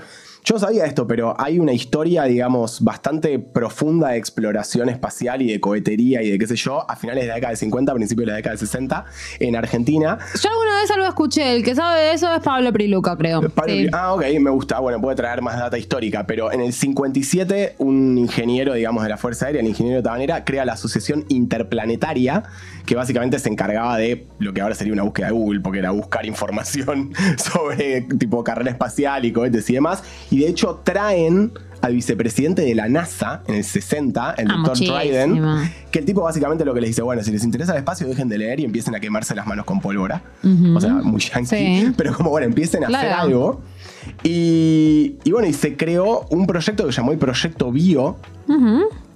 Yo 0.49 0.57
sabía 0.57 0.85
esto, 0.85 1.05
pero 1.05 1.39
hay 1.39 1.59
una 1.59 1.73
historia, 1.73 2.23
digamos, 2.23 2.83
bastante 2.83 3.37
profunda 3.37 4.09
de 4.09 4.17
exploración 4.17 4.89
espacial 4.89 5.43
y 5.43 5.51
de 5.51 5.59
cohetería 5.59 6.23
y 6.23 6.31
de 6.31 6.39
qué 6.39 6.47
sé 6.47 6.55
yo, 6.55 6.89
a 6.89 6.95
finales 6.95 7.25
de 7.25 7.27
la 7.27 7.35
década 7.35 7.49
del 7.51 7.57
50, 7.57 7.93
principios 7.93 8.25
de 8.25 8.31
la 8.31 8.35
década 8.37 8.53
del 8.55 8.59
60, 8.59 9.05
en 9.41 9.55
Argentina, 9.55 10.17
Yo 10.41 10.49
alguna 10.49 10.81
vez 10.81 10.89
algo 10.89 11.05
escuché. 11.05 11.55
El 11.55 11.63
que 11.63 11.75
sabe 11.75 11.99
de 12.01 12.13
eso 12.13 12.33
es 12.33 12.39
Pablo 12.41 12.73
Priluca, 12.73 13.15
creo. 13.15 13.41
Pablo 13.49 13.73
Sí. 13.73 13.81
Pri- 13.83 13.89
Ah, 13.93 14.15
ok, 14.15 14.23
me 14.39 14.49
gusta. 14.49 14.79
Bueno, 14.79 14.99
puede 14.99 15.15
traer 15.17 15.43
más 15.43 15.55
data 15.59 15.77
histórica, 15.77 16.25
pero 16.25 16.51
en 16.51 16.61
el 16.61 16.73
57 16.73 17.75
un 17.77 18.17
ingeniero, 18.17 18.73
digamos, 18.73 19.03
de 19.03 19.09
la 19.09 19.17
Fuerza 19.17 19.45
Aérea, 19.45 19.61
el 19.61 19.67
ingeniero 19.67 20.01
Tabanera, 20.01 20.45
crea 20.45 20.65
la 20.65 20.73
Asociación 20.73 21.25
Interplanetaria, 21.29 22.43
que 22.87 22.95
básicamente 22.95 23.37
se 23.37 23.49
encargaba 23.49 23.97
de 23.97 24.25
lo 24.39 24.51
que 24.53 24.61
ahora 24.61 24.73
sería 24.73 24.93
una 24.93 25.03
búsqueda 25.03 25.27
de 25.27 25.33
Google, 25.33 25.59
porque 25.59 25.77
era 25.77 25.91
buscar 25.91 26.25
información 26.25 27.13
sobre 27.37 28.01
tipo 28.01 28.43
carrera 28.43 28.71
espacial 28.71 29.25
y 29.25 29.31
cohetes 29.31 29.69
y 29.69 29.73
demás. 29.73 30.03
Y 30.31 30.38
de 30.39 30.47
hecho 30.47 30.81
traen 30.83 31.51
al 31.81 31.93
vicepresidente 31.93 32.61
de 32.63 32.75
la 32.75 32.89
NASA 32.89 33.41
en 33.47 33.55
el 33.55 33.63
60, 33.63 34.33
el 34.37 34.51
Ah, 34.51 34.53
doctor 34.65 34.77
Dryden, 34.77 35.29
muchísimo. 35.41 35.61
que 35.91 35.99
el 35.99 36.05
tipo 36.05 36.21
básicamente 36.21 36.65
lo 36.65 36.73
que 36.73 36.81
les 36.81 36.89
dice, 36.89 37.01
bueno, 37.01 37.23
si 37.23 37.31
les 37.31 37.43
interesa 37.45 37.71
el 37.71 37.77
espacio, 37.77 38.05
dejen 38.05 38.27
de 38.27 38.37
leer 38.37 38.59
y 38.59 38.65
empiecen 38.65 38.95
a 38.95 38.99
quemarse 38.99 39.33
las 39.33 39.47
manos 39.47 39.63
con 39.65 39.79
pólvora. 39.79 40.21
O 40.75 40.81
sea, 40.81 40.93
muy 40.95 41.21
yankee. 41.21 41.45
Sí. 41.85 41.93
Pero 41.95 42.13
como, 42.15 42.31
bueno, 42.31 42.45
empiecen 42.47 42.83
a 42.83 42.87
hacer 42.87 43.11
algo. 43.13 43.61
Y, 44.23 45.15
y 45.23 45.31
bueno, 45.31 45.47
y 45.47 45.53
se 45.53 45.77
creó 45.77 46.25
un 46.29 46.45
proyecto 46.47 46.85
que 46.85 46.91
se 46.91 46.97
llamó 46.97 47.11
el 47.13 47.17
Proyecto 47.17 47.71
Bio, 47.71 48.17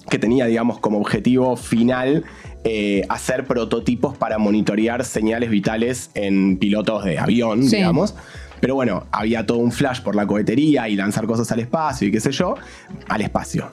que 0.10 0.20
tenía, 0.20 0.46
digamos, 0.46 0.80
como 0.80 1.00
objetivo 1.00 1.58
final 1.58 2.24
eh, 2.64 3.02
hacer 3.10 3.46
prototipos 3.46 4.16
para 4.18 4.38
monitorear 4.38 5.04
señales 5.04 5.50
vitales 5.50 6.12
en 6.14 6.58
pilotos 6.58 7.04
de 7.04 7.20
avión, 7.20 7.64
Sí. 7.64 7.78
digamos. 7.78 8.16
Pero 8.64 8.76
bueno, 8.76 9.08
había 9.12 9.46
todo 9.46 9.58
un 9.58 9.74
flash 9.74 10.00
por 10.02 10.16
la 10.16 10.26
cohetería 10.26 10.88
y 10.88 10.96
lanzar 10.96 11.26
cosas 11.28 11.52
al 11.52 11.60
espacio 11.60 12.08
y 12.08 12.12
qué 12.14 12.22
sé 12.22 12.32
yo, 12.32 12.56
al 13.10 13.20
espacio. 13.20 13.70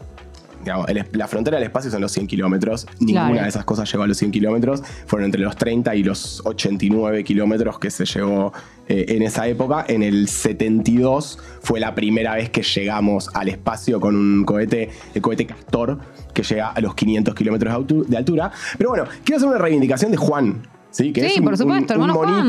Digamos, 0.65 0.89
el- 0.89 1.07
la 1.13 1.29
frontera 1.29 1.59
del 1.59 1.67
espacio 1.69 1.93
son 1.93 2.01
los 2.01 2.11
100 2.11 2.27
kilómetros. 2.27 2.89
Ninguna 2.99 3.29
Claro. 3.29 3.43
de 3.45 3.49
esas 3.51 3.65
cosas 3.65 3.89
llegó 3.93 4.03
a 4.03 4.09
los 4.09 4.17
100 4.17 4.33
kilómetros. 4.33 4.83
Fueron 5.07 5.27
entre 5.27 5.43
los 5.43 5.55
30 5.55 5.95
y 5.95 6.03
los 6.03 6.43
89 6.45 7.23
kilómetros 7.23 7.79
que 7.79 7.89
se 7.93 8.05
llegó 8.05 8.53
eh, 8.89 9.05
en 9.15 9.23
esa 9.23 9.47
época. 9.47 9.85
En 9.87 10.03
el 10.03 10.27
72 10.27 11.39
fue 11.63 11.79
la 11.79 11.95
primera 11.95 12.35
vez 12.35 12.51
que 12.51 12.63
llegamos 12.63 13.31
al 13.35 13.49
espacio 13.49 14.01
con 14.01 14.17
un 14.17 14.45
cohete, 14.45 14.91
el 15.15 15.23
cohete 15.23 15.47
Castor, 15.47 16.01
que 16.35 16.43
llega 16.43 16.71
a 16.71 16.81
los 16.81 16.97
500 16.97 17.33
kilómetros 17.37 17.73
de 17.73 17.79
altu- 17.81 18.07
de 18.07 18.17
altura. 18.17 18.51
Pero 18.77 18.91
bueno, 18.91 19.05
quiero 19.23 19.37
hacer 19.37 19.49
una 19.49 19.59
reivindicación 19.59 20.11
de 20.11 20.17
Juan. 20.17 20.67
Sí, 20.91 21.13
que 21.13 21.21
Sí, 21.21 21.27
es 21.35 21.39
un, 21.39 21.45
por 21.45 21.57
supuesto, 21.57 21.95
un- 21.95 22.01
un 22.03 22.11
hermano 22.11 22.15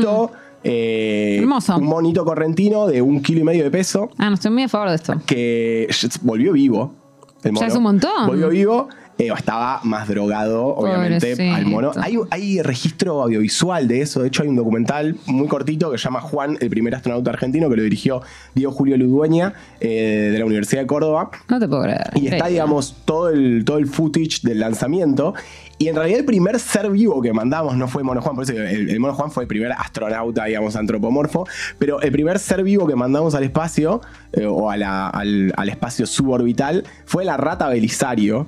Eh, 0.64 1.38
Hermoso. 1.40 1.76
Un 1.76 1.84
monito 1.86 2.24
correntino 2.24 2.86
de 2.86 3.02
un 3.02 3.20
kilo 3.22 3.40
y 3.40 3.44
medio 3.44 3.64
de 3.64 3.70
peso 3.70 4.10
Ah, 4.18 4.28
no 4.28 4.34
estoy 4.34 4.50
muy 4.50 4.62
a 4.64 4.68
favor 4.68 4.88
de 4.90 4.94
esto. 4.96 5.14
que 5.26 5.88
volvió 6.22 6.52
vivo. 6.52 6.94
El 7.42 7.50
Ya 7.50 7.52
mono. 7.52 7.66
es 7.66 7.74
un 7.76 7.82
montón. 7.82 8.26
Volvió 8.28 8.48
vivo. 8.50 8.88
eh, 9.18 9.28
estaba 9.36 9.80
más 9.84 10.08
drogado, 10.08 10.64
obviamente, 10.68 11.32
Pobrecito. 11.36 11.54
al 11.56 11.66
mono. 11.66 11.90
Hay, 12.00 12.16
hay 12.30 12.62
registro 12.62 13.20
audiovisual 13.22 13.86
de 13.88 14.00
eso. 14.00 14.22
De 14.22 14.28
hecho, 14.28 14.42
hay 14.42 14.48
un 14.48 14.56
documental 14.56 15.16
muy 15.26 15.48
cortito 15.48 15.90
que 15.90 15.98
se 15.98 16.04
llama 16.04 16.20
Juan, 16.20 16.56
el 16.60 16.70
primer 16.70 16.94
astronauta 16.94 17.30
argentino, 17.30 17.68
que 17.68 17.76
lo 17.76 17.82
dirigió 17.82 18.22
Diego 18.54 18.72
Julio 18.72 18.96
Ludueña, 18.96 19.54
eh, 19.80 20.30
de 20.32 20.38
la 20.38 20.44
Universidad 20.44 20.82
de 20.82 20.86
Córdoba. 20.86 21.30
No 21.48 21.58
te 21.60 21.68
puedo 21.68 21.82
creer. 21.82 22.10
Y 22.14 22.28
está, 22.28 22.46
digamos, 22.46 22.96
todo 23.04 23.28
el, 23.28 23.64
todo 23.64 23.78
el 23.78 23.86
footage 23.86 24.40
del 24.42 24.60
lanzamiento. 24.60 25.34
Y 25.82 25.88
en 25.88 25.96
realidad 25.96 26.20
el 26.20 26.24
primer 26.24 26.60
ser 26.60 26.90
vivo 26.90 27.20
que 27.20 27.32
mandamos 27.32 27.76
no 27.76 27.88
fue 27.88 28.02
Mono 28.04 28.20
Juan, 28.22 28.34
por 28.36 28.44
eso 28.44 28.52
el, 28.52 28.88
el 28.90 29.00
Mono 29.00 29.14
Juan 29.14 29.30
fue 29.30 29.42
el 29.44 29.48
primer 29.48 29.72
astronauta, 29.72 30.44
digamos, 30.44 30.76
antropomorfo. 30.76 31.46
Pero 31.78 32.00
el 32.00 32.12
primer 32.12 32.38
ser 32.38 32.62
vivo 32.62 32.86
que 32.86 32.94
mandamos 32.94 33.34
al 33.34 33.42
espacio, 33.42 34.00
eh, 34.32 34.46
o 34.46 34.70
a 34.70 34.76
la- 34.76 35.08
al, 35.08 35.52
al 35.56 35.68
espacio 35.68 36.06
suborbital, 36.06 36.84
fue 37.04 37.24
la 37.24 37.36
rata 37.36 37.68
Belisario. 37.68 38.46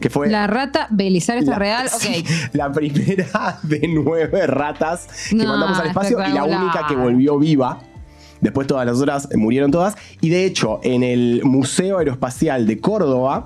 Que 0.00 0.08
fue 0.08 0.28
La 0.30 0.46
rata 0.46 0.86
Belisario 0.90 1.40
está 1.40 1.52
la- 1.52 1.58
real. 1.58 1.88
Ok. 1.94 2.26
la 2.54 2.72
primera 2.72 3.58
de 3.62 3.80
nueve 3.88 4.46
ratas 4.46 5.06
que 5.28 5.36
No, 5.36 5.44
mandamos 5.46 5.78
al 5.78 5.88
espacio 5.88 6.18
y 6.28 6.32
la 6.32 6.44
única 6.44 6.86
que 6.88 6.96
volvió 6.96 7.38
viva. 7.38 7.78
Después 8.42 8.66
todas 8.66 8.84
las 8.84 8.98
otras 8.98 9.28
eh, 9.30 9.36
murieron 9.38 9.70
todas. 9.70 9.96
Y 10.20 10.28
de 10.28 10.44
hecho, 10.44 10.80
en 10.82 11.02
el 11.02 11.40
Museo 11.44 11.98
Aeroespacial 11.98 12.66
de 12.66 12.78
Córdoba 12.80 13.44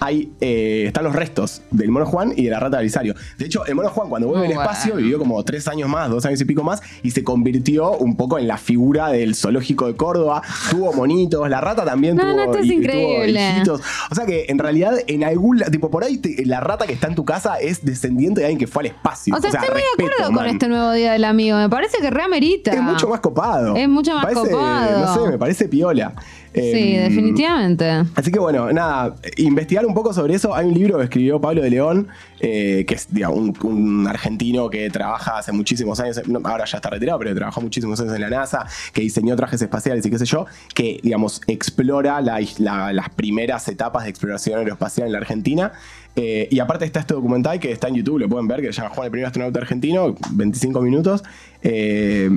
hay, 0.00 0.32
eh, 0.40 0.84
están 0.88 1.04
los 1.04 1.14
restos 1.14 1.62
del 1.70 1.90
mono 1.90 2.06
Juan 2.06 2.32
y 2.36 2.44
de 2.44 2.50
la 2.50 2.58
rata 2.58 2.78
Belisario. 2.78 3.14
De 3.38 3.46
hecho, 3.46 3.64
el 3.66 3.74
mono 3.74 3.88
Juan 3.90 4.08
cuando 4.08 4.28
vuelve 4.28 4.46
al 4.46 4.52
espacio 4.52 4.96
vivió 4.96 5.18
como 5.18 5.42
tres 5.44 5.68
años 5.68 5.88
más, 5.88 6.10
dos 6.10 6.24
años 6.26 6.40
y 6.40 6.44
pico 6.44 6.62
más, 6.64 6.82
y 7.02 7.10
se 7.12 7.22
convirtió 7.22 7.92
un 7.92 8.16
poco 8.16 8.38
en 8.38 8.48
la 8.48 8.56
figura 8.56 9.08
del 9.08 9.34
zoológico 9.34 9.86
de 9.86 9.94
Córdoba. 9.96 10.42
Tuvo 10.70 10.92
monitos, 10.92 11.48
la 11.48 11.60
rata 11.60 11.84
también 11.84 12.16
No, 12.16 12.22
tuvo, 12.22 12.32
no, 12.36 12.42
esto 12.44 12.58
es 12.58 12.66
y- 12.66 12.72
increíble. 12.74 13.62
O 14.10 14.14
sea 14.14 14.26
que 14.26 14.46
en 14.48 14.58
realidad, 14.58 14.94
en 15.06 15.24
algún 15.24 15.58
tipo 15.70 15.90
por 15.90 16.02
ahí, 16.04 16.18
te- 16.18 16.44
la 16.46 16.60
rata 16.60 16.86
que 16.86 16.92
está 16.94 17.08
en 17.08 17.14
tu 17.14 17.24
casa 17.24 17.56
es 17.56 17.84
descendiente 17.84 18.40
de 18.40 18.46
alguien 18.46 18.58
que 18.58 18.66
fue 18.66 18.82
al 18.82 18.86
espacio. 18.86 19.34
O 19.36 19.40
sea, 19.40 19.50
estoy 19.50 19.68
muy 19.70 19.82
de 19.82 20.04
acuerdo 20.14 20.32
con 20.34 20.46
este 20.46 20.68
nuevo 20.68 20.92
día 20.92 21.12
del 21.12 21.24
amigo. 21.24 21.56
Me 21.58 21.68
parece 21.68 21.98
que 21.98 22.10
reamerita. 22.10 22.72
Es 22.72 22.80
mucho 22.82 23.08
más 23.08 23.20
copado. 23.20 23.76
Es 23.76 23.88
mucho 23.88 24.13
más 24.14 24.24
Parece- 24.24 24.50
copado. 24.50 25.00
No 25.06 25.24
sé, 25.24 25.30
me 25.30 25.38
parece 25.38 25.68
piola. 25.68 26.12
Sí, 26.54 26.60
Em, 26.94 27.08
definitivamente. 27.08 27.90
Así 28.14 28.30
que 28.30 28.38
bueno, 28.38 28.72
nada, 28.72 29.16
investigar 29.38 29.84
un 29.86 29.92
poco 29.92 30.12
sobre 30.14 30.34
eso. 30.34 30.54
Hay 30.54 30.66
un 30.66 30.74
libro 30.74 30.98
que 30.98 31.04
escribió 31.04 31.40
Pablo 31.40 31.62
de 31.62 31.70
León, 31.70 32.06
eh, 32.38 32.84
que 32.86 32.94
es 32.94 33.12
digamos, 33.12 33.38
un, 33.38 33.56
un 33.64 34.06
argentino 34.06 34.70
que 34.70 34.88
trabaja 34.88 35.38
hace 35.38 35.50
muchísimos 35.50 35.98
años, 35.98 36.20
no, 36.28 36.40
ahora 36.44 36.64
ya 36.64 36.76
está 36.76 36.90
retirado, 36.90 37.18
pero 37.18 37.34
trabajó 37.34 37.60
muchísimos 37.60 37.98
años 38.00 38.14
en 38.14 38.20
la 38.20 38.30
NASA, 38.30 38.66
que 38.92 39.00
diseñó 39.02 39.34
trajes 39.34 39.60
espaciales 39.62 40.06
y 40.06 40.10
qué 40.10 40.18
sé 40.18 40.26
yo, 40.26 40.46
que 40.76 41.00
digamos 41.02 41.40
explora 41.48 42.20
la- 42.20 42.40
la- 42.58 42.92
las 42.92 43.08
primeras 43.10 43.66
etapas 43.66 44.04
de 44.04 44.10
exploración 44.10 44.58
aeroespacial 44.60 45.06
en 45.08 45.12
la 45.12 45.18
Argentina. 45.18 45.72
Eh, 46.14 46.46
y 46.52 46.60
aparte 46.60 46.84
está 46.84 47.00
este 47.00 47.14
documental 47.14 47.58
que 47.58 47.72
está 47.72 47.88
en 47.88 47.96
YouTube, 47.96 48.20
lo 48.20 48.28
pueden 48.28 48.46
ver, 48.46 48.60
que 48.60 48.72
se 48.72 48.80
llama 48.80 48.94
Juan 48.94 49.06
el 49.06 49.10
primer 49.10 49.26
astronauta 49.26 49.58
argentino, 49.58 50.14
25 50.30 50.80
minutos. 50.82 51.24
Eh, 51.64 52.30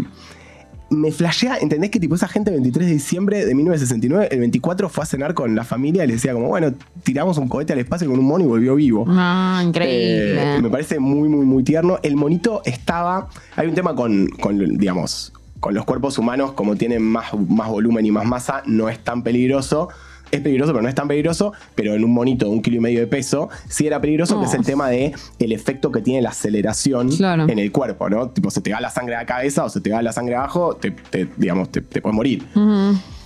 me 0.89 1.11
flashea, 1.11 1.57
¿entendés 1.57 1.91
que 1.91 1.99
tipo 1.99 2.15
esa 2.15 2.27
gente 2.27 2.49
el 2.51 2.57
23 2.57 2.87
de 2.87 2.93
diciembre 2.93 3.45
de 3.45 3.55
1969, 3.55 4.29
el 4.31 4.39
24 4.39 4.89
fue 4.89 5.03
a 5.03 5.05
cenar 5.05 5.33
con 5.33 5.55
la 5.55 5.63
familia 5.63 6.03
y 6.03 6.07
le 6.07 6.13
decía 6.13 6.33
como, 6.33 6.47
bueno, 6.47 6.73
tiramos 7.03 7.37
un 7.37 7.47
cohete 7.47 7.73
al 7.73 7.79
espacio 7.79 8.09
con 8.09 8.19
un 8.19 8.25
mono 8.25 8.43
y 8.43 8.47
volvió 8.47 8.75
vivo. 8.75 9.05
Ah, 9.07 9.61
increíble. 9.65 10.55
Eh, 10.55 10.61
me 10.61 10.69
parece 10.69 10.99
muy, 10.99 11.29
muy, 11.29 11.45
muy 11.45 11.63
tierno. 11.63 11.99
El 12.03 12.15
monito 12.15 12.61
estaba. 12.65 13.29
Hay 13.55 13.67
un 13.67 13.75
tema 13.75 13.95
con, 13.95 14.27
con, 14.27 14.77
digamos, 14.77 15.33
con 15.59 15.73
los 15.73 15.85
cuerpos 15.85 16.17
humanos, 16.17 16.53
como 16.53 16.75
tienen 16.75 17.01
más, 17.01 17.33
más 17.33 17.69
volumen 17.69 18.05
y 18.05 18.11
más 18.11 18.25
masa, 18.25 18.63
no 18.65 18.89
es 18.89 18.99
tan 18.99 19.23
peligroso. 19.23 19.89
Es 20.31 20.41
peligroso, 20.41 20.71
pero 20.73 20.81
no 20.83 20.89
es 20.89 20.95
tan 20.95 21.07
peligroso. 21.07 21.53
Pero 21.75 21.93
en 21.93 22.03
un 22.03 22.13
monito 22.13 22.45
de 22.47 22.51
un 22.51 22.61
kilo 22.61 22.77
y 22.77 22.79
medio 22.79 22.99
de 22.99 23.07
peso, 23.07 23.49
sí 23.69 23.87
era 23.87 23.99
peligroso, 24.01 24.39
que 24.39 24.45
es 24.45 24.53
el 24.53 24.61
Oh. 24.61 24.63
tema 24.63 24.89
de 24.89 25.13
el 25.39 25.51
efecto 25.51 25.91
que 25.91 26.01
tiene 26.01 26.21
la 26.21 26.29
aceleración 26.29 27.09
Claro. 27.09 27.47
en 27.47 27.59
el 27.59 27.71
cuerpo, 27.71 28.09
¿no? 28.09 28.29
Tipo, 28.29 28.49
se 28.51 28.61
te 28.61 28.71
va 28.73 28.81
la 28.81 28.89
sangre 28.89 29.15
a 29.15 29.19
la 29.19 29.25
cabeza 29.25 29.63
o 29.65 29.69
se 29.69 29.81
te 29.81 29.89
va 29.91 30.01
la 30.01 30.11
sangre 30.13 30.35
abajo, 30.35 30.75
te, 30.75 30.91
te- 30.91 31.27
digamos, 31.37 31.69
te, 31.71 31.81
te 31.81 32.01
puedes 32.01 32.15
morir. 32.15 32.43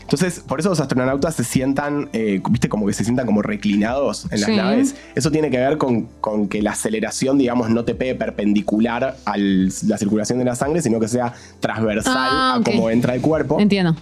Entonces, 0.01 0.41
por 0.45 0.59
eso 0.59 0.67
los 0.67 0.79
astronautas 0.81 1.35
se 1.35 1.45
sientan, 1.45 2.09
eh, 2.11 2.41
viste, 2.49 2.67
como 2.67 2.85
que 2.85 2.91
se 2.91 3.05
sientan 3.05 3.25
como 3.25 3.41
reclinados 3.41 4.25
en 4.29 4.41
las 4.41 4.49
Sí. 4.49 4.55
naves. 4.57 4.95
Eso 5.15 5.31
tiene 5.31 5.49
que 5.49 5.57
ver 5.57 5.77
con, 5.77 6.07
con 6.19 6.49
que 6.49 6.61
la 6.61 6.71
aceleración, 6.71 7.37
digamos, 7.37 7.69
no 7.69 7.85
te 7.85 7.95
pegue 7.95 8.15
perpendicular 8.15 9.15
a 9.25 9.37
la 9.37 9.97
circulación 9.97 10.37
de 10.39 10.43
la 10.45 10.55
sangre, 10.55 10.81
sino 10.81 10.99
que 10.99 11.07
sea 11.07 11.33
transversal 11.61 12.13
Ah, 12.17 12.55
a 12.59 12.61
cómo 12.63 12.89
entra 12.89 13.15
el 13.15 13.21
cuerpo. 13.21 13.57
Entiendo. 13.61 13.95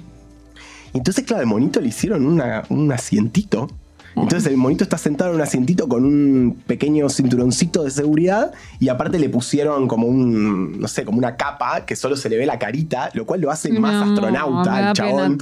Entonces, 0.94 1.24
claro, 1.26 1.42
el 1.42 1.48
monito 1.48 1.80
le 1.82 1.88
hicieron 1.90 2.26
una- 2.26 2.64
un 2.70 2.92
asientito. 2.92 3.70
Entonces 4.16 4.48
el 4.52 4.58
monito 4.58 4.84
está 4.84 4.98
sentado 4.98 5.30
en 5.30 5.36
un 5.38 5.42
asientito 5.44 5.88
con 5.88 6.04
un 6.04 6.58
pequeño 6.66 7.08
cinturoncito 7.10 7.84
de 7.84 7.92
seguridad 7.92 8.52
y 8.80 8.90
aparte 8.90 9.18
le 9.20 9.30
pusieron 9.30 9.88
como 9.88 10.08
un, 10.08 10.80
no 10.80 10.88
sé, 10.88 11.06
como 11.06 11.20
una 11.20 11.38
capa 11.38 11.86
que 11.86 11.96
solo 11.96 12.18
se 12.18 12.28
le 12.28 12.36
ve 12.38 12.46
la 12.46 12.58
carita, 12.60 13.12
lo 13.14 13.26
cual 13.26 13.40
lo 13.42 13.52
hace 13.52 13.70
más 13.80 13.94
astronauta 14.10 14.76
al 14.90 14.94
chabón. 14.94 15.38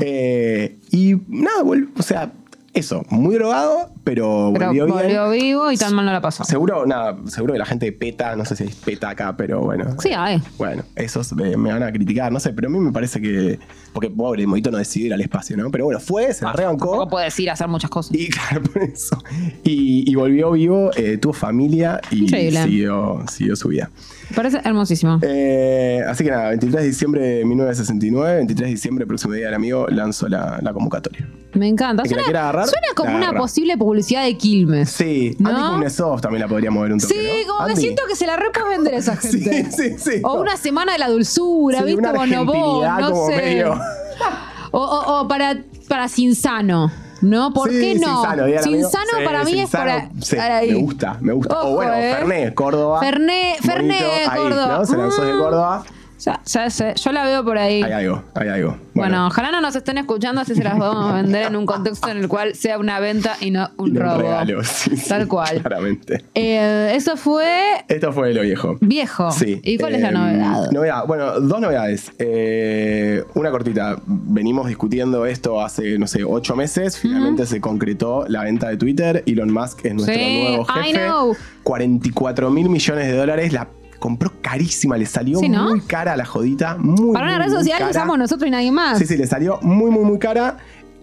Eh, 0.00 0.78
y 0.92 1.16
nada, 1.28 1.62
o 1.98 2.02
sea, 2.02 2.32
eso, 2.74 3.04
muy 3.08 3.36
drogado, 3.36 3.90
pero, 4.02 4.50
Pero 4.52 4.66
volvió 4.66 4.84
bien. 4.86 4.96
volvió 4.98 5.30
vivo 5.30 5.70
y 5.72 5.76
tan 5.76 5.94
mal 5.94 6.04
no 6.04 6.12
la 6.12 6.20
pasó. 6.20 6.44
Seguro, 6.44 6.84
nada, 6.86 7.16
seguro 7.26 7.52
que 7.52 7.58
la 7.60 7.66
gente 7.66 7.90
PETA, 7.92 8.34
no 8.36 8.44
sé 8.44 8.56
si 8.56 8.64
es 8.64 8.74
PETA 8.74 9.10
acá, 9.10 9.36
pero 9.36 9.60
bueno. 9.60 9.96
Sí, 10.00 10.10
hay. 10.12 10.42
Bueno, 10.58 10.82
esos 10.96 11.32
me, 11.34 11.56
me 11.56 11.72
van 11.72 11.82
a 11.84 11.92
criticar, 11.92 12.32
no 12.32 12.40
sé, 12.40 12.52
pero 12.52 12.68
a 12.68 12.70
mí 12.70 12.78
me 12.78 12.92
parece 12.92 13.20
que. 13.20 13.58
Porque 13.92 14.10
pobre, 14.10 14.42
el 14.42 14.48
monito 14.48 14.70
no 14.72 14.78
decidió 14.78 15.06
ir 15.06 15.14
al 15.14 15.20
espacio, 15.20 15.56
¿no? 15.56 15.70
Pero 15.70 15.84
bueno, 15.84 16.00
fue, 16.00 16.32
se 16.34 16.44
la 16.44 16.52
rebancó. 16.52 16.86
Tampoco 16.90 17.10
puedes 17.10 17.38
ir 17.38 17.48
a 17.48 17.52
hacer 17.52 17.68
muchas 17.68 17.90
cosas. 17.90 18.14
Y 18.16 18.28
claro, 18.30 18.62
por 18.64 18.82
eso. 18.82 19.16
Y, 19.62 20.10
y 20.10 20.14
volvió 20.16 20.50
vivo, 20.50 20.90
eh, 20.96 21.16
tuvo 21.16 21.32
familia 21.32 22.00
y 22.10 22.24
Increíble. 22.24 22.62
siguió, 22.64 23.22
siguió 23.30 23.54
su 23.56 23.68
vida. 23.68 23.88
Parece 24.34 24.60
hermosísimo. 24.64 25.18
Eh, 25.22 26.00
así 26.08 26.24
que 26.24 26.30
nada, 26.30 26.48
23 26.50 26.82
de 26.82 26.88
diciembre 26.88 27.20
de 27.22 27.44
1969, 27.44 28.36
23 28.36 28.66
de 28.68 28.70
diciembre, 28.70 29.06
próximo 29.06 29.34
día 29.34 29.46
del 29.46 29.54
amigo, 29.54 29.86
lanzo 29.88 30.28
la, 30.28 30.58
la 30.62 30.72
convocatoria. 30.72 31.28
Me 31.54 31.68
encanta. 31.68 32.02
El 32.02 32.08
que 32.08 32.14
la 32.16 32.22
Suena, 32.22 32.24
quiera 32.24 32.40
agarrar, 32.48 32.68
suena 32.68 32.86
como 32.96 33.10
la 33.10 33.16
una 33.16 33.26
agarra. 33.26 33.40
posible 33.40 33.76
publicidad 33.76 34.24
de 34.24 34.36
Quilmes. 34.36 34.90
Sí, 34.90 35.36
¿No? 35.38 35.50
Andy 35.50 35.62
Kuznetsov 35.70 36.20
también 36.20 36.42
la 36.42 36.48
podría 36.48 36.70
mover 36.70 36.92
un 36.92 36.98
toque. 37.00 37.14
Sí, 37.14 37.20
¿no? 37.46 37.52
como 37.52 37.64
Andy. 37.68 37.80
siento 37.80 38.02
que 38.08 38.16
se 38.16 38.26
la 38.26 38.36
re 38.36 38.46
vender 38.70 38.94
a 38.94 38.96
esa 38.98 39.16
gente. 39.18 39.70
sí, 39.70 39.94
sí. 39.98 40.20
O 40.24 40.40
una 40.40 40.56
semana 40.56 40.92
de 40.94 40.98
la 40.98 41.08
dulzura, 41.08 41.78
Sí, 41.78 41.84
¿viste? 41.84 42.00
una 42.00 42.12
Bonobón, 42.12 42.48
argentinidad 42.56 42.98
no 43.00 43.10
como 43.10 43.26
sé. 43.28 43.36
medio. 43.36 43.74
O, 44.76 44.80
o- 44.80 45.20
o 45.20 45.28
para, 45.28 45.56
para 45.86 46.08
Sinsano, 46.08 46.90
¿no? 47.24 47.52
¿Por 47.52 47.70
Sí, 47.70 47.80
qué 47.80 47.94
no? 47.98 48.06
Sinsano, 48.22 48.42
Amigo. 48.44 48.62
Sinsano 48.62 49.10
Sí, 49.18 49.24
para 49.24 49.44
mí 49.44 49.50
es 49.52 49.56
Sinsano, 49.58 49.84
para, 49.84 50.08
sí, 50.20 50.36
para 50.36 50.56
ahí. 50.58 50.70
Me 50.72 50.78
gusta, 50.80 51.16
me 51.20 51.32
gusta. 51.32 51.58
Ojo, 51.58 51.68
o 51.68 51.74
bueno, 51.74 51.94
eh. 51.94 52.14
Fernet, 52.14 52.54
Córdoba. 52.54 53.00
Bonito, 53.00 54.30
ahí, 54.30 54.38
Córdoba. 54.40 54.78
¿no? 54.78 54.86
Se 54.86 54.96
lanzó 54.96 55.24
de 55.24 55.32
Mm. 55.32 55.38
Córdoba. 55.38 55.84
Ya, 56.24 56.40
ya 56.44 56.70
sé, 56.70 56.94
yo 56.96 57.12
la 57.12 57.24
veo 57.24 57.44
por 57.44 57.58
ahí. 57.58 57.82
Hay 57.82 57.92
algo, 57.92 58.22
hay 58.34 58.48
algo. 58.48 58.76
Bueno, 58.94 59.26
ojalá 59.26 59.50
no 59.50 59.60
nos 59.60 59.74
estén 59.76 59.98
escuchando 59.98 60.40
así 60.40 60.54
se 60.54 60.62
las 60.64 60.78
vamos 60.78 61.10
a 61.12 61.16
vender 61.16 61.46
en 61.48 61.56
un 61.56 61.66
contexto 61.66 62.08
en 62.08 62.18
el 62.18 62.28
cual 62.28 62.54
sea 62.54 62.78
una 62.78 62.98
venta 63.00 63.36
y 63.40 63.50
no 63.50 63.68
un 63.76 63.94
robo. 63.94 64.18
regalo. 64.18 64.62
sí, 64.64 64.92
Tal 65.08 65.26
cual. 65.28 65.60
Claramente. 65.60 66.24
Eh, 66.34 66.92
eso 66.94 67.16
fue 67.16 67.84
Esto 67.88 68.12
fue 68.12 68.32
lo 68.32 68.42
viejo. 68.42 68.76
viejo. 68.80 69.30
Sí. 69.32 69.60
¿Y 69.64 69.76
cuál 69.78 69.96
es 69.96 70.00
la 70.00 70.08
eh, 70.08 70.12
novedad? 70.12 70.70
Novedad. 70.70 71.06
Bueno, 71.06 71.40
dos 71.40 71.60
novedades. 71.60 72.12
Eh, 72.18 73.22
una 73.34 73.50
cortita. 73.50 73.96
Venimos 74.06 74.68
discutiendo 74.68 75.26
esto 75.26 75.60
hace, 75.60 75.98
no 75.98 76.06
sé, 76.06 76.24
ocho 76.24 76.54
meses. 76.56 76.98
Finalmente 76.98 77.46
se 77.46 77.60
concretó 77.60 78.24
la 78.28 78.44
venta 78.44 78.68
de 78.68 78.76
Twitter. 78.76 79.22
Elon 79.26 79.52
Musk 79.52 79.84
es 79.84 79.94
nuestro 79.94 80.14
Sí, 80.14 80.40
nuevo 80.42 80.66
I 80.80 80.82
jefe. 80.92 81.04
know. 81.06 81.36
44 81.64 82.50
mil 82.50 82.68
millones 82.68 83.06
de 83.08 83.16
dólares. 83.16 83.52
La 83.52 83.68
compró 83.98 84.32
carísima. 84.42 84.96
Le 84.96 85.06
salió 85.06 85.38
Sí, 85.38 85.48
¿no? 85.48 85.70
muy 85.70 85.80
cara 85.80 86.16
la 86.16 86.24
jodita. 86.24 86.76
Muy, 86.78 87.12
Para 87.12 87.26
una 87.26 87.34
muy, 87.36 87.44
red 87.44 87.52
muy 87.52 87.58
social 87.64 87.78
que 87.78 87.84
cara. 87.84 87.90
usamos 87.90 88.18
nosotros 88.18 88.46
y 88.48 88.50
nadie 88.50 88.72
más. 88.72 88.98
Sí, 88.98 89.06
sí, 89.06 89.16
le 89.16 89.26
salió 89.26 89.58
muy, 89.62 89.90
muy, 89.90 90.04
muy 90.04 90.18
cara. 90.18 90.56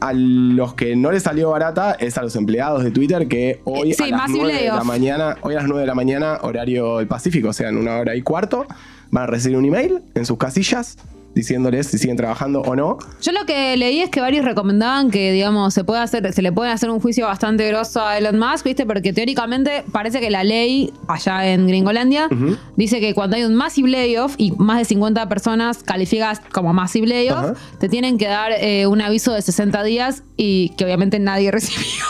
A 0.04 0.14
los 0.14 0.74
que 0.74 0.96
no 0.96 1.12
les 1.12 1.22
salió 1.22 1.52
barata 1.52 1.92
es 2.00 2.18
a 2.18 2.24
los 2.24 2.36
empleados 2.36 2.84
de 2.84 2.90
Twitter 2.90 3.28
que 3.28 3.62
hoy 3.66 3.92
Eh, 3.92 3.94
sí, 3.94 4.04
a 4.06 4.08
las 4.08 4.22
massive 4.22 4.40
9 4.46 4.62
de 4.64 4.68
la 4.70 4.84
mañana, 4.84 5.38
hoy 5.42 5.54
a 5.54 5.58
las 5.58 5.68
9 5.68 5.82
de 5.82 5.86
la 5.88 5.94
mañana, 5.94 6.40
horario 6.42 6.98
del 6.98 7.08
Pacífico, 7.08 7.50
o 7.50 7.54
sea, 7.54 7.70
en 7.70 7.78
una 7.78 7.98
hora 8.00 8.16
y 8.16 8.24
cuarto, 8.24 8.66
van 9.12 9.26
a 9.26 9.28
recibir 9.28 9.58
un 9.60 9.66
email 9.66 10.02
en 10.16 10.26
sus 10.26 10.40
casillas 10.40 10.98
diciéndoles 11.34 11.88
si 11.88 11.98
siguen 11.98 12.18
trabajando 12.18 12.62
o 12.62 12.76
no. 12.76 12.98
Yo 13.22 13.32
lo 13.32 13.46
que 13.46 13.78
leí 13.78 14.02
es 14.02 14.10
que 14.10 14.22
varios 14.22 14.46
recomendaban 14.46 15.12
que, 15.12 15.32
digamos, 15.32 15.74
se 15.74 15.84
puede 15.84 16.02
hacer, 16.02 16.32
se 16.34 16.42
le 16.42 16.52
puede 16.52 16.72
hacer 16.72 16.90
un 16.90 17.00
juicio 17.00 17.26
bastante 17.26 17.68
grosso 17.68 18.02
a 18.02 18.18
Elon 18.18 18.38
Musk, 18.38 18.66
¿viste? 18.66 18.86
Porque 18.86 19.14
teóricamente 19.14 19.84
parece 19.92 20.20
que 20.20 20.30
la 20.30 20.44
ley 20.44 20.92
allá 21.08 21.48
en 21.48 21.68
Gringolandia 21.68 22.28
dice 22.76 23.00
que 23.00 23.14
cuando 23.14 23.36
hay 23.36 23.44
un 23.44 23.56
massive 23.56 23.90
layoff 23.90 24.36
y 24.38 24.52
más 24.52 24.80
de 24.80 24.86
50 24.86 25.28
personas 25.30 25.84
calificas 25.84 26.42
como 26.52 26.74
massive 26.74 27.08
layoff, 27.08 27.58
te 27.80 27.90
tienen 27.90 28.18
que 28.18 28.28
dar 28.28 28.52
eh, 28.52 28.88
un 28.88 29.02
aviso 29.02 29.34
de 29.34 29.42
60 29.42 29.84
días 29.84 30.24
y 30.38 30.70
que 30.78 30.86
obviamente 30.86 31.20
nadie 31.20 31.52
recibió. 31.52 32.04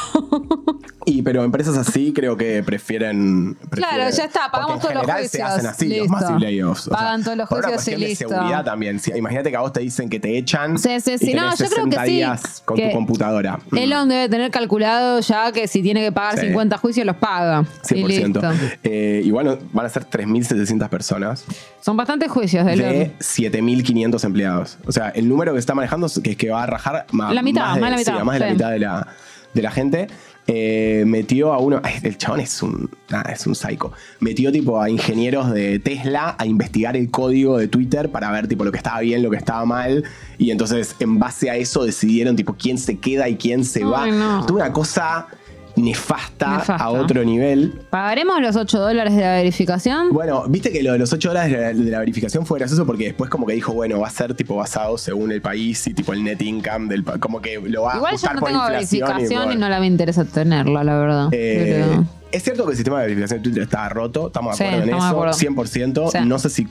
Y 1.06 1.22
pero 1.24 1.44
empresas 1.44 1.78
así 1.78 2.14
creo 2.14 2.38
que 2.38 2.62
prefieren. 2.64 3.56
Claro, 3.72 4.04
prefieren- 4.06 4.12
ya 4.16 4.24
está, 4.26 4.52
pagamos 4.52 4.80
todos 4.80 4.94
los 4.94 5.02
general 5.02 5.28
se 5.28 5.40
juicios, 5.40 5.50
hacen 5.50 5.66
así, 5.68 5.86
listo. 5.88 6.04
los 6.04 6.12
massive 6.12 6.40
layoffs. 6.40 6.88
o 6.88 6.92
Pagan 6.92 7.24
todos 7.24 7.38
los 7.38 7.50
por 7.50 7.58
una 7.60 7.68
juicios 7.70 7.88
y 7.88 7.92
cuestión 7.92 8.02
de 8.02 8.08
listo. 8.08 8.30
seguridad 8.30 8.64
también. 8.66 9.00
Si- 9.00 9.12
imagínate 9.18 9.50
que 9.50 9.58
a 9.58 9.62
vos 9.62 9.74
te 9.74 9.80
dicen 9.80 10.10
que 10.10 10.20
te 10.20 10.38
echan. 10.38 10.78
Sí, 10.78 11.00
sí, 11.00 11.14
y 11.14 11.18
sí. 11.18 11.34
No, 11.34 11.42
tenés 11.56 11.60
yo 11.60 11.66
creo 11.70 11.86
que 11.86 11.92
60 11.92 12.06
sí, 12.06 12.12
días 12.12 12.62
con 12.66 12.78
que 12.78 12.88
tu 12.88 12.94
computadora. 12.94 13.60
Mm. 13.72 13.78
Elon 13.78 14.10
debe 14.10 14.30
tener 14.30 14.52
calculado 14.52 15.20
ya 15.22 15.52
que 15.52 15.68
si 15.68 15.82
tiene 15.82 16.02
que 16.02 16.12
pagar 16.12 16.38
Sí. 16.40 16.48
50 16.48 16.78
juicios 16.78 17.06
los 17.06 17.16
paga. 17.16 17.66
Y 17.84 17.88
100%. 17.88 18.42
listo. 18.52 18.78
Eh, 18.84 19.22
igual 19.26 19.46
no- 19.46 19.58
van 19.74 19.86
a 19.86 19.90
ser 19.90 20.06
3.700 20.06 20.88
personas 20.90 21.46
Son 21.82 21.98
bastantes 21.98 22.30
juicios 22.30 22.66
de 22.66 22.74
Elon. 22.74 22.90
de 22.90 23.12
7.500 23.20 24.24
empleados. 24.24 24.78
O 24.86 24.92
sea, 24.92 25.10
el 25.10 25.28
número 25.28 25.54
que 25.54 25.60
está 25.60 25.74
manejando 25.74 26.08
es 26.08 26.20
que 26.38 26.50
va 26.52 26.64
a 26.64 26.66
rajar 26.68 27.06
ma- 27.12 27.34
La 27.34 27.42
mitad, 27.42 27.62
más 27.66 27.76
de, 27.76 27.82
más 27.82 27.90
la 27.92 27.98
sí, 27.98 28.02
mitad, 28.02 28.20
a 28.20 28.24
más 28.24 28.34
de 28.36 28.40
la 28.40 28.46
sí. 28.48 28.52
mitad 28.54 28.70
de 28.72 28.80
la, 28.80 29.08
de 29.54 29.62
la 29.62 29.72
gente. 29.72 30.08
Eh, 30.54 31.04
metió 31.06 31.54
a 31.54 31.60
uno. 31.60 31.82
El 32.04 32.18
chabón 32.18 32.42
es 32.42 32.62
un. 32.62 32.90
nada, 33.10 33.32
es 33.32 33.48
un 33.48 33.56
psycho. 33.56 33.94
Metió 34.20 34.52
tipo 34.52 34.82
a 34.82 34.90
ingenieros 34.90 35.52
de 35.52 35.80
Tesla 35.80 36.36
a 36.38 36.46
investigar 36.46 36.98
el 36.98 37.10
código 37.10 37.58
de 37.58 37.68
Twitter 37.68 38.12
para 38.12 38.32
ver 38.32 38.48
tipo 38.48 38.66
lo 38.66 38.72
que 38.72 38.78
estaba 38.78 39.00
bien, 39.00 39.24
lo 39.24 39.30
que 39.30 39.38
estaba 39.38 39.66
mal. 39.66 40.04
Y 40.38 40.52
entonces, 40.52 40.96
en 41.00 41.20
base 41.20 41.50
a 41.50 41.56
eso, 41.56 41.86
decidieron 41.86 42.36
tipo 42.36 42.56
quién 42.56 42.78
se 42.78 42.98
queda 42.98 43.30
y 43.30 43.38
quién 43.38 43.64
se 43.64 43.86
va. 43.86 44.08
No. 44.08 44.46
Tuvo 44.46 44.58
una 44.58 44.74
cosa 44.74 45.28
nefasta, 45.76 46.58
Nefasta. 46.58 46.76
a 46.76 46.90
otro 46.90 47.24
nivel. 47.24 47.74
¿Pagaremos 47.90 48.42
los 48.42 48.56
8 48.56 48.80
dólares 48.80 49.16
de 49.16 49.22
la 49.22 49.34
verificación? 49.34 50.10
Bueno, 50.12 50.44
viste 50.48 50.72
que 50.72 50.84
lo 50.84 50.94
de 50.94 51.00
los 51.00 51.12
8 51.14 51.32
horas 51.32 51.46
de 51.50 51.58
la, 51.58 51.74
de 51.74 51.92
la 51.92 52.00
verificación 52.00 52.46
fue 52.46 52.60
gracioso 52.60 52.86
porque 52.86 53.06
después 53.06 53.30
como 53.30 53.46
que 53.46 53.54
dijo, 53.54 53.74
bueno, 53.74 54.00
va 54.00 54.08
a 54.08 54.12
ser 54.12 54.34
tipo 54.34 54.56
basado 54.56 54.98
según 54.98 55.32
el 55.32 55.42
país 55.42 55.86
y 55.88 55.94
tipo 55.94 56.14
el 56.14 56.24
net 56.24 56.42
income 56.42 56.88
del 56.90 57.04
como 57.04 57.42
que 57.42 57.60
lo 57.60 57.84
va 57.84 57.94
a 57.94 57.98
Igual 57.98 58.12
yo 58.12 58.16
ajustar 58.16 58.36
no 58.36 58.40
por 58.42 58.50
tengo 58.50 58.62
inflación 58.64 59.02
verificación 59.10 59.44
y, 59.44 59.48
por- 59.54 59.60
no 59.60 59.70
la 59.70 59.80
me 59.80 59.88
interesa 59.88 60.26
tenerla, 60.26 60.84
la 60.84 60.98
verdad. 60.98 61.28
Eh, 61.32 61.84
Pero- 61.90 62.06
Es 62.32 62.44
cierto 62.44 62.64
que 62.66 62.72
el 62.72 62.78
sistema 62.78 63.00
de 63.00 63.08
verificación 63.08 63.40
de 63.40 63.44
Twitter 63.44 63.64
está 63.64 63.90
roto, 63.90 64.28
estamos 64.28 64.58
de 64.58 64.64
Sí, 64.64 64.64
acuerdo 64.70 64.84
en 64.90 64.96
eso, 64.98 65.06
acuerdo. 65.08 65.34
100%. 65.34 66.12
Sí. 66.12 66.18
No 66.26 66.40
sé 66.40 66.50
si 66.50 66.68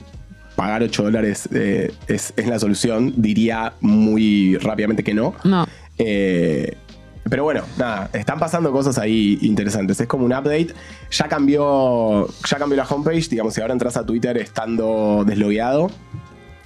pagar 0.55 0.81
8 0.83 1.03
dólares 1.03 1.47
eh, 1.53 1.91
es, 2.07 2.33
es 2.35 2.47
la 2.47 2.57
solución, 2.59 3.13
diría 3.17 3.73
muy 3.79 4.57
rápidamente 4.57 5.03
que 5.03 5.13
no. 5.13 5.33
No. 5.43 5.67
Eh, 5.99 6.77
pero 7.29 7.43
bueno, 7.43 7.63
nada, 7.77 8.09
están 8.13 8.39
pasando 8.39 8.71
cosas 8.71 8.97
ahí 8.97 9.37
interesantes. 9.41 9.99
Es 9.99 10.07
como 10.07 10.25
un 10.25 10.33
update. 10.33 10.73
Ya 11.11 11.27
cambió, 11.27 12.27
ya 12.27 12.57
cambió 12.57 12.77
la 12.77 12.85
homepage. 12.85 13.29
Digamos, 13.29 13.53
si 13.53 13.61
ahora 13.61 13.73
entras 13.73 13.95
a 13.97 14.05
Twitter 14.05 14.37
estando 14.37 15.23
deslogueado, 15.25 15.91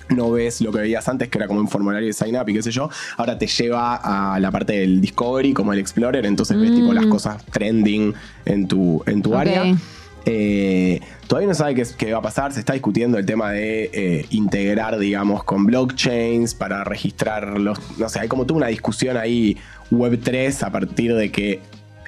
no 0.10 0.32
ves 0.32 0.62
lo 0.62 0.72
que 0.72 0.80
veías 0.80 1.08
antes, 1.10 1.30
que 1.30 1.38
era 1.38 1.48
como 1.48 1.60
un 1.60 1.68
formulario 1.68 2.08
de 2.08 2.14
sign 2.14 2.38
up 2.38 2.48
y 2.48 2.54
qué 2.54 2.64
sé 2.64 2.72
yo. 2.72 2.90
Ahora 3.18 3.38
te 3.38 3.48
lleva 3.48 3.96
a 3.96 4.40
la 4.40 4.52
parte 4.52 4.74
del 4.74 5.02
Discovery, 5.02 5.54
como 5.54 5.74
el 5.74 5.80
Explorer. 5.80 6.26
Entonces 6.26 6.60
ves 6.60 6.74
tipo 6.74 6.94
las 6.94 7.06
cosas 7.08 7.46
trending 7.48 8.14
en 8.46 8.68
tu, 8.68 9.04
en 9.06 9.22
tu 9.22 9.36
área. 9.36 9.76
Eh, 10.26 11.02
todavía 11.28 11.50
no 11.50 11.54
sabe 11.54 11.76
qué, 11.98 12.12
va 12.12 12.20
a 12.20 12.22
pasar. 12.22 12.52
Se 12.52 12.60
está 12.60 12.74
discutiendo 12.74 13.18
el 13.18 13.26
tema 13.26 13.52
de 13.52 13.90
eh, 13.94 14.26
integrar, 14.32 14.98
digamos, 14.98 15.44
con 15.44 15.66
blockchains 15.66 16.56
para 16.56 16.84
registrar 16.84 17.60
los. 17.60 17.80
No 18.00 18.10
sé, 18.10 18.20
hay 18.20 18.28
como 18.28 18.46
toda 18.46 18.58
una 18.58 18.68
discusión 18.68 19.18
ahí 19.18 19.58
Web3 19.92 20.64
a 20.64 20.72
partir 20.72 21.16
de 21.16 21.32
que 21.32 21.62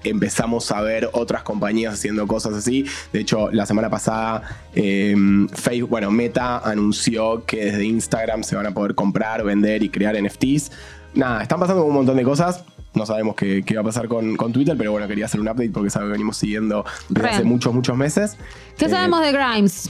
empezamos 0.04 0.72
a 0.72 0.82
ver 0.82 1.10
otras 1.14 1.44
compañías 1.44 1.94
haciendo 1.94 2.26
cosas 2.28 2.54
así. 2.54 2.86
De 3.14 3.20
hecho, 3.20 3.52
la 3.52 3.66
semana 3.66 3.90
pasada, 3.90 4.42
eh, 4.74 5.16
Facebook, 5.54 5.90
bueno, 5.90 6.12
Meta 6.12 6.60
anunció 6.60 7.46
que 7.46 7.66
desde 7.66 7.86
Instagram 7.86 8.44
se 8.44 8.56
van 8.56 8.66
a 8.66 8.72
poder 8.72 8.96
comprar, 8.96 9.44
vender 9.44 9.84
y 9.84 9.90
crear 9.90 10.16
NFTs. 10.22 10.72
Nada, 11.14 11.42
están 11.42 11.60
pasando 11.60 11.84
un 11.84 11.94
montón 11.94 12.18
de 12.18 12.24
cosas. 12.24 12.64
No 12.98 13.06
sabemos 13.06 13.36
qué, 13.36 13.64
qué 13.64 13.76
va 13.76 13.82
a 13.82 13.84
pasar 13.84 14.08
con, 14.08 14.36
con 14.36 14.52
Twitter, 14.52 14.76
pero 14.78 14.92
bueno, 14.92 15.08
quería 15.08 15.26
hacer 15.26 15.40
un 15.40 15.48
update 15.48 15.70
porque 15.70 15.90
algo 15.96 16.08
que 16.08 16.14
venimos 16.14 16.38
siguiendo 16.38 16.84
desde 17.10 17.30
hace 17.30 17.44
muchos, 17.44 17.74
muchos 17.74 17.96
meses. 17.96 18.38
¿Qué 18.78 18.86
Eh, 18.86 18.90
sabemos 18.90 19.22
de 19.22 19.32
Grimes? 19.32 19.90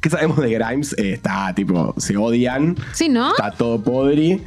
¿Qué 0.00 0.10
sabemos 0.10 0.38
de 0.38 0.50
Grimes? 0.50 0.92
Eh, 0.98 1.12
está 1.14 1.54
tipo, 1.54 1.94
se 1.98 2.16
odian, 2.16 2.76
Sí, 2.92 3.08
¿no? 3.08 3.30
está 3.30 3.50
todo 3.52 3.80
podri 3.80 4.42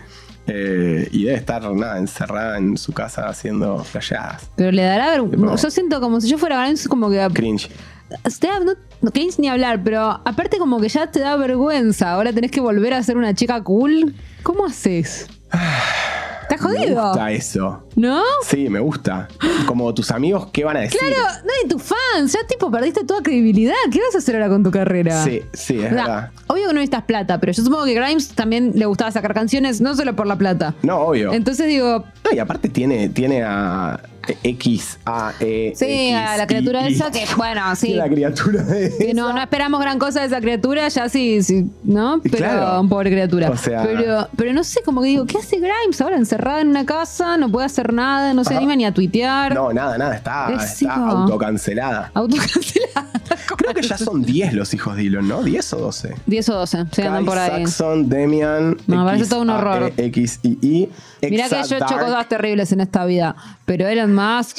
eh, 0.48 1.08
y 1.12 1.24
debe 1.24 1.38
estar 1.38 1.62
nada, 1.74 1.98
encerrada 1.98 2.58
en 2.58 2.78
su 2.78 2.92
casa 2.94 3.30
haciendo 3.30 3.84
flasheadas. 3.84 4.50
Pero 4.56 4.72
le 4.72 4.82
dará 4.84 5.10
ver. 5.12 5.22
Tipo- 5.30 5.56
Yo 5.56 5.70
siento 5.72 6.02
como 6.02 6.20
si 6.20 6.28
yo 6.30 6.38
fuera 6.38 6.62
Grimes, 6.62 6.88
como 6.88 7.10
que. 7.10 7.28
Cringe. 7.34 7.70
Da- 8.10 8.60
no, 8.60 8.74
no 9.02 9.12
querés 9.12 9.40
ni 9.40 9.48
hablar, 9.48 9.82
pero 9.84 10.02
aparte, 10.26 10.58
como 10.58 10.82
que 10.82 10.90
ya 10.90 11.08
te 11.12 11.20
da 11.22 11.38
vergüenza. 11.38 12.12
Ahora 12.12 12.34
tenés 12.34 12.52
que 12.52 12.60
volver 12.60 12.94
a 12.94 13.02
ser 13.04 13.16
una 13.18 13.34
chica 13.34 13.64
cool. 13.64 14.14
¿Cómo 14.44 14.66
haces? 14.66 15.28
¿Estás 15.52 16.62
Me 16.70 16.78
jodido? 16.78 17.08
gusta 17.08 17.32
eso. 17.32 17.84
¿No? 17.96 18.22
Sí, 18.46 18.68
me 18.70 18.80
gusta. 18.80 19.28
Como 19.66 19.94
tus 19.94 20.12
amigos, 20.12 20.48
¿qué 20.52 20.64
van 20.66 20.76
a 20.78 20.82
decir? 20.82 21.00
Claro, 21.00 21.16
no 21.46 21.50
hay 21.62 21.70
tus 21.70 21.82
fans, 21.82 22.34
ya 22.34 22.40
tipo 22.48 22.70
perdiste 22.70 23.06
toda 23.06 23.22
credibilidad. 23.22 23.74
¿Qué 23.92 24.00
vas 24.02 24.16
a 24.16 24.18
hacer 24.18 24.36
ahora 24.36 24.50
con 24.50 24.64
tu 24.64 24.70
carrera? 24.72 25.24
Sí, 25.24 25.42
sí, 25.54 25.80
es 25.80 25.92
O 25.92 25.96
sea, 25.96 26.06
verdad. 26.06 26.32
obvio 26.48 26.64
que 26.68 26.74
no 26.74 26.80
necesitas 26.80 27.04
plata, 27.04 27.40
pero 27.40 27.54
yo 27.54 27.64
supongo 27.64 27.86
que 27.86 27.94
Grimes 27.94 28.30
también 28.30 28.74
le 28.76 28.86
gustaba 28.86 29.12
sacar 29.12 29.34
canciones, 29.34 29.80
no 29.80 29.96
solo 29.96 30.14
por 30.16 30.28
la 30.28 30.36
plata. 30.36 30.74
No, 30.84 30.98
obvio. 31.00 31.32
Entonces 31.32 31.68
digo, 31.68 32.04
No, 32.26 32.32
y 32.36 32.40
aparte 32.40 32.68
tiene, 32.70 33.08
tiene 33.10 33.44
a 33.44 34.00
X, 34.44 35.00
A, 35.06 35.34
E. 35.40 35.74
sí, 35.76 35.86
X, 36.10 36.16
a 36.16 36.38
la 36.38 36.48
criatura 36.48 36.88
I, 36.90 36.94
esa 36.94 37.12
que, 37.12 37.26
bueno, 37.38 37.76
sí. 37.76 37.94
La 37.94 38.08
criatura 38.08 38.64
de. 38.64 38.96
Que 38.98 39.14
no, 39.14 39.32
no 39.34 39.42
esperamos 39.42 39.82
gran 39.82 40.00
cosa 40.00 40.22
de 40.22 40.28
esa 40.28 40.40
criatura, 40.42 40.88
ya 40.88 41.10
sí, 41.10 41.42
sí 41.44 41.70
¿no? 41.84 42.20
Pero, 42.24 42.38
claro. 42.38 42.86
pobre 42.90 43.10
criatura. 43.12 43.50
O 43.50 43.58
sea- 43.58 43.84
pero, 43.84 44.28
pero 44.36 44.54
no 44.54 44.64
sé, 44.64 44.82
como 44.84 45.02
que 45.02 45.10
digo, 45.10 45.26
¿qué 45.26 45.38
hace 45.38 45.58
Grimes 45.58 46.00
ahora 46.02 46.18
encerrada 46.18 46.62
en 46.62 46.70
una 46.70 46.86
casa? 46.86 47.38
No 47.38 47.50
puede 47.52 47.66
hacer 47.66 47.94
nada, 47.94 48.34
no 48.34 48.44
se 48.44 48.52
Ajá. 48.52 48.58
anima 48.60 48.76
ni 48.76 48.86
a 48.86 48.94
tuitear. 48.94 49.54
No, 49.54 49.74
nada, 49.74 49.98
nada. 49.98 50.16
Está, 50.16 50.52
Es 50.54 50.64
está 50.82 50.86
hijo. 50.86 51.02
autocancelada. 51.02 52.12
Autocancelada. 52.14 53.08
Creo 53.58 53.74
que 53.74 53.82
ya 53.82 53.98
son 53.98 54.22
10 54.22 54.54
los 54.54 54.74
hijos 54.74 54.96
de 54.96 55.08
Elon, 55.08 55.28
¿no? 55.28 55.42
¿10 55.44 55.74
o 55.74 55.78
12? 55.80 56.16
10 56.26 56.50
o 56.50 56.54
12, 56.56 56.86
se 56.92 57.04
andan 57.04 57.26
por 57.26 57.38
ahí. 57.38 57.66
Saxon, 57.66 58.10
Demian. 58.10 58.78
No, 58.88 59.06
parece 59.06 59.30
todo 59.30 59.42
un 59.42 59.50
horror. 59.50 59.94
X, 59.98 60.40
I, 60.44 60.58
I. 60.62 60.90
Mirá 61.30 61.50
que 61.50 61.56
yo 61.68 61.76
he 61.76 61.80
hecho 61.80 62.00
cosas 62.00 62.28
terribles 62.28 62.72
en 62.72 62.82
esta 62.82 63.06
vida, 63.06 63.36
pero 63.66 63.88
Elon 63.88 64.14
Musk, 64.14 64.58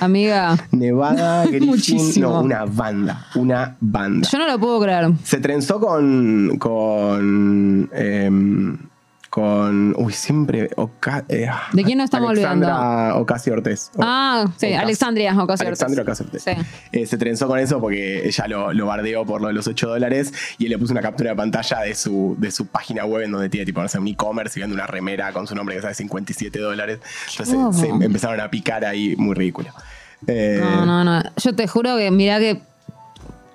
Amiga, 0.00 0.56
Nevada 0.72 1.44
Griffin. 1.46 1.68
Muchísimo. 1.68 2.28
No, 2.30 2.40
una 2.42 2.64
banda. 2.64 3.26
Una 3.34 3.76
banda. 3.80 4.28
yo 4.30 4.38
no 4.38 4.46
lo 4.46 4.58
puedo 4.58 4.80
creer. 4.80 5.10
Se 5.24 5.38
trenzó 5.38 5.80
con. 5.80 6.56
con. 6.58 7.90
em, 7.92 8.78
con. 9.36 9.94
Uy, 9.98 10.14
siempre. 10.14 10.70
Oca- 10.76 11.26
eh, 11.28 11.46
¿De 11.74 11.84
quién 11.84 11.98
nos 11.98 12.06
estamos 12.06 12.30
Alexandra 12.30 13.14
Ocasio 13.16 13.52
Ortiz. 13.52 13.90
Ah, 13.98 14.46
sí. 14.56 14.72
Alexandria 14.72 15.38
Ocasio 15.38 15.66
Alexandra 15.66 16.00
Ortiz. 16.00 16.20
Ocasio 16.22 16.26
Ortiz. 16.26 16.42
Sí. 16.42 16.88
Eh, 16.92 17.04
se 17.04 17.18
trenzó 17.18 17.46
con 17.46 17.58
eso 17.58 17.78
porque 17.78 18.26
ella 18.26 18.48
lo, 18.48 18.72
lo 18.72 18.86
bardeó 18.86 19.26
por 19.26 19.42
lo 19.42 19.48
de 19.48 19.52
los 19.52 19.66
8 19.66 19.88
dólares 19.88 20.32
y 20.56 20.64
él 20.64 20.70
le 20.70 20.78
puso 20.78 20.92
una 20.94 21.02
captura 21.02 21.30
de 21.32 21.36
pantalla 21.36 21.80
de 21.80 21.94
su, 21.94 22.34
de 22.38 22.50
su 22.50 22.66
página 22.68 23.04
web 23.04 23.24
en 23.24 23.32
donde 23.32 23.50
tiene 23.50 23.66
tipo, 23.66 23.82
no 23.82 23.88
sé, 23.88 23.98
un 23.98 24.08
e-commerce 24.08 24.58
y 24.58 24.62
vende 24.62 24.74
una 24.74 24.86
remera 24.86 25.30
con 25.34 25.46
su 25.46 25.54
nombre 25.54 25.76
que 25.76 25.82
sale 25.82 25.92
57 25.94 26.58
dólares. 26.58 27.00
Entonces 27.38 27.78
se 27.78 27.88
empezaron 27.88 28.40
a 28.40 28.48
picar 28.50 28.86
ahí 28.86 29.16
muy 29.16 29.34
ridículo. 29.34 29.68
Eh, 30.26 30.58
No, 30.62 30.86
no, 30.86 31.04
no. 31.04 31.22
Yo 31.36 31.54
te 31.54 31.68
juro 31.68 31.98
que, 31.98 32.10
mira 32.10 32.38
que. 32.38 32.62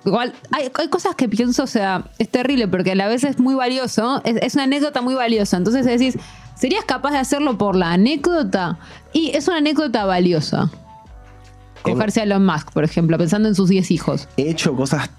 Igual, 0.04 0.32
hay, 0.50 0.70
hay 0.74 0.88
cosas 0.88 1.14
que 1.14 1.28
pienso, 1.28 1.62
o 1.62 1.66
sea, 1.66 2.04
es 2.18 2.28
terrible 2.28 2.66
porque 2.68 2.92
a 2.92 2.94
la 2.94 3.08
vez 3.08 3.24
es 3.24 3.38
muy 3.38 3.54
valioso. 3.54 4.20
Es, 4.24 4.36
es 4.42 4.54
una 4.54 4.64
anécdota 4.64 5.00
muy 5.00 5.14
valiosa. 5.14 5.56
Entonces 5.56 5.86
decís, 5.86 6.18
¿serías 6.56 6.84
capaz 6.84 7.12
de 7.12 7.18
hacerlo 7.18 7.56
por 7.58 7.76
la 7.76 7.92
anécdota? 7.92 8.78
Y 9.12 9.30
es 9.36 9.48
una 9.48 9.58
anécdota 9.58 10.04
valiosa. 10.04 10.70
Cogerse 11.82 12.20
a 12.20 12.24
Elon 12.24 12.44
Musk, 12.44 12.72
por 12.72 12.84
ejemplo, 12.84 13.18
pensando 13.18 13.48
en 13.48 13.54
sus 13.54 13.68
10 13.68 13.90
hijos. 13.90 14.28
He 14.36 14.50
hecho 14.50 14.74
cosas 14.74 15.10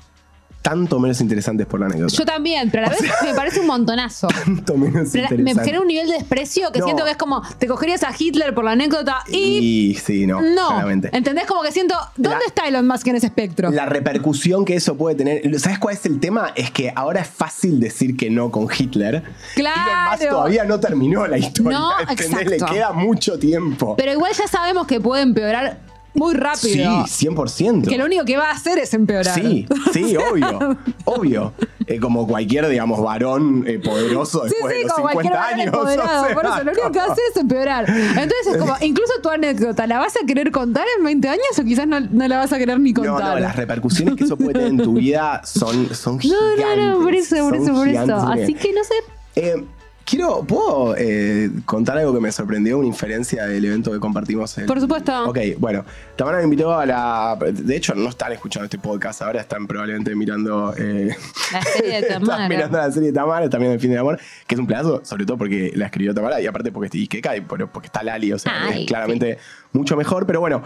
tanto 0.63 0.97
menos 0.97 1.21
interesantes 1.21 1.67
por 1.67 1.79
la 1.81 1.85
anécdota. 1.87 2.15
Yo 2.15 2.25
también, 2.25 2.71
pero 2.71 2.87
a 2.87 2.89
la 2.89 2.95
vez 2.97 3.01
me 3.23 3.33
parece 3.35 3.59
un 3.59 3.67
montonazo. 3.67 4.27
tanto 4.45 4.75
menos 4.77 5.09
Pero 5.11 5.27
me 5.29 5.35
interesante. 5.35 5.63
genera 5.65 5.81
un 5.81 5.87
nivel 5.87 6.07
de 6.07 6.13
desprecio 6.13 6.71
que 6.71 6.79
No. 6.79 6.85
siento 6.85 7.03
que 7.05 7.11
es 7.11 7.17
como, 7.17 7.41
te 7.59 7.67
cogerías 7.67 8.01
a 8.03 8.11
Hitler 8.17 8.55
por 8.55 8.63
la 8.63 8.71
anécdota 8.71 9.23
y. 9.27 9.91
Y 9.91 9.95
sí, 9.95 10.25
no, 10.25 10.41
no. 10.41 10.67
claramente. 10.69 11.09
¿Entendés? 11.11 11.45
Como 11.45 11.61
que 11.61 11.71
siento, 11.71 11.95
¿dónde 12.15 12.39
La- 12.39 12.45
está 12.47 12.67
Elon 12.67 12.87
Musk 12.87 13.05
en 13.07 13.17
ese 13.17 13.27
espectro? 13.27 13.69
La 13.71 13.85
repercusión 13.85 14.63
que 14.65 14.75
eso 14.75 14.95
puede 14.97 15.15
tener. 15.17 15.59
¿Sabes 15.59 15.77
cuál 15.79 15.95
es 15.95 16.05
el 16.05 16.19
tema? 16.19 16.53
Es 16.55 16.71
que 16.71 16.91
ahora 16.95 17.19
es 17.21 17.27
fácil 17.27 17.79
decir 17.79 18.15
que 18.15 18.29
no 18.29 18.49
con 18.49 18.67
Hitler. 18.75 19.21
Claro. 19.55 19.81
Elon 19.91 20.11
Musk 20.11 20.29
todavía 20.29 20.63
no 20.63 20.79
terminó 20.79 21.27
la 21.27 21.37
historia. 21.37 21.77
No, 21.77 21.99
¿entendés? 22.09 22.31
Le 22.47 22.55
exacto. 22.55 22.73
queda 22.73 22.91
mucho 22.93 23.37
tiempo. 23.37 23.95
Pero 23.97 24.13
igual 24.13 24.31
ya 24.33 24.47
sabemos 24.47 24.87
que 24.87 25.01
puede 25.01 25.23
empeorar 25.23 25.77
muy 26.15 26.33
rápido. 26.35 27.05
Sí, 27.07 27.25
100%. 27.27 27.87
Que 27.87 27.97
lo 27.97 28.05
único 28.05 28.23
que 28.25 28.37
va 28.37 28.49
a 28.49 28.51
hacer 28.51 28.77
es 28.79 28.93
empeorar. 28.93 29.33
Sí, 29.33 29.65
sí, 29.91 30.15
obvio, 30.31 30.77
obvio. 31.05 31.53
Eh, 31.85 31.99
como 31.99 32.25
cualquier, 32.27 32.67
digamos, 32.69 33.01
varón 33.01 33.65
eh, 33.67 33.77
poderoso 33.79 34.43
Sí, 34.47 34.53
después 34.53 34.73
sí, 34.73 34.79
de 34.79 34.85
los 34.85 34.93
como 34.93 35.09
50 35.09 35.13
cualquier 35.31 35.33
varón 35.35 35.59
años. 35.59 35.75
o 35.75 35.87
sea, 36.25 36.33
por 36.33 36.45
eso, 36.45 36.63
lo 36.63 36.71
único 36.71 36.91
que 36.91 36.99
va 36.99 37.05
a 37.05 37.11
hacer 37.11 37.23
es 37.31 37.37
empeorar. 37.37 37.89
Entonces 37.89 38.47
es 38.51 38.57
como, 38.57 38.73
incluso 38.81 39.13
tu 39.21 39.29
anécdota, 39.29 39.85
¿la 39.87 39.99
vas 39.99 40.13
a 40.21 40.25
querer 40.25 40.51
contar 40.51 40.85
en 40.97 41.03
20 41.03 41.27
años 41.29 41.43
o 41.59 41.63
quizás 41.63 41.87
no, 41.87 41.99
no 41.99 42.27
la 42.27 42.37
vas 42.37 42.53
a 42.53 42.57
querer 42.57 42.79
ni 42.79 42.93
No, 42.93 43.01
contar? 43.03 43.33
no, 43.35 43.39
las 43.39 43.55
repercusiones 43.55 44.15
que 44.15 44.23
eso 44.23 44.37
puede 44.37 44.53
tener 44.53 44.67
en 44.69 44.77
tu 44.77 44.93
vida 44.93 45.41
son, 45.43 45.93
son 45.93 46.13
no, 46.17 46.19
gigantes. 46.21 46.77
no, 46.77 46.97
no, 46.99 47.03
por 47.03 47.15
eso, 47.15 47.35
por 47.49 47.55
eso, 47.57 47.73
por 47.73 47.87
eso. 47.87 48.15
Así 48.15 48.53
que 48.53 48.71
no 48.71 48.83
sé. 48.83 48.93
Eh, 49.35 49.65
quiero, 50.05 50.43
¿puedo 50.43 50.95
eh, 50.97 51.49
contar 51.65 51.97
algo 51.97 52.13
que 52.13 52.19
me 52.19 52.31
sorprendió? 52.31 52.77
Una 52.79 52.87
inferencia 52.87 53.45
del 53.45 53.63
evento 53.65 53.91
que 53.91 53.99
compartimos. 53.99 54.57
el- 54.57 54.65
Por 54.65 54.79
supuesto. 54.79 55.29
Ok, 55.29 55.37
bueno. 55.57 55.83
Tamara 56.15 56.37
me 56.37 56.43
invitó 56.43 56.73
a 56.73 56.85
la. 56.85 57.37
De 57.51 57.75
hecho, 57.75 57.95
no 57.95 58.09
están 58.09 58.31
escuchando 58.33 58.65
este 58.65 58.77
podcast 58.77 59.21
ahora, 59.21 59.41
están 59.41 59.65
probablemente 59.67 60.15
mirando. 60.15 60.73
eh, 60.77 61.15
La 61.51 61.61
serie 61.63 61.91
de 61.91 61.99
están 62.07 62.21
Tamara. 62.23 62.49
mirando 62.49 62.77
la 62.77 62.91
serie 62.91 63.09
de 63.11 63.13
Tamara, 63.15 63.49
también 63.49 63.71
El 63.73 63.79
fin 63.79 63.89
del 63.89 63.99
amor, 63.99 64.19
que 64.47 64.55
es 64.55 64.59
un 64.59 64.67
pedazo, 64.67 65.01
sobre 65.03 65.25
todo 65.25 65.37
porque 65.37 65.71
la 65.75 65.85
escribió 65.85 66.13
Tamara 66.13 66.39
y 66.41 66.47
aparte 66.47 66.71
porque 66.71 66.89
y 66.97 67.07
que 67.07 67.21
cae, 67.21 67.41
porque 67.41 67.87
está 67.87 68.03
Lali, 68.03 68.31
o 68.33 68.39
sea, 68.39 68.67
Ay, 68.67 68.81
es 68.83 68.87
claramente 68.87 69.37
mucho 69.71 69.95
mejor. 69.97 70.25
Pero 70.27 70.39
bueno. 70.39 70.63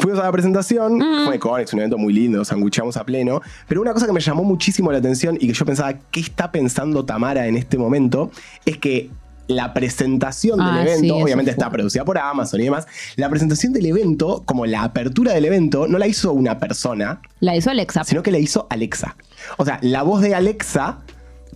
Fuimos 0.00 0.20
a 0.20 0.24
la 0.24 0.32
presentación, 0.32 1.00
fue 1.26 1.38
con, 1.38 1.60
es 1.60 1.72
un 1.72 1.80
evento 1.80 1.98
muy 1.98 2.12
lindo, 2.12 2.44
sangucheamos 2.44 2.96
a 2.96 3.04
pleno. 3.04 3.40
Pero 3.66 3.80
una 3.80 3.92
cosa 3.92 4.06
que 4.06 4.12
me 4.12 4.20
llamó 4.20 4.44
muchísimo 4.44 4.92
la 4.92 4.98
atención 4.98 5.36
y 5.40 5.46
que 5.48 5.52
yo 5.52 5.64
pensaba, 5.64 5.94
¿qué 6.10 6.20
está 6.20 6.50
pensando 6.52 7.04
Tamara 7.04 7.46
en 7.46 7.56
este 7.56 7.78
momento? 7.78 8.30
Es 8.64 8.78
que 8.78 9.10
la 9.48 9.72
presentación 9.72 10.58
del 10.58 10.68
Ah, 10.68 10.82
evento, 10.82 11.14
sí, 11.16 11.22
obviamente 11.22 11.50
está 11.50 11.70
producida 11.70 12.04
por 12.04 12.18
Amazon 12.18 12.60
y 12.60 12.64
demás, 12.64 12.86
la 13.16 13.30
presentación 13.30 13.72
del 13.72 13.86
evento, 13.86 14.42
como 14.44 14.66
la 14.66 14.82
apertura 14.82 15.32
del 15.32 15.46
evento, 15.46 15.86
no 15.88 15.96
la 15.98 16.06
hizo 16.06 16.32
una 16.34 16.58
persona, 16.58 17.20
La 17.40 17.56
hizo 17.56 17.70
Alexa. 17.70 18.04
sino 18.04 18.22
que 18.22 18.30
la 18.30 18.38
hizo 18.38 18.66
Alexa. 18.68 19.16
O 19.56 19.64
sea, 19.64 19.78
la 19.82 20.02
voz 20.02 20.20
de 20.20 20.34
Alexa 20.34 20.98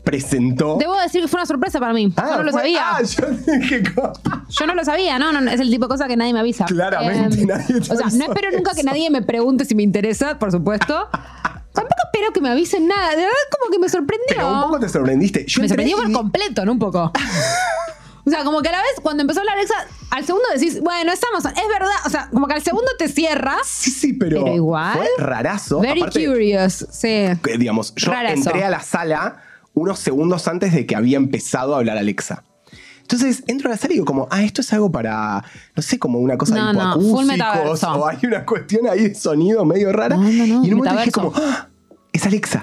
presentó... 0.05 0.77
Debo 0.79 0.99
decir 1.01 1.23
que 1.23 1.29
fue 1.29 1.39
una 1.41 1.47
sorpresa 1.47 1.79
para 1.81 1.93
mí. 1.93 2.13
Ah, 2.17 2.27
yo 2.31 2.37
no 2.39 2.43
lo 2.45 2.53
fue- 2.53 2.61
sabía. 2.63 2.83
Ah, 2.97 3.03
yo 3.03 3.27
dije... 3.59 3.83
co- 3.95 4.13
Yo 4.49 4.67
no 4.67 4.75
lo 4.75 4.85
sabía, 4.85 5.19
no, 5.19 5.33
no, 5.33 5.51
es 5.51 5.61
el 5.61 5.71
tipo 5.71 5.85
de 5.87 5.89
cosa 5.91 6.09
que 6.09 6.17
nadie 6.17 6.33
me 6.33 6.41
avisa. 6.41 6.65
Claramente, 6.67 7.47
nadie 7.47 7.81
te 7.81 7.93
O 7.93 7.97
sea, 7.97 8.07
no 8.13 8.25
espero 8.25 8.51
nunca 8.53 8.73
que 8.75 8.83
nadie 8.83 9.11
me 9.11 9.23
pregunte 9.23 9.65
si 9.65 9.75
me 9.75 9.83
interesa, 9.83 10.39
por 10.39 10.51
supuesto. 10.51 11.09
Tampoco 11.73 11.97
espero 12.13 12.33
que 12.33 12.41
me 12.41 12.51
avisen 12.51 12.87
nada. 12.87 13.11
De 13.11 13.17
verdad, 13.23 13.33
como 13.59 13.71
que 13.71 13.79
me 13.79 13.89
sorprendió. 13.89 14.27
Pero 14.29 14.53
un 14.53 14.63
poco 14.63 14.81
te 14.81 14.89
sorprendiste. 14.89 15.45
Yo 15.47 15.63
me 15.63 15.69
sorprendió 15.69 15.97
por 15.97 16.11
y- 16.11 16.13
completo, 16.13 16.65
no 16.67 16.73
un 16.73 16.79
poco. 16.79 17.13
O 18.25 18.31
sea, 18.31 18.45
como 18.45 18.63
que 18.63 18.69
a 18.69 18.73
la 18.73 18.79
vez, 18.79 18.93
cuando 19.03 19.23
empezó 19.23 19.41
a 19.41 19.43
hablar 19.43 19.57
Alexa, 19.59 19.75
al 20.11 20.25
segundo 20.25 20.47
decís, 20.55 20.81
bueno, 20.81 21.11
estamos. 21.13 21.45
Es 21.45 21.69
verdad. 21.69 21.91
O 22.07 22.09
sea, 22.09 22.29
como 22.31 22.47
que 22.47 22.55
al 22.55 22.63
segundo 22.63 22.89
te 22.97 23.09
cierras. 23.09 23.67
Sí, 23.67 23.91
sí, 23.91 24.13
pero, 24.13 24.45
Pero 24.45 24.55
igual. 24.55 24.97
fue 24.97 25.09
rarazo. 25.19 25.81
Very 25.81 26.03
Aparte, 26.03 26.25
curious. 26.29 26.87
Sí. 26.93 27.25
digamos, 27.59 27.93
yo 27.97 28.13
Rarazo. 28.13 28.35
entré 28.37 28.65
a 28.65 28.71
la 28.71 28.81
sala 28.81 29.43
unos 29.75 29.99
segundos 29.99 30.49
antes 30.49 30.73
de 30.73 30.87
que 30.87 30.97
había 30.97 31.17
empezado 31.17 31.75
a 31.75 31.79
hablar 31.79 31.99
Alexa. 31.99 32.45
Entonces 33.03 33.45
entro 33.47 33.69
a 33.69 33.73
la 33.73 33.77
sala 33.77 33.93
y 33.93 33.97
digo 33.97 34.07
como, 34.07 34.29
ah, 34.31 34.43
esto 34.43 34.61
es 34.63 34.73
algo 34.73 34.91
para, 34.91 35.45
no 35.75 35.83
sé, 35.83 35.99
como 35.99 36.19
una 36.19 36.39
cosa 36.39 36.55
No, 36.55 36.67
de 36.67 36.73
hipoacúsicos 36.73 37.85
o 37.85 38.07
hay 38.07 38.19
una 38.23 38.47
cuestión 38.47 38.87
ahí 38.87 39.09
de 39.09 39.15
sonido 39.15 39.65
medio 39.65 39.93
rara. 39.93 40.17
No, 40.17 40.31
y 40.31 40.41
en 40.41 40.53
un 40.55 40.79
momento 40.79 40.97
dije 40.97 41.11
como, 41.11 41.33
ah, 41.35 41.69
es 42.13 42.25
Alexa. 42.27 42.61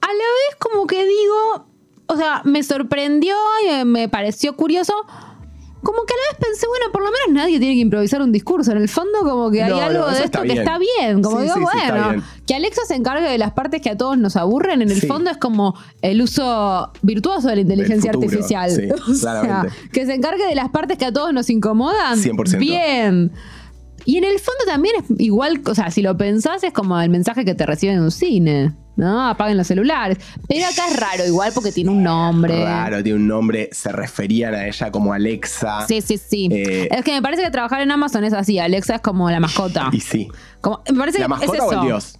A 0.00 0.06
la 0.06 0.12
vez, 0.12 0.56
como 0.58 0.86
que 0.86 1.04
digo, 1.04 1.66
o 2.06 2.16
sea, 2.16 2.42
me 2.44 2.62
sorprendió 2.62 3.34
y 3.64 3.68
eh, 3.68 3.84
me 3.84 4.08
pareció 4.08 4.56
curioso. 4.56 4.94
Como 5.84 6.04
que 6.04 6.14
a 6.14 6.16
la 6.16 6.32
vez 6.38 6.48
pensé, 6.48 6.66
bueno, 6.66 6.86
por 6.92 7.02
lo 7.02 7.10
menos 7.10 7.42
nadie 7.42 7.58
tiene 7.60 7.74
que 7.74 7.80
improvisar 7.80 8.22
un 8.22 8.32
discurso. 8.32 8.72
En 8.72 8.78
el 8.78 8.88
fondo, 8.88 9.20
como 9.20 9.50
que 9.50 9.62
hay 9.62 9.70
No, 9.70 9.80
algo 9.80 10.06
de 10.10 10.24
esto 10.24 10.42
que 10.42 10.54
está 10.54 10.78
bien. 10.78 11.22
Como 11.22 11.36
Sí, 11.38 11.42
digo, 11.44 11.54
sí, 11.54 11.60
bueno, 11.60 12.22
que 12.46 12.54
Alexa 12.54 12.82
se 12.88 12.94
encargue 12.94 13.28
de 13.28 13.38
las 13.38 13.52
partes 13.52 13.80
que 13.80 13.90
a 13.90 13.96
todos 13.96 14.18
nos 14.18 14.36
aburren. 14.36 14.82
En 14.82 14.90
el 14.90 15.02
fondo 15.02 15.30
es 15.30 15.36
como 15.36 15.76
el 16.02 16.20
uso 16.22 16.90
virtuoso 17.02 17.48
de 17.48 17.56
la 17.56 17.60
inteligencia 17.60 18.10
artificial. 18.10 18.70
o 19.08 19.14
sea, 19.14 19.66
que 19.92 20.06
se 20.06 20.14
encargue 20.14 20.46
de 20.46 20.54
las 20.54 20.70
partes 20.70 20.98
que 20.98 21.04
a 21.04 21.12
todos 21.12 21.32
nos 21.32 21.50
incomodan. 21.50 22.18
100%. 22.18 22.58
Bien. 22.58 23.30
Y 24.04 24.18
en 24.18 24.24
el 24.24 24.38
fondo 24.38 24.64
también 24.66 24.94
es 24.98 25.04
igual, 25.18 25.62
o 25.66 25.74
sea, 25.74 25.90
si 25.90 26.02
lo 26.02 26.16
pensás, 26.16 26.62
es 26.62 26.72
como 26.72 27.00
el 27.00 27.10
mensaje 27.10 27.44
que 27.44 27.54
te 27.54 27.64
reciben 27.66 27.96
en 27.96 28.02
un 28.02 28.10
cine, 28.10 28.74
¿no? 28.96 29.26
Apaguen 29.26 29.56
los 29.56 29.66
celulares. 29.66 30.18
Pero 30.48 30.66
acá 30.66 30.88
es 30.90 31.00
raro, 31.00 31.26
igual 31.26 31.52
porque 31.54 31.72
tiene 31.72 31.90
un 31.90 32.02
nombre. 32.02 32.64
Raro, 32.64 33.02
tiene 33.02 33.18
un 33.18 33.26
nombre, 33.26 33.70
se 33.72 33.90
referían 33.92 34.54
a 34.54 34.66
ella 34.66 34.90
como 34.90 35.12
Alexa. 35.12 35.86
Sí, 35.86 36.00
sí, 36.02 36.18
sí. 36.18 36.48
Eh, 36.50 36.88
es 36.90 37.04
que 37.04 37.12
me 37.12 37.22
parece 37.22 37.42
que 37.42 37.50
trabajar 37.50 37.80
en 37.80 37.90
Amazon 37.90 38.24
es 38.24 38.32
así. 38.32 38.58
Alexa 38.58 38.96
es 38.96 39.00
como 39.00 39.30
la 39.30 39.40
mascota. 39.40 39.88
Y 39.92 40.00
sí. 40.00 40.28
Como, 40.60 40.82
me 40.90 40.98
parece 40.98 41.18
¿La 41.18 41.24
que 41.24 41.28
mascota 41.28 41.56
es 41.56 41.62
o 41.62 41.72
eso. 41.72 41.80
el 41.80 41.86
dios? 41.86 42.18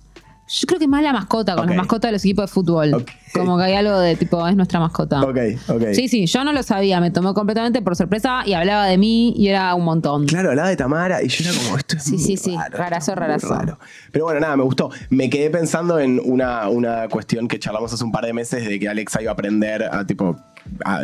Yo 0.57 0.67
creo 0.69 0.79
que 0.79 0.87
más 0.87 1.03
la 1.03 1.13
mascota, 1.13 1.55
con 1.55 1.65
Ok. 1.65 1.69
las 1.71 1.77
mascotas 1.79 2.09
de 2.09 2.13
los 2.13 2.25
equipos 2.25 2.45
de 2.45 2.49
fútbol. 2.53 3.05
Como 3.33 3.57
que 3.59 3.65
hay 3.65 3.75
algo 3.75 3.99
de 3.99 4.15
tipo, 4.15 4.47
es 4.47 4.55
nuestra 4.55 4.79
mascota. 4.79 5.21
Ok, 5.23 5.37
ok. 5.69 5.83
Sí, 5.93 6.07
sí, 6.09 6.27
yo 6.27 6.45
no 6.45 6.53
lo 6.53 6.63
sabía, 6.63 7.01
me 7.01 7.11
tomó 7.11 7.35
completamente 7.35 7.83
por 7.83 7.97
sorpresa 7.97 8.43
y 8.47 8.53
hablaba 8.53 8.87
de 8.87 8.97
mí 8.97 9.35
y 9.37 9.49
era 9.49 9.75
un 9.75 9.85
montón. 9.85 10.27
Claro, 10.27 10.51
hablaba 10.51 10.69
de 10.69 10.77
Tamara 10.77 11.23
y 11.23 11.29
yo 11.29 11.51
era 11.51 11.59
como, 11.61 11.77
esto 11.77 11.97
es 11.97 12.05
Sí, 12.05 12.13
muy 12.13 12.21
sí, 12.21 12.37
sí, 12.37 12.57
raro, 12.57 12.77
rarazo, 12.79 13.15
rarazo. 13.17 13.49
raro. 13.53 13.79
Pero 14.13 14.27
bueno, 14.27 14.39
nada, 14.41 14.57
me 14.57 14.63
gustó. 14.63 14.91
Me 15.11 15.29
quedé 15.29 15.51
pensando 15.51 15.99
en 15.99 16.21
una, 16.25 16.69
una 16.69 17.09
cuestión 17.09 17.49
que 17.49 17.59
charlamos 17.59 17.93
hace 17.93 18.05
un 18.05 18.13
par 18.13 18.25
de 18.25 18.33
meses 18.33 18.65
de 18.69 18.79
que 18.79 18.89
Alexa 18.89 19.21
iba 19.21 19.33
a 19.33 19.35
aprender 19.35 19.83
a 19.83 20.07
tipo 20.07 20.37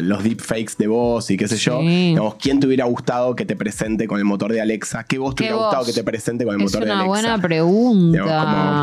los 0.01 0.23
deepfakes 0.25 0.75
de 0.79 0.87
voz 0.87 1.31
y 1.31 1.37
qué 1.37 1.47
sé 1.49 1.57
yo. 1.57 1.81
Digamos, 1.81 2.35
¿quién 2.37 2.61
te 2.61 2.67
hubiera 2.67 2.85
gustado 2.87 3.35
que 3.37 3.45
te 3.45 3.57
presente 3.57 4.07
con 4.07 4.19
el 4.19 4.25
motor 4.25 4.53
de 4.53 4.61
Alexa? 4.61 5.05
¿Qué 5.05 5.19
voz 5.19 5.35
te 5.35 5.45
¿Qué 5.45 5.51
hubiera 5.51 5.63
gustado 5.65 5.85
que 5.85 5.93
te 5.93 6.03
presente 6.05 6.45
con 6.45 6.55
el 6.55 6.61
Es 6.61 6.65
motor 6.73 6.81
de 6.87 6.93
una 6.93 7.01
Alexa? 7.01 7.09
buena 7.09 7.29
Digamos, 7.29 7.47
pregunta. 7.47 8.19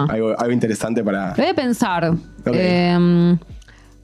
como 0.07 0.11
algo, 0.11 0.39
algo 0.39 0.51
interesante 0.53 1.03
para. 1.03 1.33
Voy 1.35 1.45
a 1.47 1.53
pensar. 1.53 2.13
Eh, 2.45 3.37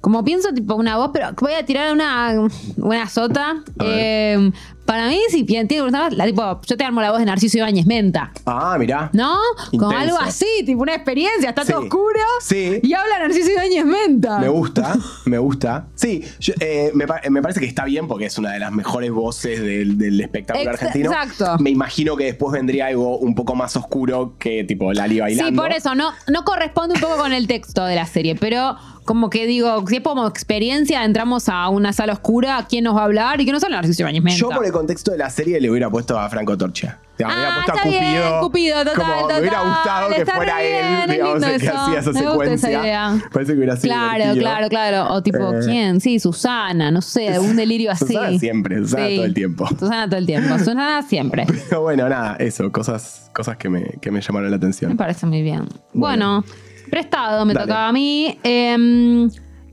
como 0.02 0.22
pienso, 0.26 0.54
tipo, 0.54 0.76
una 0.76 0.98
voz, 0.98 1.12
pero 1.14 1.30
voy 1.40 1.54
a 1.54 1.66
tirar 1.66 1.94
una, 1.94 2.34
una 2.78 3.08
sota. 3.08 3.64
Eh, 3.80 4.52
para 4.86 5.08
mí, 5.08 5.20
si 5.30 5.44
tiene 5.44 5.68
que 5.68 5.80
la 5.82 6.26
tipo, 6.26 6.62
yo 6.66 6.78
te 6.78 6.84
armo 6.84 7.02
la 7.02 7.12
voz 7.12 7.20
de 7.20 7.26
Narciso 7.26 7.58
Ibáñez 7.58 7.86
Menta. 7.86 8.32
Ah, 8.46 8.76
mirá. 8.78 9.10
¿No? 9.14 9.38
Intenso. 9.72 9.98
algo 9.98 10.18
así, 10.20 10.46
tipo 10.66 10.82
una 10.82 10.94
experiencia, 10.96 11.50
está 11.50 11.64
todo 11.66 11.80
Sí. 11.82 11.88
oscuro. 11.88 12.20
Sí. 12.42 12.80
Y 12.84 12.94
habla 12.94 13.20
Narciso 13.20 13.52
Ibáñez 13.52 13.86
Menta. 13.86 14.40
Me 14.40 14.50
gusta, 14.50 14.96
me 15.26 15.38
gusta. 15.38 15.88
Sí, 15.96 16.24
yo, 16.40 16.54
eh, 16.60 16.92
me, 16.94 17.08
pa- 17.08 17.22
me 17.30 17.42
parece 17.42 17.60
que 17.60 17.66
está 17.66 17.86
bien 17.86 18.08
porque 18.08 18.26
es 18.26 18.38
una 18.38 18.52
de 18.52 18.60
las 18.60 18.72
mejores 18.72 19.12
voces 19.12 19.62
del, 19.62 19.98
del 19.98 20.20
espectáculo 20.22 20.70
Ex- 20.72 20.82
argentino. 20.84 21.12
exacto. 21.12 21.58
Me 21.64 21.70
imagino 21.70 22.16
que 22.18 22.26
después 22.26 22.52
vendría 22.54 22.88
algo 22.88 23.18
un 23.18 23.36
poco 23.36 23.56
más 23.56 23.76
oscuro 23.78 24.36
que 24.38 24.64
tipo 24.64 24.92
Lali 24.94 25.20
bailando. 25.20 25.50
Sí, 25.50 25.56
por 25.56 25.72
eso, 25.72 25.96
no, 25.96 26.12
no 26.28 26.44
corresponde 26.44 26.96
un 26.96 27.02
poco 27.02 27.18
con 27.18 27.32
el 27.34 27.48
texto 27.48 27.86
de 27.86 27.96
la 27.96 28.06
serie, 28.06 28.36
pero 28.36 28.76
como 29.06 29.30
que 29.30 29.46
digo, 29.46 29.86
si 29.88 29.98
es 29.98 30.02
como 30.02 30.26
experiencia, 30.28 31.04
entramos 31.04 31.50
a 31.50 31.68
una 31.70 31.92
sala 31.94 32.14
oscura, 32.14 32.66
¿quién 32.70 32.86
nos 32.86 32.96
va 32.96 33.02
a 33.02 33.06
hablar? 33.06 33.40
¿Y 33.42 33.44
quién 33.44 33.54
nos 33.54 33.64
habla? 33.64 33.78
Narciso 33.78 34.02
Ibáñez 34.04 34.24
Menta. 34.24 34.40
Yo 34.40 34.50
por 34.50 34.66
el 34.66 34.72
contexto 34.74 35.12
de 35.12 35.18
la 35.18 35.30
serie 35.30 35.62
le 35.62 35.70
hubiera 35.72 35.90
puesto 35.90 36.20
a 36.20 36.28
Franco 36.30 36.58
Torcha. 36.58 37.00
Digamos, 37.18 37.38
Ah, 37.38 37.40
hubiera 37.40 37.56
puesto 37.66 37.72
a 37.72 37.90
bien, 37.90 38.04
Cupido. 38.04 38.40
Cupido, 38.42 38.78
total, 38.80 38.96
como 38.96 39.28
me 39.30 39.40
hubiera 39.40 39.62
gustado 39.62 40.10
que 40.10 40.26
fuera 40.26 40.60
bien, 40.60 40.86
él, 40.86 41.10
digamos, 41.12 41.44
el 41.44 41.60
que 41.62 41.66
eso. 41.68 41.78
hacía 41.78 42.00
esa 42.00 42.12
Me 42.12 42.20
gusta 42.22 42.32
secuencia. 42.32 42.70
esa 42.70 42.82
idea. 42.84 43.24
Parece 43.32 43.52
que 43.54 43.58
hubiera 43.58 43.76
sido 43.78 43.94
Claro, 43.94 44.14
divertido. 44.18 44.44
claro, 44.44 44.70
claro. 44.70 45.14
O 45.14 45.24
tipo, 45.24 45.54
Eh, 45.54 45.60
¿quién? 45.64 46.02
Sí, 46.02 46.20
Susana, 46.20 46.92
no 46.92 47.02
sé, 47.02 47.40
un 47.40 47.56
delirio 47.56 47.92
así. 47.92 48.08
Susana 48.08 48.40
siempre, 48.40 48.78
Susana 48.80 49.08
todo 49.16 49.26
el 49.26 49.34
tiempo. 49.34 49.68
Susana 49.68 50.06
todo 50.10 50.18
el 50.18 50.26
tiempo. 50.26 50.58
Susana 50.60 51.02
siempre. 51.04 51.46
Pero 51.70 51.82
bueno, 51.82 52.10
nada, 52.10 52.36
eso, 52.40 52.72
cosas, 52.72 53.30
cosas 53.34 53.58
que, 53.58 53.70
me, 53.70 53.84
que 54.02 54.10
me 54.12 54.20
llamaron 54.20 54.50
la 54.50 54.58
Me 54.58 54.62
atención. 54.66 54.98
parece 54.98 55.26
muy 55.28 55.42
bien. 55.44 55.68
Bueno, 55.94 56.42
Bueno. 56.42 56.46
prestado 56.90 57.46
me 57.46 57.54
Dale. 57.54 57.68
tocaba 57.68 57.88
a 57.90 57.94
mí. 57.94 58.38
em, 58.44 59.30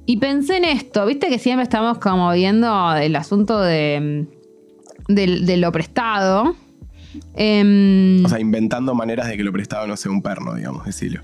y 0.06 0.16
pensé 0.18 0.56
en 0.58 0.64
esto. 0.64 1.06
Viste 1.06 1.28
que 1.28 1.38
siempre 1.38 1.62
estamos 1.62 1.98
como 1.98 2.30
viendo 2.32 2.94
el 2.96 3.14
asunto 3.16 3.60
de, 3.60 4.26
de, 5.14 5.40
de 5.40 5.56
lo 5.56 5.70
prestado. 5.72 6.54
Em, 7.34 8.24
O 8.24 8.28
sea, 8.28 8.38
inventando 8.40 8.94
maneras 8.94 9.28
de 9.28 9.36
que 9.36 9.42
lo 9.44 9.52
prestado 9.52 9.86
no 9.86 9.96
sea 9.96 10.10
un 10.12 10.22
perno, 10.22 10.54
digamos, 10.54 10.84
decirlo. 10.84 11.22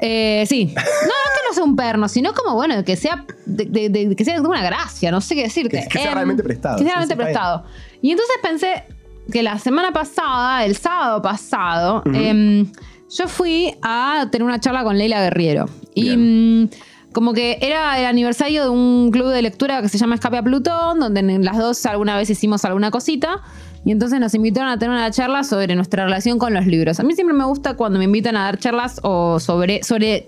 eh, 0.00 0.44
sí. 0.48 0.66
No, 0.74 0.80
no 0.82 0.82
que 0.82 1.40
no 1.48 1.54
sea 1.54 1.64
un 1.64 1.76
perno, 1.76 2.08
sino 2.08 2.32
como, 2.32 2.54
bueno, 2.54 2.82
que 2.84 2.96
sea 2.96 3.24
de, 3.46 3.64
de- 3.66 3.88
de- 3.90 4.16
que 4.16 4.24
sea 4.24 4.40
de 4.40 4.46
una 4.46 4.62
gracia, 4.62 5.10
no 5.10 5.20
sé 5.20 5.34
qué 5.34 5.42
decirte. 5.42 5.80
Que- 5.82 5.88
que 5.88 5.98
sea 5.98 6.08
Em, 6.08 6.14
realmente 6.14 6.42
prestado, 6.42 6.76
Que 6.78 6.84
sea 6.84 6.94
realmente 6.94 7.14
sí, 7.14 7.20
prestado. 7.20 7.64
Y 8.00 8.10
entonces 8.12 8.36
pensé 8.42 8.84
que 9.32 9.42
la 9.42 9.58
semana 9.58 9.92
pasada, 9.92 10.64
el 10.64 10.76
sábado 10.76 11.20
pasado, 11.22 12.02
em, 12.14 12.66
yo 13.14 13.28
fui 13.28 13.74
a 13.82 14.28
tener 14.30 14.46
una 14.46 14.60
charla 14.60 14.84
con 14.84 14.96
Leila 14.96 15.20
Guerriero. 15.22 15.66
Y 15.94 16.02
Bien. 16.04 16.62
mm, 16.62 16.68
como 17.12 17.32
que 17.32 17.58
era 17.60 17.98
el 17.98 18.06
aniversario 18.06 18.64
de 18.64 18.70
un 18.70 19.10
club 19.10 19.28
de 19.28 19.42
lectura 19.42 19.82
que 19.82 19.88
se 19.88 19.98
llama 19.98 20.14
Escape 20.14 20.38
a 20.38 20.42
Plutón, 20.42 21.00
donde 21.00 21.20
en 21.20 21.44
las 21.44 21.58
dos 21.58 21.84
alguna 21.86 22.16
vez 22.16 22.30
hicimos 22.30 22.64
alguna 22.64 22.90
cosita. 22.90 23.42
Y 23.84 23.92
entonces 23.92 24.20
nos 24.20 24.34
invitaron 24.34 24.68
a 24.68 24.78
tener 24.78 24.94
una 24.94 25.10
charla 25.10 25.42
sobre 25.42 25.74
nuestra 25.74 26.04
relación 26.04 26.38
con 26.38 26.52
los 26.52 26.66
libros. 26.66 27.00
A 27.00 27.02
mí 27.02 27.14
siempre 27.14 27.34
me 27.34 27.44
gusta 27.44 27.74
cuando 27.74 27.98
me 27.98 28.04
invitan 28.04 28.36
a 28.36 28.44
dar 28.44 28.58
charlas 28.58 29.00
o 29.02 29.40
sobre, 29.40 29.82
sobre 29.82 30.26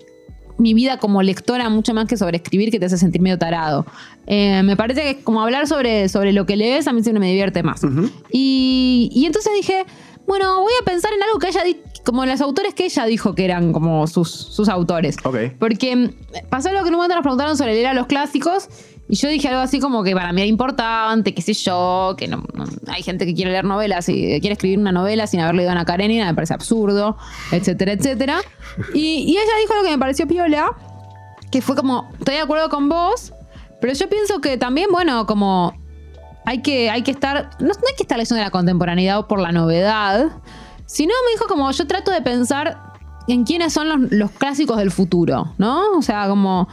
mi 0.59 0.74
vida 0.74 0.99
como 0.99 1.22
lectora 1.22 1.68
mucho 1.68 1.93
más 1.93 2.07
que 2.07 2.16
sobre 2.16 2.39
escribir 2.39 2.70
que 2.70 2.80
te 2.80 2.87
hace 2.87 2.97
sentir 2.97 3.20
medio 3.20 3.39
tarado. 3.39 3.85
Eh, 4.26 4.62
me 4.64 4.76
parece 4.76 5.03
que 5.03 5.22
como 5.22 5.43
hablar 5.43 5.66
sobre, 5.66 6.09
sobre 6.09 6.33
lo 6.33 6.47
que 6.47 6.57
lees 6.57 6.87
a 6.89 6.93
mí 6.93 7.03
siempre 7.03 7.20
me 7.20 7.28
divierte 7.28 7.62
más. 7.62 7.83
y, 8.30 9.11
y 9.12 9.26
entonces 9.26 9.53
dije, 9.55 9.85
bueno, 10.27 10.61
voy 10.61 10.73
a 10.81 10.85
pensar 10.85 11.12
en 11.12 11.23
algo 11.23 11.39
que 11.39 11.49
dicho, 11.64 11.81
como 12.05 12.25
los 12.27 12.41
autores 12.41 12.75
que 12.75 12.85
ella 12.87 13.05
dijo 13.07 13.35
que 13.35 13.45
eran 13.45 13.73
como 13.73 14.07
sus, 14.07 14.31
sus 14.31 14.68
autores. 14.68 15.16
Ok. 15.25 15.37
Porque 15.59 15.95
mm, 15.97 16.11
pasó 16.49 16.68
algo 16.70 16.83
que 16.83 16.89
en 16.89 16.95
un 16.95 16.99
momento 16.99 17.14
nos 17.14 17.23
preguntaron 17.23 17.57
sobre 17.57 17.75
leer 17.75 17.87
a 17.89 17.95
los 17.95 18.07
clásicos 18.07 18.68
y 19.09 19.16
yo 19.16 19.29
dije 19.29 19.49
algo 19.49 19.61
así 19.61 19.79
como 19.79 20.03
que 20.05 20.14
para 20.14 20.33
mí 20.33 20.41
era 20.41 20.49
importante, 20.49 21.35
qué 21.35 21.43
sé 21.43 21.53
yo, 21.55 22.14
que 22.16 22.29
no, 22.29 22.45
no- 22.55 22.64
hay 22.89 23.03
gente 23.03 23.27
que 23.27 23.35
quiere 23.35 23.51
leer 23.51 23.64
novelas 23.64 24.09
y 24.09 24.41
quiere 24.41 24.53
escribir 24.55 24.79
una 24.79 24.93
novela 24.93 25.27
sin 25.27 25.41
haber 25.41 25.55
leído 25.57 25.70
a 25.70 25.73
Ana 25.73 25.85
Karenina, 25.85 26.25
me 26.27 26.35
parece 26.35 26.55
absurdo, 26.55 27.16
etcétera, 27.51 27.93
etcétera. 27.93 28.41
Y, 28.95 29.25
y 29.27 29.33
ella 29.33 29.51
dijo 29.61 29.73
algo 29.75 29.85
que 29.85 29.91
me 29.91 29.99
pareció 29.99 30.27
piola, 30.27 30.70
que 31.51 31.61
fue 31.61 31.77
como, 31.77 32.11
estoy 32.18 32.37
de 32.37 32.41
acuerdo 32.41 32.68
con 32.70 32.89
vos, 32.89 33.33
pero 33.81 33.93
yo 33.93 34.09
pienso 34.09 34.41
que 34.41 34.57
también, 34.57 34.89
bueno, 34.91 35.27
como 35.27 35.75
hay 36.45 36.62
que, 36.62 36.90
hay 36.90 37.03
que 37.03 37.11
estar, 37.11 37.51
no, 37.61 37.68
hay 37.68 37.95
que 37.97 38.03
estar 38.03 38.18
leyendo 38.18 38.43
la 38.43 38.51
contemporaneidad 38.51 39.18
o 39.18 39.28
por 39.28 39.40
la 39.40 39.53
novedad, 39.53 40.30
sino 40.86 41.14
me 41.26 41.32
dijo 41.32 41.47
como 41.47 41.70
yo 41.70 41.86
trato 41.86 42.11
de 42.11 42.20
pensar 42.20 42.93
en 43.28 43.45
quiénes 43.45 43.72
son 43.72 43.88
los, 43.88 44.12
los 44.12 44.30
clásicos 44.32 44.76
del 44.78 44.90
futuro, 44.90 45.53
¿no? 45.59 45.97
O 45.97 46.03
sea, 46.03 46.28
como 46.28 46.68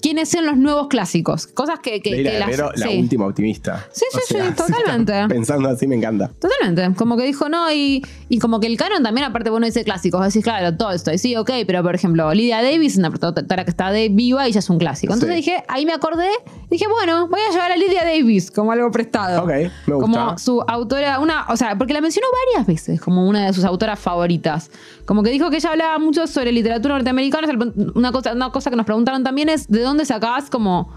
quiénes 0.00 0.28
son 0.28 0.46
los 0.46 0.56
nuevos 0.56 0.88
clásicos, 0.88 1.46
cosas 1.46 1.78
que, 1.80 2.00
que, 2.02 2.10
Leila 2.10 2.46
que 2.46 2.56
las- 2.56 2.78
la 2.78 2.86
sí. 2.88 2.98
última 2.98 3.26
optimista. 3.26 3.86
Sí, 3.92 4.04
sí, 4.12 4.18
O 4.18 4.20
sea, 4.26 4.46
sí, 4.48 4.54
totalmente. 4.56 5.12
Pensando 5.28 5.68
así 5.68 5.86
me 5.86 5.96
encanta. 5.96 6.30
Totalmente, 6.40 6.96
como 6.96 7.16
que 7.16 7.24
dijo 7.24 7.48
no, 7.48 7.70
y, 7.72 8.04
y 8.28 8.38
como 8.38 8.60
que 8.60 8.66
el 8.66 8.76
canon 8.76 9.02
también, 9.02 9.26
aparte, 9.26 9.50
bueno, 9.50 9.66
dice 9.66 9.84
clásicos, 9.84 10.24
decís, 10.24 10.42
claro, 10.42 10.76
todo 10.76 10.90
esto, 10.92 11.12
y 11.12 11.18
sí, 11.18 11.36
ok, 11.36 11.50
pero 11.66 11.82
por 11.82 11.94
ejemplo, 11.94 12.32
Lydia 12.34 12.62
Davis 12.62 12.96
una 12.96 13.10
protagonista 13.10 13.64
que 13.64 13.70
está 13.70 13.90
de 13.90 14.08
viva 14.08 14.48
y 14.48 14.52
ya 14.52 14.60
es 14.60 14.70
un 14.70 14.78
clásico. 14.78 15.12
Entonces 15.12 15.36
Sí. 15.36 15.42
dije, 15.50 15.64
ahí 15.68 15.84
me 15.86 15.92
acordé, 15.92 16.28
dije, 16.70 16.86
bueno, 16.88 17.28
voy 17.28 17.40
a 17.48 17.52
llevar 17.52 17.72
a 17.72 17.76
Lydia 17.76 18.04
Davis 18.04 18.50
como 18.50 18.72
algo 18.72 18.90
prestado. 18.90 19.42
Ok, 19.42 19.48
me 19.48 19.94
gusta. 19.94 20.00
Como 20.00 20.38
su 20.38 20.62
autora, 20.66 21.18
una, 21.20 21.46
o 21.48 21.56
sea, 21.56 21.76
porque 21.76 21.92
la 21.92 22.00
mencionó 22.00 22.26
varias 22.46 22.66
veces 22.66 23.00
como 23.00 23.26
una 23.28 23.46
de 23.46 23.52
sus 23.52 23.64
autoras 23.64 23.98
favoritas. 23.98 24.70
Como 25.04 25.22
que 25.22 25.30
dijo 25.30 25.50
que 25.50 25.56
ella 25.56 25.70
hablaba 25.70 25.98
mucho 25.98 26.26
sobre 26.26 26.52
literatura 26.52 26.94
norteamericana. 26.94 27.48
Una 27.94 28.12
cosa, 28.12 28.32
una 28.32 28.50
cosa 28.50 28.70
que 28.70 28.76
nos 28.76 28.86
preguntaron 28.86 29.22
también 29.24 29.48
es 29.48 29.65
de 29.68 29.80
dónde 29.80 30.04
sacabas 30.04 30.50
como 30.50 30.92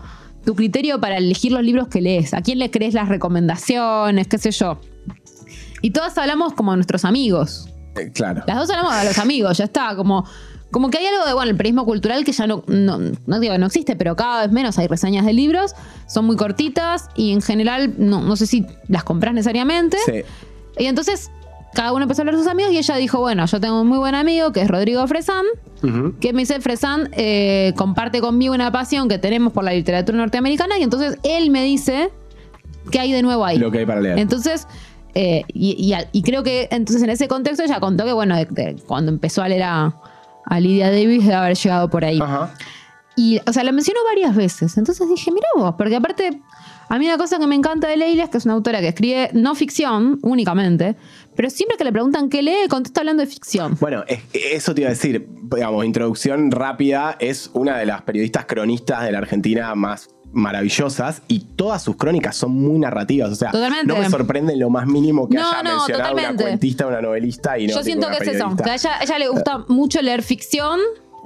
tu 0.45 0.55
criterio 0.55 0.99
para 0.99 1.17
elegir 1.17 1.51
los 1.51 1.63
libros 1.63 1.87
que 1.87 2.01
lees. 2.01 2.33
¿A 2.33 2.41
quién 2.41 2.59
le 2.59 2.71
crees 2.71 2.93
las 2.93 3.09
recomendaciones? 3.09 4.27
¿Qué 4.27 4.37
sé 4.37 4.51
yo? 4.51 4.79
Y 5.81 5.91
todas 5.91 6.17
hablamos 6.17 6.53
como 6.53 6.71
a 6.71 6.75
nuestros 6.75 7.05
amigos. 7.05 7.69
Eh, 7.95 8.11
claro. 8.11 8.43
Las 8.47 8.57
dos 8.57 8.69
hablamos 8.69 8.97
de 8.97 9.05
los 9.05 9.17
amigos, 9.17 9.57
ya 9.57 9.65
está. 9.65 9.95
Como, 9.95 10.25
como 10.71 10.89
que 10.89 10.97
hay 10.97 11.05
algo 11.07 11.25
de, 11.25 11.33
bueno, 11.33 11.51
el 11.51 11.57
periodismo 11.57 11.85
cultural 11.85 12.23
que 12.23 12.31
ya 12.31 12.47
no, 12.47 12.63
no, 12.67 12.99
no 13.25 13.39
digo 13.39 13.53
que 13.53 13.59
no 13.59 13.67
existe, 13.67 13.95
pero 13.95 14.15
cada 14.15 14.41
vez 14.41 14.51
menos 14.51 14.77
hay 14.77 14.87
reseñas 14.87 15.25
de 15.25 15.33
libros. 15.33 15.73
Son 16.07 16.25
muy 16.25 16.35
cortitas 16.35 17.09
y 17.15 17.31
en 17.31 17.41
general 17.41 17.93
no, 17.97 18.21
no 18.21 18.35
sé 18.35 18.47
si 18.47 18.65
las 18.87 19.03
compras 19.03 19.33
necesariamente. 19.33 19.97
Sí. 20.05 20.23
Y 20.77 20.85
entonces 20.85 21.31
cada 21.73 21.93
uno 21.93 22.03
empezó 22.03 22.21
a 22.21 22.23
hablar 22.23 22.35
de 22.35 22.41
sus 22.41 22.51
amigos 22.51 22.71
y 22.73 22.77
ella 22.77 22.95
dijo, 22.95 23.19
bueno, 23.19 23.45
yo 23.45 23.59
tengo 23.59 23.81
un 23.81 23.87
muy 23.87 23.97
buen 23.97 24.15
amigo 24.15 24.51
que 24.51 24.61
es 24.61 24.67
Rodrigo 24.67 25.05
Fresán, 25.07 25.45
Ujú. 25.83 26.15
que 26.19 26.33
me 26.33 26.41
dice, 26.41 26.59
Fresán 26.61 27.09
eh, 27.13 27.73
comparte 27.77 28.21
conmigo 28.21 28.53
una 28.53 28.71
pasión 28.71 29.07
que 29.07 29.17
tenemos 29.19 29.53
por 29.53 29.63
la 29.63 29.71
literatura 29.73 30.17
norteamericana 30.17 30.77
y 30.79 30.83
entonces 30.83 31.17
él 31.23 31.49
me 31.51 31.63
dice 31.63 32.09
qué 32.91 32.99
hay 32.99 33.11
de 33.11 33.21
nuevo 33.21 33.45
ahí. 33.45 33.57
Lo 33.59 33.71
que 33.71 33.79
hay 33.79 33.85
para 33.85 34.01
leer. 34.01 34.17
Entonces, 34.19 34.67
eh, 35.15 35.43
y, 35.53 35.71
y 35.77 35.93
y 36.11 36.21
creo 36.23 36.43
que 36.43 36.67
entonces 36.71 37.01
en 37.03 37.09
ese 37.09 37.27
contexto 37.27 37.63
ella 37.63 37.79
contó 37.79 38.05
que, 38.05 38.13
bueno, 38.13 38.35
de- 38.35 38.45
de 38.45 38.75
cuando 38.87 39.11
empezó 39.11 39.41
a 39.41 39.47
leer 39.49 39.63
a, 39.63 39.95
a 40.45 40.59
Lydia 40.59 40.91
Davis 40.91 41.25
de 41.25 41.33
haber 41.33 41.55
llegado 41.55 41.89
por 41.89 42.03
ahí. 42.05 42.19
Ajá. 42.21 42.53
Y, 43.15 43.39
o 43.45 43.51
sea, 43.53 43.63
la 43.63 43.71
mencionó 43.71 43.99
varias 44.09 44.35
veces. 44.35 44.77
Entonces 44.77 45.07
dije, 45.09 45.29
mira 45.31 45.47
vos, 45.55 45.75
porque 45.77 45.95
aparte, 45.95 46.39
a 46.87 46.97
mí 46.97 47.05
una 47.05 47.17
cosa 47.17 47.37
que 47.37 47.47
me 47.47 47.55
encanta 47.55 47.87
de 47.89 47.97
Leila 47.97 48.23
es 48.23 48.29
que 48.29 48.37
es 48.37 48.45
una 48.45 48.53
autora 48.53 48.79
que 48.79 48.87
escribe 48.87 49.29
no 49.33 49.55
ficción 49.55 50.19
únicamente, 50.21 50.95
pero 51.39 51.49
siempre 51.49 51.77
que 51.77 51.85
le 51.85 51.93
preguntan 51.93 52.27
qué 52.27 52.41
lee, 52.43 52.67
contesta 52.69 52.99
hablando 52.99 53.23
de 53.23 53.27
ficción. 53.27 53.77
Bueno, 53.79 54.03
es- 54.09 54.19
eso 54.33 54.75
te 54.75 54.81
iba 54.81 54.89
a 54.89 54.91
decir, 54.91 55.25
digamos, 55.43 55.85
introducción 55.85 56.51
rápida, 56.51 57.15
es 57.17 57.49
una 57.53 57.77
de 57.77 57.85
las 57.85 58.01
periodistas 58.01 58.43
cronistas 58.43 59.05
de 59.05 59.13
la 59.13 59.19
Argentina 59.19 59.73
más 59.73 60.09
maravillosas 60.33 61.21
y 61.29 61.39
todas 61.55 61.81
sus 61.81 61.95
crónicas 61.95 62.35
son 62.35 62.51
muy 62.51 62.77
narrativas, 62.77 63.31
o 63.31 63.35
sea, 63.35 63.51
Totalmente. 63.51 63.87
no 63.87 63.95
me 63.97 64.09
sorprende 64.09 64.51
en 64.51 64.59
lo 64.59 64.69
más 64.69 64.85
mínimo 64.85 65.29
que 65.29 65.35
No, 65.37 65.47
haya 65.49 65.63
no, 65.63 65.77
mencionado 65.77 66.11
una 66.11 66.21
totalmente. 66.23 66.43
cuentista, 66.43 66.87
una 66.87 67.01
novelista 67.01 67.57
y 67.57 67.67
no 67.67 67.73
Yo 67.75 67.83
siento 67.83 68.07
que 68.09 68.17
una 68.17 68.25
es 68.31 68.35
eso, 68.35 68.55
que 68.61 68.69
a 68.69 68.75
ella, 68.75 68.99
a 68.99 69.03
ella 69.03 69.19
le 69.19 69.27
gusta 69.29 69.59
mucho 69.69 70.01
leer 70.01 70.21
ficción, 70.21 70.77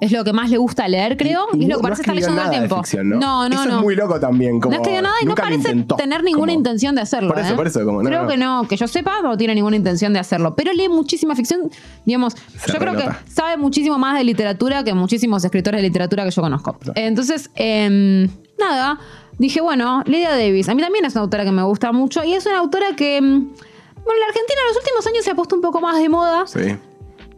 es 0.02 0.12
lo 0.12 0.24
que 0.24 0.34
más 0.34 0.50
le 0.50 0.58
gusta 0.58 0.88
leer, 0.88 1.16
creo, 1.18 1.48
y, 1.54 1.64
es 1.64 1.70
lo 1.70 1.78
que 1.78 1.84
parece 1.84 2.02
estar 2.02 2.18
escribió 2.18 2.36
leyendo 2.36 2.42
todo 2.44 2.52
el 2.54 2.60
tiempo. 2.68 2.84
ficción, 2.84 3.10
¿no? 3.10 3.20
no, 3.20 3.50
no. 3.50 3.56
Eso 3.56 3.66
no. 3.70 3.76
es 3.78 3.82
muy 3.82 3.96
loco 3.96 4.20
también. 4.20 4.60
Como 4.60 4.76
no 4.76 4.82
escribió 4.82 5.02
nada 5.02 5.16
y 5.22 5.26
no 5.26 5.36
parece 5.36 5.56
intentó, 5.56 5.96
tener 5.96 6.24
ninguna 6.24 6.52
como- 6.52 6.58
intención 6.60 6.96
de 6.96 7.02
hacerlo. 7.02 7.30
Por 7.30 7.40
eso, 7.40 7.54
¿eh? 7.54 7.56
por 7.56 7.68
eso, 7.68 7.86
como, 7.86 8.04
no, 8.04 8.10
creo 8.10 8.24
no. 8.24 8.28
que 8.30 8.38
no, 8.38 8.68
que 8.68 8.76
yo 8.78 8.88
sepa, 8.88 9.22
no 9.22 9.38
tiene 9.38 9.56
ninguna 9.56 9.76
intención 9.76 10.12
de 10.14 10.20
hacerlo. 10.20 10.56
Pero 10.56 10.74
lee 10.74 10.90
muchísima 10.90 11.36
ficción. 11.36 11.70
Digamos, 12.06 12.34
Se 12.34 12.72
yo 12.74 12.80
creo 12.80 12.96
que 12.98 13.08
sabe 13.32 13.58
muchísimo 13.58 13.98
más 13.98 14.18
de 14.18 14.24
literatura 14.24 14.84
que 14.84 14.94
muchísimos 14.94 15.44
escritores 15.46 15.82
de 15.82 15.88
literatura 15.88 16.24
que 16.26 16.32
yo 16.32 16.42
conozco. 16.42 16.76
Entonces, 16.96 17.50
em, 17.56 18.28
nada, 18.60 19.00
dije, 19.38 19.62
bueno, 19.62 20.04
Lydia 20.06 20.32
Davis, 20.32 20.68
a 20.70 20.76
mí 20.76 20.82
también 20.82 21.06
es 21.06 21.14
una 21.14 21.22
autora 21.22 21.46
que 21.46 21.52
me 21.52 21.64
gusta 21.64 21.92
mucho 21.92 22.24
y 22.24 22.34
es 22.34 22.46
una 22.46 22.60
autora 22.60 22.88
que. 22.96 23.18
em, 23.18 23.48
Bueno, 24.06 24.20
la 24.20 24.26
Argentina 24.28 24.60
en 24.62 24.68
los 24.68 24.78
últimos 24.84 25.08
años 25.08 25.24
se 25.24 25.32
ha 25.32 25.36
puesto 25.36 25.56
un 25.56 25.62
poco 25.62 25.80
más 25.80 25.98
de 25.98 26.10
moda. 26.10 26.46
Sí. 26.46 26.76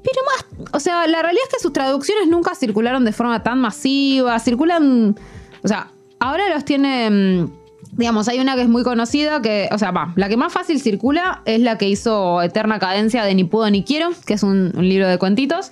Pero 0.06 0.22
más, 0.26 0.70
o 0.72 0.80
sea, 0.80 1.08
la 1.08 1.22
realidad 1.22 1.44
es 1.48 1.56
que 1.56 1.62
sus 1.62 1.74
traducciones 1.74 2.28
nunca 2.28 2.54
circularon 2.54 3.06
de 3.06 3.12
forma 3.12 3.42
tan 3.42 3.60
masiva, 3.60 4.38
circulan, 4.40 5.16
o 5.64 5.68
sea, 5.68 5.88
ahora 6.20 6.48
los 6.54 6.64
tiene, 6.64 7.10
mm, 7.10 7.52
digamos, 7.94 8.28
hay 8.28 8.40
una 8.40 8.56
que 8.56 8.62
es 8.62 8.70
muy 8.70 8.84
conocida, 8.84 9.42
que, 9.42 9.68
o 9.72 9.78
sea, 9.80 9.90
va, 9.92 10.14
la 10.16 10.30
que 10.30 10.38
más 10.38 10.54
fácil 10.54 10.80
circula 10.80 11.42
es 11.46 11.60
la 11.60 11.80
que 11.80 11.90
hizo 11.90 12.42
Eterna 12.44 12.78
Cadencia 12.78 13.24
de 13.24 13.34
Ni 13.34 13.46
Puedo 13.46 13.68
Ni 13.72 13.84
Quiero, 13.84 14.12
que 14.28 14.36
es 14.36 14.44
un, 14.44 14.72
libro 14.78 15.08
de 15.08 15.18
cuentitos. 15.18 15.72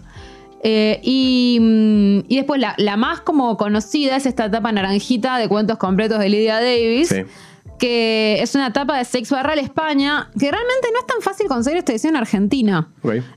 Eh, 0.63 0.99
y, 1.03 1.59
mm, 1.61 2.31
y 2.31 2.38
después 2.38 2.59
la, 2.59 2.73
la 2.77 2.97
más 2.97 3.19
como 3.19 3.55
conocida 3.57 4.15
es 4.15 4.25
esta 4.25 4.45
etapa 4.45 4.71
naranjita 4.71 5.38
de 5.38 5.47
cuentos 5.49 5.77
completos 5.77 6.19
de 6.19 6.29
Lydia 6.29 6.55
Davis 6.55 7.09
Sí. 7.09 7.23
Que 7.84 8.41
es 8.41 8.55
una 8.55 8.67
etapa 8.67 8.97
de 8.97 9.03
Sex 9.03 9.29
Barral 9.29 9.59
España, 9.59 10.29
que 10.39 10.49
realmente 10.49 10.88
no 10.93 10.99
es 10.99 11.05
tan 11.05 11.21
fácil 11.21 11.49
conseguir 11.49 11.79
esta 11.79 11.91
edición 11.91 12.15
en 12.15 12.21
Argentina. 12.21 12.88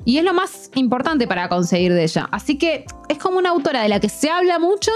Y 0.04 0.18
es 0.18 0.24
lo 0.24 0.34
más 0.34 0.70
importante 0.76 1.26
para 1.26 1.48
conseguir 1.48 1.92
de 1.92 2.04
ella. 2.04 2.28
Así 2.30 2.56
que 2.56 2.84
es 3.08 3.18
como 3.18 3.38
una 3.38 3.50
autora 3.50 3.82
de 3.82 3.88
la 3.88 3.98
que 3.98 4.08
se 4.08 4.30
habla 4.30 4.60
mucho, 4.60 4.92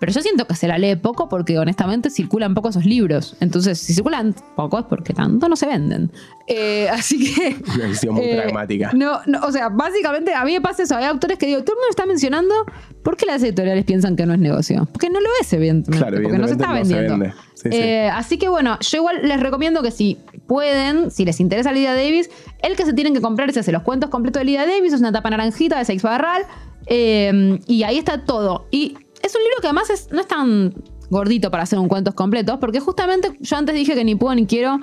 Pero 0.00 0.12
yo 0.12 0.22
siento 0.22 0.46
que 0.46 0.54
se 0.54 0.66
la 0.66 0.78
lee 0.78 0.96
poco 0.96 1.28
porque 1.28 1.58
honestamente 1.58 2.08
circulan 2.08 2.54
poco 2.54 2.70
esos 2.70 2.86
libros. 2.86 3.36
Entonces, 3.38 3.78
si 3.78 3.92
circulan 3.92 4.34
poco 4.56 4.78
es 4.78 4.86
porque 4.86 5.12
tanto 5.12 5.46
no 5.46 5.56
se 5.56 5.66
venden. 5.66 6.10
Eh, 6.46 6.88
así 6.92 7.34
que. 7.34 7.56
Una 7.74 7.86
visión 7.86 8.14
muy 8.14 8.24
eh, 8.24 8.40
pragmática. 8.40 8.92
No, 8.94 9.20
no, 9.26 9.40
o 9.44 9.52
sea, 9.52 9.68
básicamente 9.68 10.32
a 10.32 10.42
mí 10.46 10.54
me 10.54 10.62
pasa 10.62 10.84
eso. 10.84 10.96
Hay 10.96 11.04
autores 11.04 11.36
que 11.36 11.46
digo, 11.46 11.62
todo 11.64 11.74
el 11.74 11.80
mundo 11.80 11.90
está 11.90 12.06
mencionando, 12.06 12.54
¿por 13.02 13.18
qué 13.18 13.26
las 13.26 13.42
editoriales 13.42 13.84
piensan 13.84 14.16
que 14.16 14.24
no 14.24 14.32
es 14.32 14.38
negocio? 14.38 14.88
Porque 14.90 15.10
no 15.10 15.20
lo 15.20 15.28
es, 15.38 15.52
evidentemente. 15.52 15.98
Claro, 15.98 16.22
porque 16.22 16.38
no 16.38 16.46
se 16.46 16.54
está 16.54 16.68
no 16.68 16.72
se 16.72 16.78
vendiendo. 16.80 17.18
vende. 17.18 17.34
Sí, 17.52 17.68
sí. 17.70 17.76
Eh, 17.76 18.08
así 18.08 18.38
que 18.38 18.48
bueno, 18.48 18.78
yo 18.80 18.96
igual 18.96 19.20
les 19.22 19.38
recomiendo 19.38 19.82
que 19.82 19.90
si 19.90 20.16
pueden, 20.46 21.10
si 21.10 21.26
les 21.26 21.40
interesa 21.40 21.72
Lidia 21.72 21.92
Davis, 21.92 22.30
el 22.62 22.74
que 22.74 22.86
se 22.86 22.94
tienen 22.94 23.12
que 23.12 23.20
comprar 23.20 23.50
es 23.50 23.58
ese, 23.58 23.70
los 23.70 23.82
cuentos 23.82 24.08
completos 24.08 24.40
de 24.40 24.46
Lidia 24.46 24.64
Davis, 24.64 24.94
es 24.94 25.00
una 25.00 25.12
tapa 25.12 25.28
naranjita 25.28 25.76
de 25.76 25.84
Seix 25.84 26.00
Barral, 26.00 26.44
eh, 26.86 27.60
y 27.66 27.82
ahí 27.82 27.98
está 27.98 28.24
todo. 28.24 28.66
Y 28.70 28.96
es 29.30 29.36
un 29.36 29.42
libro 29.42 29.56
que 29.60 29.66
además 29.68 29.90
es- 29.90 30.08
no 30.10 30.20
es 30.20 30.26
tan 30.28 30.74
gordito 31.08 31.50
para 31.50 31.62
hacer 31.64 31.78
un 31.78 31.88
cuentos 31.88 32.14
completos, 32.14 32.58
porque 32.60 32.80
justamente 32.80 33.32
yo 33.40 33.56
antes 33.56 33.74
dije 33.74 33.94
que 33.94 34.04
ni 34.04 34.14
puedo 34.14 34.34
ni 34.34 34.46
quiero 34.46 34.78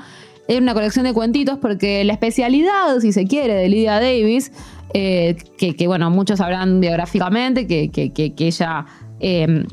era 0.48 0.62
una 0.62 0.74
colección 0.74 1.06
de 1.06 1.14
cuentitos, 1.14 1.58
porque 1.60 2.04
la 2.06 2.14
especialidad, 2.14 3.00
si 3.00 3.12
se 3.12 3.26
quiere, 3.26 3.54
de 3.54 3.68
Lydia 3.70 3.96
Davis, 4.00 4.52
eh, 4.94 5.36
que, 5.58 5.76
que, 5.76 5.88
bueno, 5.88 6.10
muchos 6.10 6.38
sabrán 6.40 6.80
biográficamente 6.80 7.68
que, 7.68 7.90
que- 7.90 8.12
que- 8.14 8.34
ella 8.48 8.86
eh, 9.20 9.66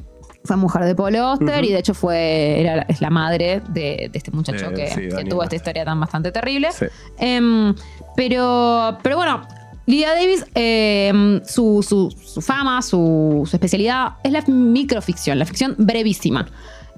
fue 0.45 0.57
mujer 0.57 0.85
de 0.85 0.95
Paul 0.95 1.15
Oster 1.17 1.65
y 1.65 1.71
de 1.73 1.79
hecho 1.79 1.95
fue, 1.95 2.61
era, 2.61 2.83
es 2.89 3.01
la 3.01 3.11
madre 3.11 3.63
de, 3.71 4.09
de 4.11 4.19
este 4.19 4.31
muchacho 4.31 4.71
De- 4.71 4.75
que, 4.75 4.89
sí, 4.89 5.01
tuvo 5.29 5.43
esta 5.45 5.57
historia 5.57 5.85
tan 5.85 5.99
bastante 6.01 6.33
terrible. 6.33 6.71
Sí. 6.73 6.87
Em, 7.19 7.75
pero, 8.17 8.99
pero 9.03 9.17
bueno, 9.17 9.43
Lydia 9.87 10.15
Davis, 10.15 10.45
em, 10.55 11.43
su, 11.45 11.85
su- 11.87 12.11
su 12.11 12.41
fama, 12.41 12.81
su, 12.83 13.47
su 13.49 13.57
especialidad 13.57 14.15
es 14.23 14.33
la 14.33 14.43
microficción, 14.47 15.39
la 15.39 15.45
ficción 15.47 15.75
brevísima. 15.79 16.47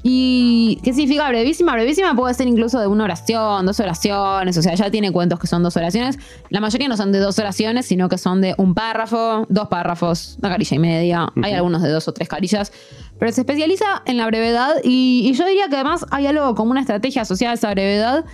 ¿Y 0.08 0.78
qué 0.84 0.92
significa 0.92 1.26
brevísima? 1.28 1.72
Brevísima 1.72 2.14
puede 2.14 2.32
ser 2.34 2.46
incluso 2.46 2.78
de 2.78 2.86
una 2.86 3.02
oración, 3.04 3.66
dos 3.66 3.80
oraciones, 3.80 4.56
o 4.56 4.62
sea, 4.62 4.74
ya 4.74 4.88
tiene 4.88 5.10
cuentos 5.10 5.40
que 5.40 5.48
son 5.48 5.64
dos 5.64 5.76
oraciones. 5.76 6.16
La 6.48 6.60
mayoría 6.60 6.86
no 6.86 6.96
son 6.96 7.10
de 7.10 7.18
dos 7.18 7.36
oraciones, 7.40 7.86
sino 7.86 8.08
que 8.08 8.16
son 8.16 8.40
de 8.40 8.54
un 8.56 8.72
párrafo, 8.74 9.46
dos 9.48 9.66
párrafos, 9.66 10.36
una 10.38 10.50
carilla 10.50 10.76
y 10.76 10.78
media. 10.78 11.32
Hay 11.42 11.54
algunos 11.54 11.82
de 11.82 11.88
dos 11.88 12.06
o 12.06 12.12
tres 12.12 12.28
carillas. 12.28 12.72
Pero 13.18 13.32
se 13.32 13.40
especializa 13.40 14.02
en 14.04 14.16
la 14.18 14.26
brevedad 14.26 14.74
y, 14.84 15.22
y 15.28 15.32
yo 15.32 15.44
diría 15.44 15.68
que 15.68 15.74
además 15.74 16.06
hay 16.12 16.26
algo 16.28 16.54
como 16.54 16.70
una 16.70 16.80
estrategia 16.82 17.22
asociada 17.22 17.52
a 17.52 17.54
esa 17.54 17.70
brevedad 17.72 18.24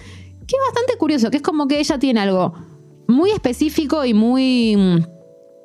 que 0.46 0.56
es 0.56 0.62
bastante 0.66 0.98
curioso, 0.98 1.30
que 1.30 1.38
es 1.38 1.42
como 1.42 1.68
que 1.68 1.78
ella 1.78 1.98
tiene 1.98 2.20
algo 2.20 2.52
muy 3.06 3.30
específico 3.30 4.04
y 4.04 4.14
muy, 4.14 5.04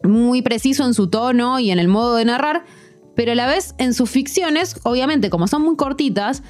muy 0.04 0.42
preciso 0.42 0.86
en 0.86 0.94
su 0.94 1.08
tono 1.08 1.60
y 1.60 1.72
en 1.72 1.80
el 1.80 1.88
modo 1.88 2.16
de 2.16 2.26
narrar, 2.26 2.66
pero 3.16 3.32
a 3.32 3.36
la 3.36 3.48
vez 3.48 3.74
en 3.78 3.94
sus 3.94 4.10
ficciones, 4.10 4.80
obviamente 4.84 5.30
como 5.30 5.48
son 5.48 5.64
muy 5.64 5.76
cortitas, 5.76 6.44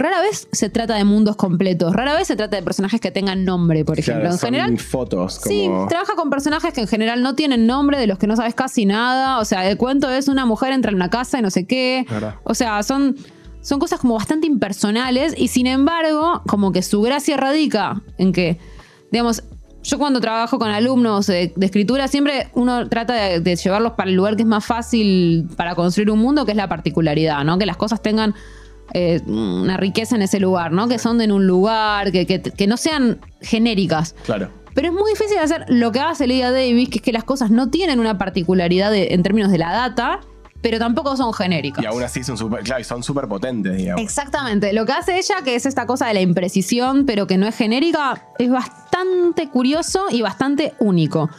rara 0.00 0.20
vez 0.20 0.48
se 0.50 0.70
trata 0.70 0.94
de 0.94 1.04
mundos 1.04 1.36
completos, 1.36 1.94
rara 1.94 2.16
vez 2.16 2.26
se 2.26 2.36
trata 2.36 2.56
de 2.56 2.62
personajes 2.62 3.00
que 3.00 3.10
tengan 3.10 3.44
nombre, 3.44 3.84
por 3.84 3.98
ejemplo. 3.98 4.22
Claro, 4.22 4.34
en 4.34 4.38
son 4.38 4.46
general, 4.46 4.78
fotos. 4.78 5.38
Como... 5.40 5.54
Sí, 5.54 5.70
trabaja 5.88 6.14
con 6.16 6.30
personajes 6.30 6.72
que 6.72 6.80
en 6.80 6.88
general 6.88 7.22
no 7.22 7.34
tienen 7.34 7.66
nombre, 7.66 7.98
de 7.98 8.06
los 8.06 8.18
que 8.18 8.26
no 8.26 8.36
sabes 8.36 8.54
casi 8.54 8.86
nada. 8.86 9.38
O 9.38 9.44
sea, 9.44 9.68
el 9.68 9.76
cuento 9.76 10.10
es 10.10 10.28
una 10.28 10.46
mujer 10.46 10.72
entra 10.72 10.90
en 10.90 10.96
una 10.96 11.10
casa 11.10 11.38
y 11.38 11.42
no 11.42 11.50
sé 11.50 11.66
qué. 11.66 12.06
Verdad. 12.08 12.36
O 12.44 12.54
sea, 12.54 12.82
son, 12.82 13.16
son 13.60 13.78
cosas 13.78 14.00
como 14.00 14.14
bastante 14.14 14.46
impersonales 14.46 15.34
y 15.36 15.48
sin 15.48 15.66
embargo, 15.66 16.42
como 16.46 16.72
que 16.72 16.82
su 16.82 17.02
gracia 17.02 17.36
radica 17.36 18.02
en 18.18 18.32
que, 18.32 18.58
digamos, 19.12 19.44
yo 19.82 19.98
cuando 19.98 20.20
trabajo 20.20 20.58
con 20.58 20.70
alumnos 20.70 21.26
de, 21.26 21.52
de 21.56 21.66
escritura, 21.66 22.06
siempre 22.08 22.48
uno 22.54 22.88
trata 22.88 23.14
de, 23.14 23.40
de 23.40 23.56
llevarlos 23.56 23.92
para 23.92 24.10
el 24.10 24.16
lugar 24.16 24.36
que 24.36 24.42
es 24.42 24.48
más 24.48 24.64
fácil 24.64 25.48
para 25.56 25.74
construir 25.74 26.10
un 26.10 26.18
mundo, 26.18 26.44
que 26.44 26.50
es 26.52 26.56
la 26.56 26.68
particularidad, 26.68 27.44
¿no? 27.44 27.58
Que 27.58 27.66
las 27.66 27.76
cosas 27.76 28.02
tengan 28.02 28.34
eh, 28.92 29.20
una 29.26 29.76
riqueza 29.76 30.16
en 30.16 30.22
ese 30.22 30.40
lugar, 30.40 30.72
¿no? 30.72 30.88
Que 30.88 30.98
son 30.98 31.20
en 31.20 31.32
un 31.32 31.46
lugar, 31.46 32.12
que, 32.12 32.26
que- 32.26 32.40
que 32.42 32.66
no 32.66 32.76
sean 32.76 33.20
genéricas. 33.40 34.14
Claro. 34.24 34.50
Pero 34.74 34.88
es 34.88 34.94
muy 34.94 35.10
difícil 35.12 35.38
hacer 35.38 35.64
lo 35.68 35.90
que 35.92 36.00
hace 36.00 36.26
Lydia 36.26 36.50
Davis, 36.52 36.88
que 36.90 36.98
es 36.98 37.02
que 37.02 37.12
las 37.12 37.24
cosas 37.24 37.50
no 37.50 37.70
tienen 37.70 37.98
una 38.00 38.18
particularidad 38.18 38.90
de- 38.90 39.08
en 39.14 39.22
términos 39.22 39.50
de 39.50 39.58
la 39.58 39.72
data, 39.72 40.20
pero 40.62 40.78
tampoco 40.78 41.16
son 41.16 41.32
genéricas. 41.32 41.82
Y 41.82 41.86
aún 41.86 42.02
así 42.02 42.22
son 42.24 42.36
súper, 42.36 42.62
claro, 42.62 42.80
y 42.80 42.84
son 42.84 43.02
súper 43.02 43.26
potentes, 43.28 43.76
digamos. 43.76 44.02
Exactamente. 44.02 44.72
Lo 44.72 44.84
que 44.86 44.92
hace 44.92 45.16
ella, 45.18 45.36
que 45.44 45.54
es 45.54 45.66
esta 45.66 45.86
cosa 45.86 46.06
de 46.06 46.14
la 46.14 46.20
imprecisión, 46.20 47.06
pero 47.06 47.26
que 47.26 47.36
no 47.38 47.46
es 47.46 47.56
genérica, 47.56 48.26
es 48.38 48.50
bastante 48.50 49.48
curioso 49.48 50.04
y 50.10 50.22
bastante 50.22 50.74
único. 50.78 51.30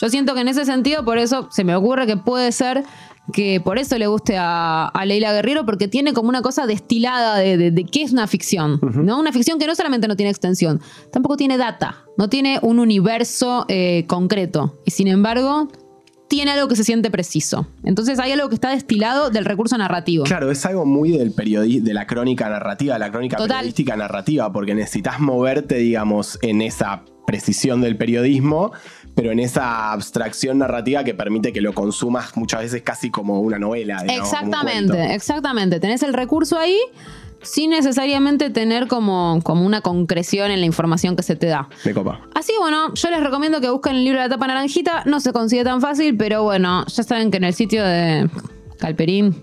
Yo 0.00 0.08
siento 0.08 0.34
que 0.34 0.40
en 0.40 0.48
ese 0.48 0.64
sentido, 0.64 1.04
por 1.04 1.18
eso 1.18 1.48
se 1.50 1.62
me 1.64 1.74
ocurre 1.76 2.06
que 2.06 2.16
puede 2.16 2.52
ser 2.52 2.84
que 3.34 3.60
por 3.60 3.78
eso 3.78 3.96
le 3.98 4.06
guste 4.08 4.36
a, 4.38 4.86
a 4.88 5.04
Leila 5.04 5.32
Guerrero, 5.32 5.64
porque 5.64 5.86
tiene 5.86 6.14
como 6.14 6.30
una 6.30 6.42
cosa 6.42 6.66
destilada 6.66 7.36
de, 7.36 7.56
de- 7.58 7.70
de 7.70 7.84
qué 7.84 8.02
es 8.02 8.12
una 8.12 8.26
ficción, 8.26 8.80
¿no? 8.82 9.20
Una 9.20 9.30
ficción 9.30 9.58
que 9.58 9.66
no 9.68 9.74
solamente 9.76 10.08
no 10.08 10.16
tiene 10.16 10.30
extensión, 10.30 10.80
tampoco 11.12 11.36
tiene 11.36 11.56
data, 11.58 11.98
no 12.16 12.28
tiene 12.28 12.58
un 12.62 12.78
universo 12.80 13.66
eh, 13.68 14.04
concreto. 14.08 14.80
Y 14.84 14.90
sin 14.90 15.06
embargo, 15.06 15.68
tiene 16.30 16.52
algo 16.52 16.68
que 16.68 16.76
se 16.76 16.84
siente 16.84 17.10
preciso. 17.10 17.66
Entonces 17.82 18.20
hay 18.20 18.30
algo 18.30 18.48
que 18.48 18.54
está 18.54 18.70
destilado 18.70 19.30
del 19.30 19.44
recurso 19.44 19.76
narrativo. 19.76 20.22
Claro, 20.24 20.48
es 20.52 20.64
algo 20.64 20.86
muy 20.86 21.10
del 21.10 21.32
periodi 21.32 21.80
de 21.80 21.92
la 21.92 22.06
crónica 22.06 22.48
narrativa, 22.48 22.96
la 23.00 23.10
crónica 23.10 23.36
Total. 23.36 23.58
periodística 23.58 23.96
narrativa, 23.96 24.52
porque 24.52 24.72
necesitas 24.76 25.18
moverte, 25.18 25.74
digamos, 25.74 26.38
en 26.42 26.62
esa 26.62 27.02
precisión 27.26 27.80
del 27.80 27.96
periodismo, 27.96 28.70
pero 29.16 29.32
en 29.32 29.40
esa 29.40 29.90
abstracción 29.90 30.58
narrativa 30.58 31.02
que 31.02 31.14
permite 31.14 31.52
que 31.52 31.60
lo 31.60 31.74
consumas 31.74 32.36
muchas 32.36 32.60
veces 32.60 32.82
casi 32.82 33.10
como 33.10 33.40
una 33.40 33.58
novela. 33.58 34.00
digamos, 34.04 34.30
como 34.30 34.42
un 34.42 34.46
Exactamente, 34.46 35.14
exactamente. 35.14 35.80
Tenés 35.80 36.04
el 36.04 36.14
recurso 36.14 36.56
ahí 36.56 36.78
sin 37.42 37.70
necesariamente 37.70 38.50
tener 38.50 38.86
como, 38.86 39.40
como 39.42 39.64
una 39.64 39.80
concreción 39.80 40.50
en 40.50 40.60
la 40.60 40.66
información 40.66 41.16
que 41.16 41.22
se 41.22 41.36
te 41.36 41.46
da. 41.46 41.68
Me 41.84 41.94
copa. 41.94 42.20
Así 42.34 42.52
bueno, 42.58 42.94
yo 42.94 43.10
les 43.10 43.22
recomiendo 43.22 43.60
que 43.60 43.70
busquen 43.70 43.96
el 43.96 44.04
libro 44.04 44.20
de 44.20 44.28
la 44.28 44.34
tapa 44.34 44.46
naranjita. 44.46 45.04
No 45.06 45.20
se 45.20 45.32
consigue 45.32 45.64
tan 45.64 45.80
fácil, 45.80 46.16
pero 46.16 46.42
bueno, 46.42 46.84
ya 46.86 47.02
saben 47.02 47.30
que 47.30 47.38
en 47.38 47.44
el 47.44 47.54
sitio 47.54 47.84
de 47.84 48.28
Calperín 48.78 49.36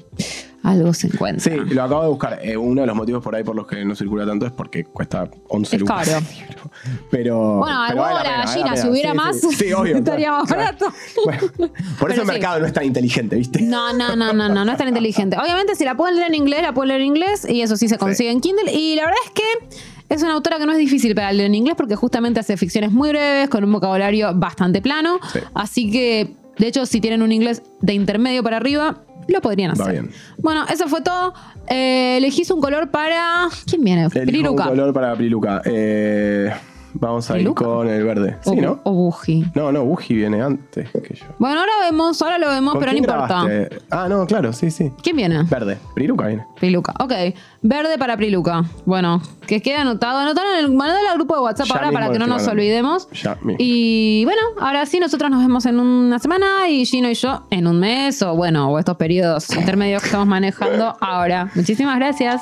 algo 0.68 0.94
se 0.94 1.08
encuentra. 1.08 1.40
Sí, 1.40 1.58
lo 1.74 1.84
acabo 1.84 2.04
de 2.04 2.10
buscar. 2.10 2.40
Eh, 2.44 2.58
uno 2.58 2.82
de 2.82 2.88
los 2.88 2.96
motivos 2.96 3.24
por 3.24 3.34
ahí 3.36 3.44
por 3.44 3.56
los 3.56 3.66
que 3.66 3.86
no 3.86 3.96
circula 3.96 4.26
tanto 4.26 4.46
es 4.46 4.52
porque 4.52 4.84
cuesta 4.84 5.30
11 5.48 5.76
Es 5.76 5.80
lucas 5.80 6.10
caro. 6.10 6.26
Pero. 7.10 7.58
Bueno, 7.60 7.78
pero 7.88 8.02
vale 8.02 8.16
la 8.16 8.24
pena, 8.24 8.38
vale 8.46 8.62
gallina, 8.62 8.78
si 8.78 8.90
hubiera 8.90 9.12
Sí, 9.12 9.18
más, 9.18 9.40
sí, 9.40 9.52
sí, 9.54 9.74
obvio, 9.74 9.98
estaría 9.98 10.32
más 10.32 10.46
claro. 10.46 10.64
barato. 10.64 10.94
Bueno, 11.26 11.42
por 11.58 11.72
Pero 12.00 12.14
eso 12.14 12.22
el 12.22 12.28
mercado 12.28 12.60
no 12.60 12.66
es 12.66 12.74
tan 12.74 12.84
inteligente, 12.84 13.36
¿viste? 13.36 13.62
No, 13.62 13.94
no, 13.94 14.16
no, 14.16 14.34
no, 14.34 14.50
no, 14.50 14.66
no 14.66 14.72
es 14.72 14.78
tan 14.78 14.88
inteligente. 14.90 15.38
Obviamente, 15.38 15.76
si 15.76 15.86
la 15.86 15.96
pueden 15.96 16.16
leer 16.16 16.28
en 16.28 16.36
inglés, 16.36 16.62
la 16.62 16.74
pueden 16.74 16.90
leer 16.90 17.02
en 17.02 17.08
inglés 17.08 17.48
y 17.50 17.62
eso 17.62 17.78
sí 17.78 17.88
se 17.88 17.98
consigue 17.98 18.30
en 18.32 18.42
Kindle. 18.42 18.72
Y 18.72 18.96
la 18.96 19.04
verdad 19.06 19.18
es 19.26 19.32
que 19.32 19.78
es 20.10 20.22
una 20.22 20.34
autora 20.34 20.58
que 20.58 20.66
no 20.66 20.74
es 20.74 20.78
difícil 20.78 21.16
para 21.16 21.32
leer 21.32 21.48
en 21.48 21.56
inglés 21.56 21.76
porque 21.78 21.96
justamente 21.96 22.40
hace 22.40 22.58
ficciones 22.58 22.92
muy 22.92 23.10
breves, 23.10 23.50
con 23.50 23.64
un 23.64 23.72
vocabulario 23.72 24.34
bastante 24.36 24.82
plano. 24.82 25.20
Sí. 25.32 25.40
Así 25.54 25.92
que, 25.92 26.36
de 26.58 26.68
hecho, 26.68 26.86
si 26.86 27.02
tienen 27.02 27.22
un 27.22 27.32
inglés 27.32 27.64
de 27.82 27.94
intermedio 27.94 28.44
para 28.44 28.58
arriba, 28.58 29.04
lo 29.28 29.42
podrían 29.42 29.72
Va 29.72 29.84
hacer. 29.84 29.92
bien. 29.92 30.12
Bueno, 30.38 30.66
eso 30.72 30.88
fue 30.88 31.02
todo. 31.02 31.34
Eh, 31.68 32.18
elegís 32.18 32.50
un 32.52 32.62
color 32.62 32.90
para. 32.92 33.48
¿Quién 33.66 33.84
viene? 33.84 34.08
Elijo 34.14 34.52
un 34.52 34.58
color 34.58 34.94
para 34.94 35.16
Priluca. 35.16 35.62
Eh, 35.66 36.52
vamos 37.00 37.30
a 37.32 37.40
ir 37.40 37.54
con 37.54 37.88
el 37.88 38.04
verde. 38.04 38.38
O, 38.46 38.50
Sí, 38.52 38.56
¿no? 38.58 38.80
o 38.84 38.92
Buji. 38.92 39.46
No, 39.56 39.72
no, 39.72 39.84
Buji 39.86 40.14
viene 40.16 40.42
antes 40.42 40.90
que 40.92 41.16
yo. 41.16 41.26
Bueno, 41.40 41.60
ahora 41.60 41.72
vemos, 41.90 42.22
ahora 42.22 42.38
lo 42.38 42.50
vemos, 42.50 42.74
¿Con 42.74 42.80
pero 42.80 42.92
no 42.92 42.98
importa. 42.98 43.26
grabaste? 43.44 43.80
Ah, 43.90 44.08
no, 44.10 44.26
claro, 44.26 44.54
sí, 44.54 44.72
sí. 44.72 44.92
¿Quién 45.02 45.16
viene? 45.16 45.44
Verde. 45.44 45.78
Priluca 45.96 46.28
viene. 46.28 46.46
Priluca, 46.60 46.94
ok. 47.00 47.14
Verde 47.62 47.98
para 47.98 48.18
Priluca. 48.18 48.64
Bueno, 48.86 49.22
que 49.46 49.62
quede 49.62 49.76
anotado. 49.78 50.20
Anotalo 50.20 50.54
en 50.54 50.66
el 50.66 50.72
mandalo 50.74 51.10
al 51.10 51.16
grupo 51.16 51.36
de 51.36 51.42
WhatsApp 51.42 51.68
Ya 51.68 51.76
ahora 51.76 51.92
para 51.92 52.12
que 52.12 52.20
no 52.20 52.28
nos 52.28 52.48
olvidemos. 52.48 53.10
Ya 53.12 53.36
mismo. 53.36 53.56
Y 53.60 54.24
bueno, 54.26 54.42
ahora 54.60 54.86
sí, 54.86 55.00
nosotros 55.00 55.30
nos 55.30 55.42
vemos 55.42 55.66
en 55.66 55.80
una 55.80 56.20
semana 56.20 56.68
y 56.70 56.86
Gino 56.86 57.10
y 57.10 57.14
yo 57.14 57.44
en 57.50 57.68
un 57.68 57.80
mes 57.80 58.22
o 58.22 58.36
bueno, 58.36 58.70
o 58.72 58.80
estos 58.80 58.98
periodos 58.98 59.50
intermedios 59.56 60.02
que 60.02 60.08
estamos 60.08 60.28
manejando 60.28 60.96
ahora. 61.02 61.52
Muchísimas 61.56 61.98
gracias. 61.98 62.42